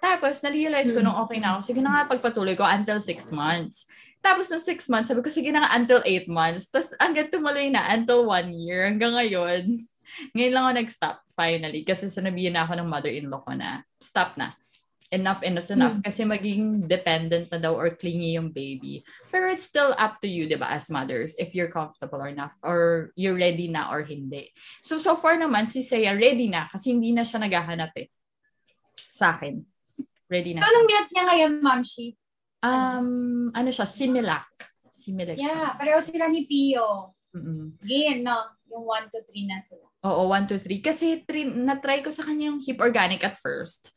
Tapos, 0.00 0.40
na-realize 0.40 0.94
ko 0.94 1.04
nung 1.04 1.18
okay 1.20 1.36
na 1.36 1.58
ako, 1.58 1.68
sige 1.68 1.80
na 1.84 1.90
nga, 1.92 2.02
pagpatuloy 2.16 2.56
ko 2.56 2.64
until 2.64 2.96
six 2.96 3.28
months. 3.28 3.84
Tapos, 4.24 4.48
nung 4.48 4.62
six 4.62 4.88
months, 4.88 5.12
sabi 5.12 5.20
ko, 5.20 5.28
sige 5.28 5.52
na 5.52 5.64
nga, 5.64 5.76
until 5.76 6.00
eight 6.08 6.28
months. 6.30 6.68
Tapos, 6.72 6.96
hanggang 6.96 7.28
tumuloy 7.28 7.68
na, 7.68 7.92
until 7.92 8.24
one 8.28 8.56
year. 8.56 8.88
Hanggang 8.88 9.16
ngayon, 9.16 9.68
ngayon 10.36 10.52
lang 10.52 10.64
ako 10.64 10.72
nag-stop, 10.80 11.16
finally. 11.36 11.82
Kasi 11.84 12.08
sanabihan 12.08 12.56
na 12.56 12.64
ako 12.64 12.80
ng 12.80 12.88
mother-in-law 12.88 13.40
ko 13.44 13.52
na, 13.56 13.84
stop 14.00 14.36
na. 14.40 14.59
Enough, 15.10 15.42
enough, 15.42 15.66
enough. 15.74 15.98
Kasi 16.06 16.22
magiging 16.22 16.86
dependent 16.86 17.50
na 17.50 17.58
daw 17.58 17.74
or 17.74 17.90
clingy 17.98 18.38
yung 18.38 18.54
baby. 18.54 19.02
Pero 19.26 19.50
it's 19.50 19.66
still 19.66 19.90
up 19.98 20.22
to 20.22 20.30
you, 20.30 20.46
di 20.46 20.54
ba, 20.54 20.70
as 20.70 20.86
mothers, 20.86 21.34
if 21.34 21.50
you're 21.50 21.66
comfortable 21.70 22.22
or 22.22 22.30
not, 22.30 22.54
or 22.62 23.10
you're 23.18 23.34
ready 23.34 23.66
na 23.66 23.90
or 23.90 24.06
hindi. 24.06 24.54
So, 24.86 25.02
so 25.02 25.18
far 25.18 25.34
naman, 25.34 25.66
si 25.66 25.82
Saya 25.82 26.14
ready 26.14 26.46
na 26.46 26.70
kasi 26.70 26.94
hindi 26.94 27.10
na 27.10 27.26
siya 27.26 27.42
naghahanap 27.42 27.90
eh. 27.98 28.06
Sa 29.10 29.34
akin. 29.34 29.58
Ready 30.30 30.54
na. 30.54 30.62
So, 30.62 30.70
anong 30.70 30.86
milk 30.86 31.08
niya 31.10 31.24
ngayon, 31.26 31.52
Ma'am 31.58 31.82
Shi? 31.82 32.14
Um, 32.62 33.50
ano 33.50 33.68
siya? 33.74 33.90
Similac. 33.90 34.46
Similac 34.94 35.34
Yeah, 35.34 35.74
siya. 35.74 35.78
pareho 35.80 36.00
sila 36.06 36.30
ni 36.30 36.46
Pio. 36.46 37.18
Mm-mm. 37.34 37.82
Again, 37.82 38.22
no? 38.22 38.46
Yung 38.70 38.86
1 38.86 39.10
to 39.10 39.18
3 39.26 39.50
na 39.50 39.58
sila. 39.58 39.86
Oo, 40.06 40.30
1, 40.30 40.46
2, 40.46 40.62
3. 40.62 40.78
Kasi 40.86 41.26
tri- 41.26 41.50
na-try 41.50 41.98
ko 41.98 42.14
sa 42.14 42.22
kanya 42.22 42.54
yung 42.54 42.62
hip 42.62 42.78
organic 42.78 43.26
at 43.26 43.34
first. 43.34 43.90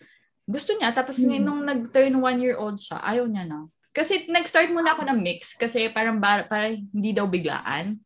Gusto 0.43 0.73
niya. 0.73 0.91
Tapos 0.91 1.17
Hmm. 1.17 1.31
ngayon 1.31 1.43
nung 1.43 1.61
nag-turn 1.63 2.13
one-year-old 2.13 2.77
siya, 2.77 2.99
ayaw 2.99 3.25
niya 3.25 3.45
na. 3.45 3.65
Kasi 3.93 4.25
nag-start 4.25 4.69
muna 4.69 4.93
ako 4.93 5.05
ng 5.05 5.19
mix 5.21 5.53
kasi 5.53 5.87
parang, 5.87 6.17
ba- 6.17 6.43
parang 6.43 6.73
hindi 6.89 7.13
daw 7.13 7.25
biglaan. 7.25 7.97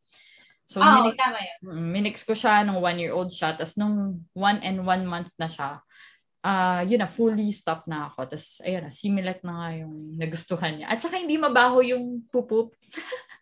So, 0.68 0.80
Oo, 0.80 1.08
minix, 1.08 1.16
tama 1.16 1.40
yun. 1.40 1.58
mm, 1.64 1.88
minix 1.90 2.16
ko 2.22 2.36
siya 2.36 2.62
nung 2.62 2.78
one-year-old 2.78 3.32
siya. 3.32 3.56
Tapos 3.56 3.74
nung 3.76 4.20
one 4.36 4.60
and 4.60 4.84
one 4.84 5.08
month 5.08 5.32
na 5.40 5.48
siya, 5.48 5.80
ah 6.44 6.80
yun 6.84 7.00
na, 7.00 7.08
fully 7.08 7.52
stop 7.52 7.88
na 7.88 8.08
ako. 8.08 8.28
Tapos, 8.28 8.60
ayun 8.62 8.84
na, 8.84 8.92
similat 8.92 9.40
na 9.42 9.52
nga 9.58 9.68
yung 9.80 9.96
nagustuhan 10.16 10.76
niya. 10.76 10.88
At 10.92 11.00
saka 11.00 11.18
hindi 11.18 11.36
mabaho 11.36 11.80
yung 11.80 12.28
pupup 12.28 12.76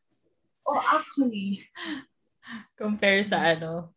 Oh, 0.66 0.82
actually. 0.82 1.62
compare 2.74 3.22
sa 3.22 3.54
ano. 3.54 3.94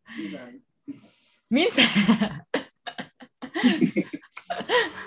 Minsan. 1.49 1.85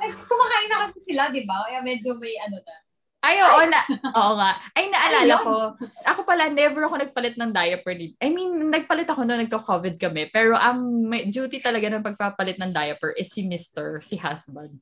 Ay, 0.02 0.08
kumakain 0.26 0.68
na 0.70 0.78
kasi 0.86 0.98
sila, 1.02 1.30
di 1.34 1.42
ba? 1.42 1.66
Kaya 1.66 1.82
medyo 1.82 2.14
may 2.16 2.38
ano 2.38 2.58
na. 2.62 2.74
Ay, 3.22 3.38
oo, 3.38 3.62
na, 3.70 3.80
oo 4.18 4.32
nga. 4.34 4.58
Ay, 4.74 4.90
naalala 4.90 5.34
ko. 5.38 5.54
Ako 6.02 6.26
pala, 6.26 6.50
never 6.50 6.82
ako 6.82 6.98
nagpalit 6.98 7.38
ng 7.38 7.54
diaper. 7.54 7.94
ni- 7.94 8.18
I 8.18 8.34
mean, 8.34 8.66
nagpalit 8.66 9.06
ako 9.06 9.22
noong 9.22 9.46
nagka-COVID 9.46 9.94
kami. 9.94 10.26
Pero 10.34 10.58
ang 10.58 11.06
may 11.06 11.30
duty 11.30 11.62
talaga 11.62 11.86
ng 11.86 12.02
pagpapalit 12.02 12.58
ng 12.58 12.74
diaper 12.74 13.14
is 13.14 13.30
si 13.30 13.46
Mr., 13.46 14.02
si 14.02 14.18
husband. 14.18 14.74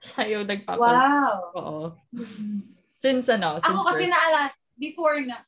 Siya 0.00 0.40
yung 0.40 0.48
nagpapalit. 0.48 0.96
Wow. 0.96 1.32
Oo. 1.60 1.84
Since 2.96 3.28
ano, 3.28 3.60
since 3.60 3.68
Ako 3.68 3.84
kasi 3.84 4.08
birth. 4.08 4.16
naalala, 4.16 4.48
before 4.80 5.16
nga, 5.28 5.44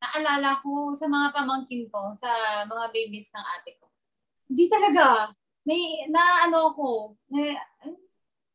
naalala 0.00 0.60
ko 0.60 0.92
sa 0.92 1.08
mga 1.08 1.28
pamangkin 1.32 1.88
ko, 1.88 2.16
sa 2.20 2.28
mga 2.68 2.84
babies 2.92 3.32
ng 3.32 3.44
ate 3.44 3.80
ko. 3.80 3.88
Hindi 4.48 4.68
talaga. 4.68 5.32
May, 5.68 6.08
na 6.08 6.48
ano 6.48 6.72
ko, 6.72 6.88
na, 7.28 7.56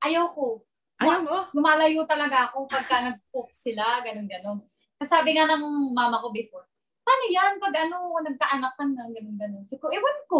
ayaw 0.05 0.33
ko. 0.33 0.65
Ayaw 0.95 1.21
mo? 1.27 1.37
lumalayo 1.51 2.07
talaga 2.07 2.49
ako 2.49 2.71
pagka 2.71 3.03
nag-poop 3.03 3.51
sila, 3.51 3.99
ganun-ganun. 3.99 4.63
Sabi 5.03 5.35
nga 5.35 5.43
ng 5.45 5.91
mama 5.91 6.23
ko 6.23 6.31
before, 6.31 6.65
paano 7.03 7.23
yan 7.27 7.59
pag 7.59 7.75
ano, 7.85 8.15
nagkaanak 8.23 8.73
ka 8.79 8.83
na, 8.87 9.11
ganun-ganun. 9.11 9.67
Sabi 9.67 9.81
ko, 9.81 9.91
ewan 9.91 10.19
ko. 10.31 10.39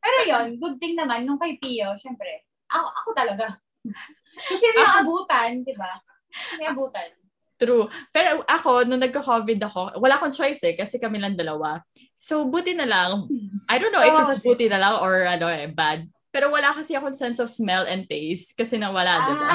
Pero 0.00 0.18
yon 0.24 0.46
good 0.62 0.80
thing 0.80 0.96
naman, 0.96 1.28
nung 1.28 1.38
kay 1.38 1.60
Pio, 1.60 1.92
syempre, 2.00 2.48
ako, 2.72 2.88
ako 2.88 3.08
talaga. 3.14 3.46
Kasi 4.48 4.66
may 4.74 4.86
abutan, 4.86 5.60
di 5.62 5.74
ba? 5.76 5.92
May 6.56 6.72
abutan. 6.72 7.10
True. 7.56 7.88
Pero 8.12 8.44
ako, 8.44 8.84
nung 8.84 9.00
nagka-COVID 9.00 9.60
ako, 9.64 9.96
wala 9.96 10.20
akong 10.20 10.36
choice 10.36 10.60
eh, 10.68 10.76
kasi 10.76 11.00
kami 11.00 11.16
lang 11.16 11.40
dalawa. 11.40 11.80
So, 12.20 12.44
buti 12.44 12.76
na 12.76 12.84
lang. 12.84 13.24
I 13.72 13.80
don't 13.80 13.92
know 13.92 14.04
if 14.04 14.12
it's 14.36 14.44
buti 14.44 14.68
na 14.68 14.80
lang 14.80 15.00
or 15.00 15.24
ano 15.24 15.48
eh, 15.48 15.68
bad. 15.72 16.04
Pero 16.28 16.52
wala 16.52 16.76
kasi 16.76 16.92
akong 16.92 17.16
sense 17.16 17.40
of 17.40 17.48
smell 17.48 17.88
and 17.88 18.04
taste 18.04 18.52
kasi 18.52 18.76
nawala, 18.76 19.24
di 19.24 19.34
ba? 19.40 19.48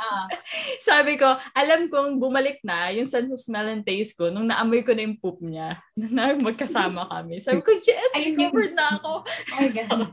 Ah. 0.00 0.26
Sabi 0.88 1.20
ko, 1.20 1.36
alam 1.52 1.86
kong 1.92 2.18
bumalik 2.18 2.58
na 2.64 2.88
yung 2.90 3.06
sense 3.06 3.30
of 3.30 3.38
smell 3.38 3.68
and 3.68 3.84
taste 3.84 4.16
ko 4.16 4.32
nung 4.32 4.48
naamoy 4.48 4.80
ko 4.80 4.96
na 4.96 5.04
yung 5.06 5.20
poop 5.20 5.38
niya. 5.44 5.78
na 6.16 6.34
magkasama 6.34 7.06
kami. 7.06 7.38
Sabi 7.38 7.62
ko, 7.62 7.70
yes, 7.78 8.10
recovered 8.16 8.74
na 8.74 8.96
ako. 8.98 9.22
oh 9.22 9.54
my 9.54 9.68
God. 9.70 10.10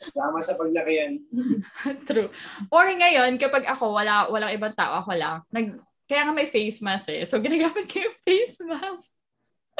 Sama 0.00 0.40
sa 0.40 0.56
paglakihan. 0.56 1.20
True. 2.08 2.32
Or 2.72 2.88
ngayon, 2.88 3.36
kapag 3.36 3.68
ako, 3.68 3.92
wala, 3.92 4.32
walang 4.32 4.56
ibang 4.56 4.72
tao, 4.72 5.04
ako 5.04 5.12
lang, 5.12 5.44
nag, 5.52 5.76
kaya 6.08 6.24
nga 6.24 6.34
may 6.34 6.48
face 6.48 6.80
mask 6.80 7.12
eh. 7.12 7.28
So, 7.28 7.38
ginagamit 7.38 7.84
ko 7.84 8.08
yung 8.08 8.16
face 8.26 8.56
mask. 8.64 9.20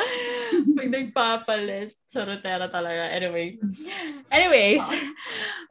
Pag 0.76 0.88
nagpapalit. 0.88 1.96
Charotera 2.08 2.68
talaga. 2.68 3.10
Anyway. 3.12 3.56
Anyways, 4.32 4.84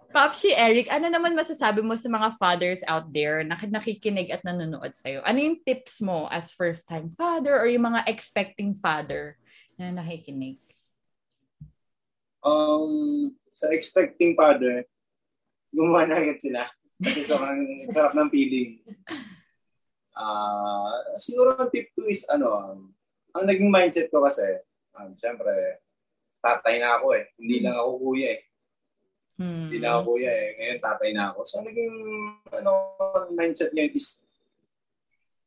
Popshi 0.10 0.54
Eric, 0.54 0.90
ano 0.90 1.10
naman 1.10 1.38
masasabi 1.38 1.86
mo 1.86 1.94
sa 1.94 2.10
mga 2.10 2.38
fathers 2.38 2.82
out 2.90 3.10
there 3.14 3.46
na 3.46 3.58
nakikinig 3.58 4.34
at 4.34 4.42
nanonood 4.42 4.94
sa'yo? 4.98 5.22
Ano 5.26 5.38
yung 5.38 5.62
tips 5.62 6.02
mo 6.02 6.26
as 6.30 6.54
first-time 6.54 7.14
father 7.14 7.54
or 7.54 7.70
yung 7.70 7.90
mga 7.90 8.06
expecting 8.10 8.74
father 8.78 9.38
na 9.78 9.94
nakikinig? 9.94 10.58
Um, 12.40 13.36
sa 13.60 13.68
expecting 13.76 14.40
father, 14.40 14.88
gumawa 15.76 16.08
na 16.08 16.24
agad 16.24 16.40
sila. 16.40 16.64
Kasi 16.96 17.28
sobrang 17.28 17.92
sarap 17.92 18.16
ng 18.16 18.32
feeling. 18.32 18.80
Ah, 20.16 21.16
siguro 21.20 21.60
ang 21.60 21.68
tip 21.68 21.92
ko 21.92 22.08
is 22.08 22.24
ano, 22.32 22.76
ang 23.36 23.44
naging 23.44 23.68
mindset 23.68 24.08
ko 24.08 24.24
kasi, 24.24 24.44
um, 24.96 25.12
syempre, 25.20 25.80
tatay 26.40 26.80
na 26.80 27.00
ako 27.00 27.20
eh. 27.20 27.32
Hindi 27.36 27.64
lang 27.64 27.76
ako 27.76 27.92
kuya 28.00 28.30
eh. 28.36 28.42
Hmm. 29.40 29.68
Hindi 29.68 29.78
na 29.80 29.90
ako 29.96 30.02
kuya 30.16 30.32
eh. 30.32 30.50
Ngayon 30.60 30.80
tatay 30.84 31.10
na 31.16 31.24
ako. 31.32 31.40
So 31.48 31.64
naging 31.64 31.96
ano, 32.52 32.72
mindset 33.32 33.72
ngayon 33.72 33.96
is 33.96 34.24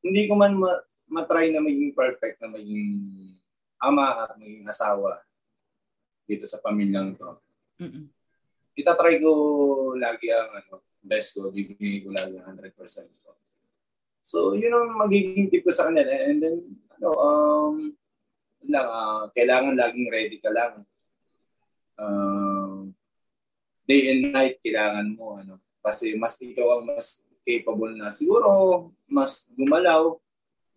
hindi 0.01 0.25
ko 0.29 0.37
man 0.37 0.57
ma- 0.57 0.85
matry 1.09 1.53
na 1.53 1.61
maging 1.61 1.93
perfect 1.93 2.41
na 2.41 2.49
maging 2.49 2.89
ama 3.77 4.25
at 4.25 4.41
maging 4.41 4.65
asawa 4.65 5.21
dito 6.25 6.49
sa 6.49 6.61
pamilyang 6.65 7.13
to. 7.17 7.37
Mm-mm. 7.83 8.07
Itatry 8.79 9.19
ko 9.19 9.31
lagi 9.99 10.31
ang 10.31 10.49
ano, 10.55 10.87
best 11.03 11.35
ko, 11.35 11.51
bibigay 11.51 12.07
ko 12.07 12.15
lagi 12.15 12.39
ang 12.39 12.57
100% 12.63 12.79
ko. 13.27 13.35
So, 14.23 14.55
yun 14.55 14.71
ang 14.71 14.95
magiging 14.97 15.51
tip 15.51 15.67
ko 15.67 15.75
sa 15.75 15.91
kanila. 15.91 16.09
And 16.09 16.39
then, 16.39 16.57
ano, 16.97 17.09
um, 17.19 17.75
lang, 18.71 18.87
uh, 18.87 19.27
kailangan 19.35 19.75
laging 19.75 20.09
ready 20.09 20.39
ka 20.39 20.55
lang. 20.55 20.87
Uh, 21.99 22.89
day 23.85 24.15
and 24.15 24.31
night, 24.31 24.63
kailangan 24.63 25.11
mo, 25.19 25.37
ano, 25.43 25.59
kasi 25.83 26.15
mas 26.15 26.39
ikaw 26.39 26.79
ang 26.79 26.95
mas 26.95 27.27
capable 27.43 27.99
na 27.99 28.15
siguro 28.15 28.47
mas 29.11 29.51
gumalaw, 29.59 30.15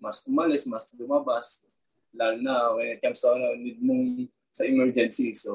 mas 0.02 0.26
umalis, 0.26 0.66
mas 0.66 0.90
lumabas. 0.98 1.62
Lalo 2.10 2.42
na 2.42 2.74
when 2.74 2.98
it 2.98 3.00
comes 3.00 3.22
to 3.22 3.30
ano, 3.30 3.54
need 3.54 3.78
mong 3.80 4.26
sa 4.50 4.66
emergency. 4.66 5.38
So, 5.38 5.54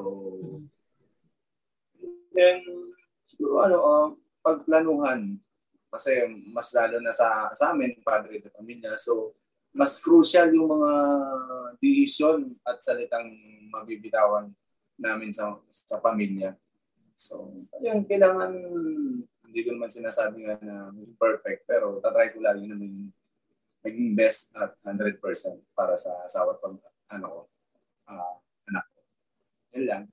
then, 2.31 2.63
siguro 3.27 3.63
ano, 3.63 3.77
uh, 3.79 4.07
pagplanuhan. 4.41 5.37
Kasi 5.91 6.23
mas 6.51 6.71
lalo 6.71 7.03
na 7.03 7.11
sa, 7.11 7.51
sa 7.51 7.75
amin, 7.75 7.99
padre 8.01 8.39
de 8.39 8.47
pamilya. 8.47 8.95
So, 8.95 9.35
mas 9.71 9.99
crucial 9.99 10.51
yung 10.51 10.67
mga 10.67 10.91
decision 11.79 12.51
at 12.67 12.79
salitang 12.83 13.31
mabibitawan 13.71 14.51
namin 14.99 15.31
sa, 15.31 15.55
sa 15.71 15.99
pamilya. 15.99 16.55
So, 17.15 17.53
ayun, 17.79 18.03
kailangan, 18.07 18.51
hindi 19.47 19.59
ko 19.67 19.69
naman 19.75 19.91
sinasabi 19.91 20.47
nga 20.47 20.55
na 20.63 20.91
perfect, 21.19 21.67
pero 21.67 21.99
tatry 21.99 22.35
ko 22.35 22.39
lagi 22.43 22.67
na 22.67 22.75
maging, 22.75 23.11
maging 23.83 24.09
best 24.15 24.55
at 24.55 24.75
100% 24.83 25.19
para 25.75 25.95
sa 25.99 26.11
asawa 26.23 26.55
at 26.55 26.63
ano 27.11 27.25
ko, 27.27 27.39
uh, 28.07 28.35
anak 28.71 28.85
ko. 28.89 28.99
Yan 29.75 29.83
lang. 29.87 30.03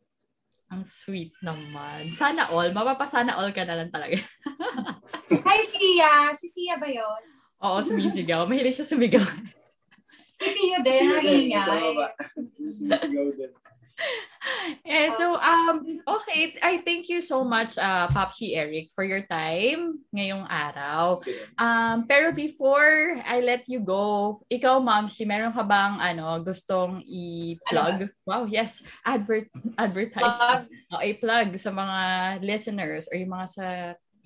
Ang 0.68 0.84
sweet 0.84 1.32
naman. 1.40 2.12
Sana 2.12 2.52
all. 2.52 2.68
Mapapasana 2.76 3.40
all 3.40 3.48
ka 3.56 3.64
na 3.64 3.80
lang 3.80 3.88
talaga. 3.88 4.20
Hi, 5.48 5.60
Sia. 5.64 6.28
Si 6.36 6.48
Sia 6.52 6.76
ba 6.76 6.84
yun? 6.84 7.22
Oo, 7.64 7.80
sumisigaw. 7.80 8.44
Mahilig 8.44 8.76
siya 8.76 8.84
sumigaw. 8.84 9.24
si 10.38 10.46
Pio 10.52 10.78
din, 10.84 11.08
nangingay. 11.08 11.64
Sa 11.64 11.72
baba. 11.72 12.12
Sumisigaw 12.68 13.26
din. 13.32 13.50
Eh, 14.86 15.10
so, 15.18 15.34
um, 15.36 15.82
okay. 16.06 16.54
I 16.62 16.82
thank 16.84 17.08
you 17.08 17.20
so 17.20 17.42
much, 17.42 17.78
uh, 17.78 18.08
Popshi 18.08 18.54
Eric, 18.54 18.90
for 18.94 19.02
your 19.02 19.22
time 19.26 20.02
ngayong 20.14 20.46
araw. 20.46 21.22
Um, 21.58 22.06
pero 22.06 22.30
before 22.32 23.18
I 23.26 23.40
let 23.42 23.66
you 23.66 23.80
go, 23.82 24.38
ikaw, 24.50 24.78
Momshi, 24.82 25.26
meron 25.26 25.54
ka 25.54 25.62
bang 25.66 25.98
ano, 25.98 26.38
gustong 26.42 27.02
i-plug? 27.06 28.10
Wow, 28.28 28.46
yes. 28.46 28.82
Advert, 29.04 29.50
advertise. 29.76 30.38
Uh, 30.38 31.02
i-plug 31.02 31.56
sa 31.58 31.70
mga 31.74 32.00
listeners 32.44 33.08
or 33.10 33.18
yung 33.18 33.34
mga 33.34 33.46
sa 33.48 33.66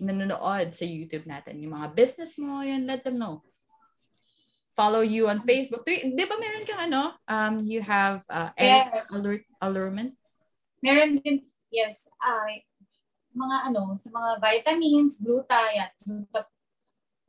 nanonood 0.02 0.74
sa 0.74 0.84
YouTube 0.84 1.24
natin. 1.30 1.62
Yung 1.62 1.78
mga 1.78 1.94
business 1.94 2.34
mo, 2.36 2.60
yun, 2.60 2.84
let 2.84 3.06
them 3.06 3.16
know 3.20 3.44
follow 4.82 5.06
you 5.06 5.30
on 5.30 5.38
Facebook. 5.46 5.86
Di 5.86 6.26
ba 6.26 6.34
meron 6.42 6.66
kang 6.66 6.90
ano? 6.90 7.14
Um, 7.30 7.62
you 7.62 7.78
have 7.78 8.26
uh, 8.26 8.50
yes. 8.58 9.06
allure, 9.14 9.46
allurement? 9.62 10.18
Meron 10.82 11.22
din, 11.22 11.46
yes. 11.70 12.10
Uh, 12.18 12.58
mga 13.30 13.70
ano, 13.70 13.94
sa 14.02 14.10
mga 14.10 14.30
vitamins, 14.42 15.22
gluta, 15.22 15.70
yan. 15.70 15.90
Gluta, 16.02 16.50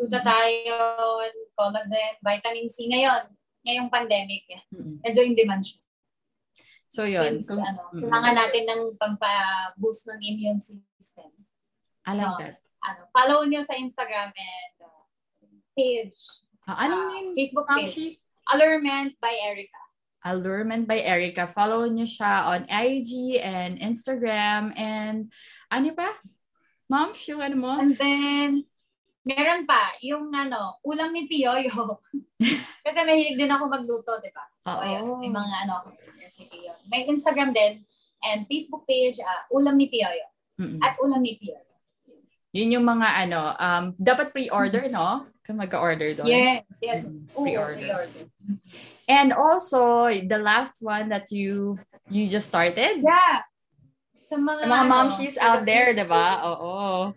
glutathione, 0.01 1.37
mm-hmm. 1.37 1.53
collagen, 1.53 2.13
vitamin 2.25 2.65
C 2.73 2.89
ngayon. 2.89 3.29
Ngayong 3.61 3.93
pandemic, 3.93 4.49
yan. 4.49 4.65
Mm-hmm. 4.73 4.95
Medyo 5.05 5.21
in 5.21 5.37
demand 5.37 5.63
siya. 5.69 5.79
So, 6.89 7.05
yun. 7.05 7.37
Since, 7.37 7.53
kung, 7.53 7.61
ano, 7.61 7.81
mm-hmm. 7.93 8.01
kailangan 8.01 8.33
natin 8.33 8.63
ng 8.65 8.81
pampa-boost 8.97 10.09
ng 10.09 10.19
immune 10.25 10.57
system. 10.57 11.29
I 12.09 12.17
like 12.17 12.33
so, 12.33 12.41
that. 12.41 12.57
Ano, 12.81 13.01
follow 13.13 13.45
niyo 13.45 13.61
sa 13.61 13.77
Instagram 13.77 14.33
and 14.33 14.75
uh, 14.81 15.05
page 15.77 16.17
Uh, 16.63 16.77
anong 16.79 17.03
uh, 17.03 17.35
Facebook 17.35 17.67
page? 17.67 18.19
Allurement 18.47 19.15
by 19.19 19.35
Erica. 19.35 19.81
Allurement 20.23 20.87
by 20.87 21.03
Erica. 21.03 21.51
Follow 21.51 21.83
niyo 21.87 22.07
siya 22.07 22.47
on 22.47 22.63
IG 22.71 23.39
and 23.43 23.79
Instagram 23.79 24.71
and 24.79 25.27
ano 25.67 25.91
pa? 25.91 26.15
Mom, 26.87 27.11
yung 27.27 27.43
ano 27.43 27.55
mo? 27.59 27.71
And 27.79 27.95
then, 27.99 28.63
meron 29.27 29.67
pa, 29.67 29.95
yung 30.03 30.31
ano, 30.31 30.79
ulam 30.83 31.11
ni 31.11 31.27
Piyoyo. 31.27 31.99
Kasi 32.85 32.99
mahilig 33.03 33.39
din 33.39 33.51
ako 33.51 33.71
magluto, 33.71 34.19
di 34.19 34.31
ba? 34.31 34.43
Oo. 34.71 34.83
So, 34.83 35.19
may 35.19 35.31
mga 35.31 35.55
ano, 35.67 35.91
recipe 36.19 36.63
yun. 36.63 36.79
May 36.87 37.03
Instagram 37.07 37.51
din 37.51 37.83
and 38.23 38.47
Facebook 38.47 38.87
page, 38.87 39.19
uh, 39.19 39.43
ulam 39.51 39.75
ni 39.75 39.91
Piyoyo. 39.91 40.27
Mm-mm. 40.59 40.79
At 40.79 40.95
ulam 41.03 41.19
ni 41.19 41.35
Piyoyo. 41.35 41.72
Yun 42.53 42.79
yung 42.79 42.85
mga 42.85 43.07
ano, 43.27 43.41
um, 43.57 43.83
dapat 43.97 44.29
pre-order, 44.29 44.85
no? 44.85 45.25
Kung 45.41 45.57
mag-order 45.57 46.13
doon. 46.13 46.29
Yes, 46.29 46.63
yes. 46.79 47.09
Mm, 47.09 47.25
pre-order. 47.33 47.81
pre-order. 47.81 48.23
And 49.09 49.33
also, 49.33 50.07
the 50.07 50.37
last 50.37 50.79
one 50.79 51.09
that 51.09 51.33
you 51.33 51.75
you 52.07 52.29
just 52.29 52.47
started? 52.53 53.01
Yeah. 53.01 53.43
Sa 54.29 54.37
mga, 54.37 54.63
sa 54.63 54.69
mga 54.69 54.85
ano, 54.85 54.93
momshies 54.93 55.37
out 55.41 55.65
there, 55.65 55.91
di 55.97 56.05
ba? 56.05 56.45
Oo. 56.45 57.11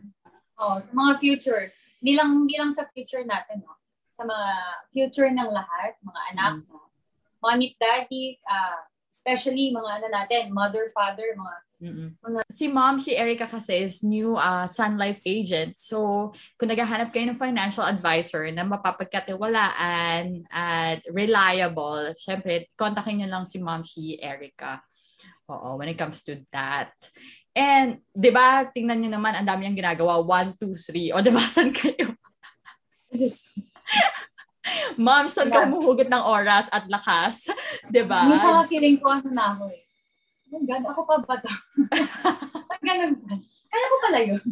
Oh, 0.57 0.77
sa 0.81 0.91
mga 0.91 1.21
future. 1.21 1.69
Bilang 2.01 2.49
bilang 2.49 2.73
sa 2.73 2.89
future 2.91 3.23
natin, 3.23 3.61
no? 3.61 3.77
Sa 4.17 4.25
mga 4.25 4.49
future 4.91 5.29
ng 5.29 5.51
lahat, 5.53 6.01
mga 6.01 6.21
anak, 6.33 6.53
mm. 6.65 6.73
no? 6.73 6.89
mga 7.45 7.55
meet 7.61 7.75
daddy, 7.77 8.41
uh, 8.49 8.81
especially 9.27 9.75
mga 9.75 9.91
ano 9.99 10.07
natin, 10.15 10.55
mother, 10.55 10.95
father, 10.95 11.35
mga 11.35 11.55
Mm-mm. 11.77 12.17
Si 12.49 12.73
mom, 12.73 12.97
si 12.97 13.13
Erica 13.13 13.45
kasi 13.45 13.85
is 13.85 14.01
new 14.01 14.33
uh, 14.33 14.65
Sun 14.65 14.97
Life 14.97 15.21
agent. 15.29 15.77
So, 15.77 16.33
kung 16.57 16.73
naghahanap 16.73 17.13
kayo 17.13 17.29
ng 17.29 17.37
financial 17.37 17.85
advisor 17.85 18.49
na 18.49 18.65
mapapagkatiwalaan 18.65 20.49
at 20.49 21.05
reliable, 21.13 22.17
syempre, 22.17 22.73
kontakin 22.81 23.21
nyo 23.21 23.29
lang 23.29 23.45
si 23.45 23.61
mom, 23.61 23.85
si 23.85 24.17
Erica. 24.17 24.81
Oo, 25.53 25.77
when 25.77 25.93
it 25.93 26.01
comes 26.01 26.25
to 26.25 26.41
that. 26.49 26.97
And, 27.53 28.01
di 28.09 28.33
ba, 28.33 28.65
tingnan 28.73 29.05
nyo 29.05 29.21
naman, 29.21 29.37
ang 29.37 29.45
dami 29.45 29.69
niyang 29.69 29.77
ginagawa. 29.77 30.25
One, 30.25 30.57
two, 30.57 30.73
three. 30.73 31.13
O, 31.13 31.21
di 31.21 31.29
ba, 31.29 31.45
saan 31.53 31.77
kayo? 31.77 32.17
Mom, 34.99 35.27
saan 35.31 35.49
ka 35.49 35.67
umuhugot 35.67 36.11
ng 36.11 36.25
oras 36.25 36.67
at 36.75 36.87
lakas? 36.91 37.47
Di 37.95 38.03
ba? 38.03 38.27
Minsan 38.27 38.67
feeling 38.67 38.99
ko 38.99 39.11
ano 39.11 39.31
na 39.31 39.55
ako 39.55 39.71
eh 39.71 39.87
Oh 40.55 40.63
God, 40.63 40.85
ako 40.87 41.01
pa 41.05 41.17
ba 41.27 41.35
ito? 41.43 41.53
Ganun 42.87 43.19
ba? 43.19 43.35
Kaya 43.67 43.87
ko 43.91 43.97
pala 43.99 44.21
yun. 44.23 44.45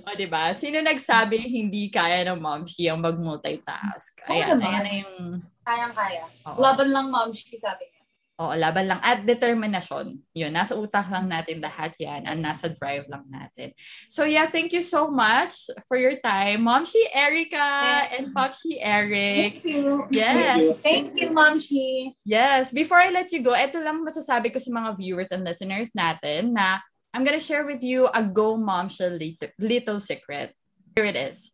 o, 0.08 0.16
di 0.16 0.26
ba? 0.26 0.56
Sino 0.56 0.80
nagsabi 0.80 1.36
hindi 1.36 1.92
kaya 1.92 2.24
ng 2.26 2.40
momshi 2.40 2.88
ang 2.88 3.04
mag-multitask? 3.04 4.24
Ayan, 4.26 4.56
oh, 4.56 4.64
ayan 4.64 4.82
na 4.82 4.92
yung... 5.04 5.16
Kayang-kaya. 5.62 6.24
Laban 6.58 6.90
lang 6.90 7.06
momshi, 7.12 7.54
sabi. 7.60 7.91
Oo, 8.40 8.56
laban 8.56 8.88
lang. 8.88 9.00
At 9.04 9.28
determinasyon. 9.28 10.16
Yun, 10.32 10.52
nasa 10.56 10.72
utak 10.72 11.12
lang 11.12 11.28
natin 11.28 11.60
lahat 11.60 11.92
yan 12.00 12.24
and 12.24 12.40
nasa 12.40 12.72
drive 12.72 13.04
lang 13.12 13.28
natin. 13.28 13.76
So 14.08 14.24
yeah, 14.24 14.48
thank 14.48 14.72
you 14.72 14.80
so 14.80 15.12
much 15.12 15.68
for 15.86 16.00
your 16.00 16.16
time. 16.24 16.64
Momshi 16.64 17.00
Erica 17.12 18.08
and 18.08 18.32
Popshi 18.32 18.80
Eric. 18.80 19.60
Thank 19.60 19.68
you. 19.68 20.08
Yes. 20.08 20.80
Thank 20.80 21.20
you, 21.20 21.30
Momshi. 21.30 22.16
Yes. 22.24 22.72
Before 22.72 22.98
I 22.98 23.12
let 23.12 23.30
you 23.30 23.44
go, 23.44 23.52
ito 23.52 23.78
lang 23.78 24.00
masasabi 24.00 24.48
ko 24.48 24.58
sa 24.58 24.72
mga 24.72 24.96
viewers 24.96 25.30
and 25.30 25.44
listeners 25.44 25.92
natin 25.92 26.56
na 26.56 26.80
I'm 27.12 27.28
gonna 27.28 27.42
share 27.42 27.68
with 27.68 27.84
you 27.84 28.08
a 28.08 28.24
Go 28.24 28.56
Momshi 28.56 29.06
little, 29.12 29.52
little 29.60 30.00
secret. 30.00 30.56
Here 30.96 31.08
it 31.08 31.16
is 31.16 31.52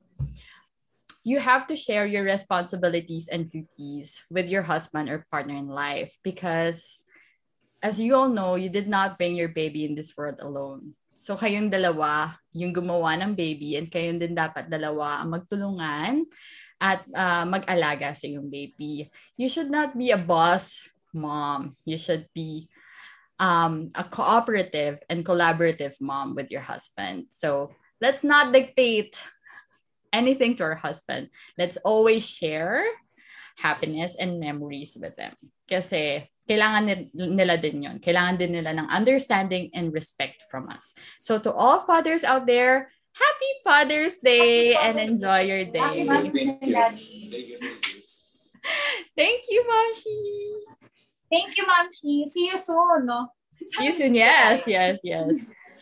you 1.28 1.36
have 1.36 1.68
to 1.68 1.76
share 1.76 2.08
your 2.08 2.24
responsibilities 2.24 3.28
and 3.28 3.52
duties 3.52 4.24
with 4.32 4.48
your 4.48 4.64
husband 4.64 5.12
or 5.12 5.28
partner 5.28 5.60
in 5.60 5.68
life 5.68 6.16
because 6.24 6.96
as 7.84 8.00
you 8.00 8.16
all 8.16 8.32
know, 8.32 8.56
you 8.56 8.72
did 8.72 8.88
not 8.88 9.20
bring 9.20 9.36
your 9.36 9.52
baby 9.52 9.84
in 9.84 9.92
this 9.92 10.16
world 10.16 10.40
alone. 10.40 10.96
So 11.20 11.36
kayong 11.36 11.68
dalawa, 11.68 12.32
yung 12.56 12.72
gumawa 12.72 13.20
ng 13.20 13.36
baby 13.36 13.76
and 13.76 13.92
kayong 13.92 14.24
din 14.24 14.32
dapat 14.32 14.72
dalawa 14.72 15.20
ang 15.20 15.36
magtulungan 15.36 16.24
at 16.80 17.04
uh, 17.12 17.44
mag-alaga 17.44 18.16
sa 18.16 18.24
yung 18.24 18.48
baby. 18.48 19.12
You 19.36 19.52
should 19.52 19.68
not 19.68 19.92
be 19.92 20.16
a 20.16 20.18
boss 20.18 20.80
mom. 21.12 21.76
You 21.84 22.00
should 22.00 22.24
be 22.32 22.72
um, 23.36 23.92
a 23.92 24.02
cooperative 24.02 25.04
and 25.12 25.28
collaborative 25.28 26.00
mom 26.00 26.32
with 26.32 26.48
your 26.48 26.64
husband. 26.64 27.28
So 27.36 27.76
let's 28.00 28.24
not 28.24 28.56
dictate 28.56 29.20
anything 30.12 30.56
to 30.56 30.64
our 30.64 30.78
husband, 30.78 31.30
let's 31.56 31.76
always 31.84 32.26
share 32.26 32.84
happiness 33.56 34.16
and 34.16 34.38
memories 34.38 34.96
with 34.98 35.16
them. 35.16 35.34
Kasi 35.68 36.24
kailangan 36.48 37.12
nila 37.12 37.60
din 37.60 37.82
yon. 37.82 37.96
Kailangan 38.00 38.38
din 38.38 38.56
nila 38.56 38.72
ng 38.72 38.88
understanding 38.88 39.68
and 39.74 39.92
respect 39.92 40.46
from 40.48 40.70
us. 40.70 40.94
So 41.20 41.36
to 41.42 41.52
all 41.52 41.84
fathers 41.84 42.24
out 42.24 42.46
there, 42.46 42.88
happy 43.12 43.52
Father's 43.66 44.16
Day 44.22 44.72
happy 44.72 44.78
Father's 44.78 45.08
and 45.10 45.20
enjoy 45.20 45.40
your 45.44 45.64
day. 45.68 46.06
Thank 46.08 46.34
you. 46.64 46.78
Thank 49.18 49.42
you, 49.50 49.60
Momshi. 49.66 50.18
Thank 51.30 51.56
you, 51.56 51.64
Momshi. 51.66 52.28
See 52.28 52.46
you 52.46 52.56
soon, 52.56 53.06
no? 53.06 53.28
See 53.66 53.84
you 53.84 53.92
soon. 53.92 54.14
Yes, 54.14 54.64
yes, 54.66 55.00
yes. 55.02 55.36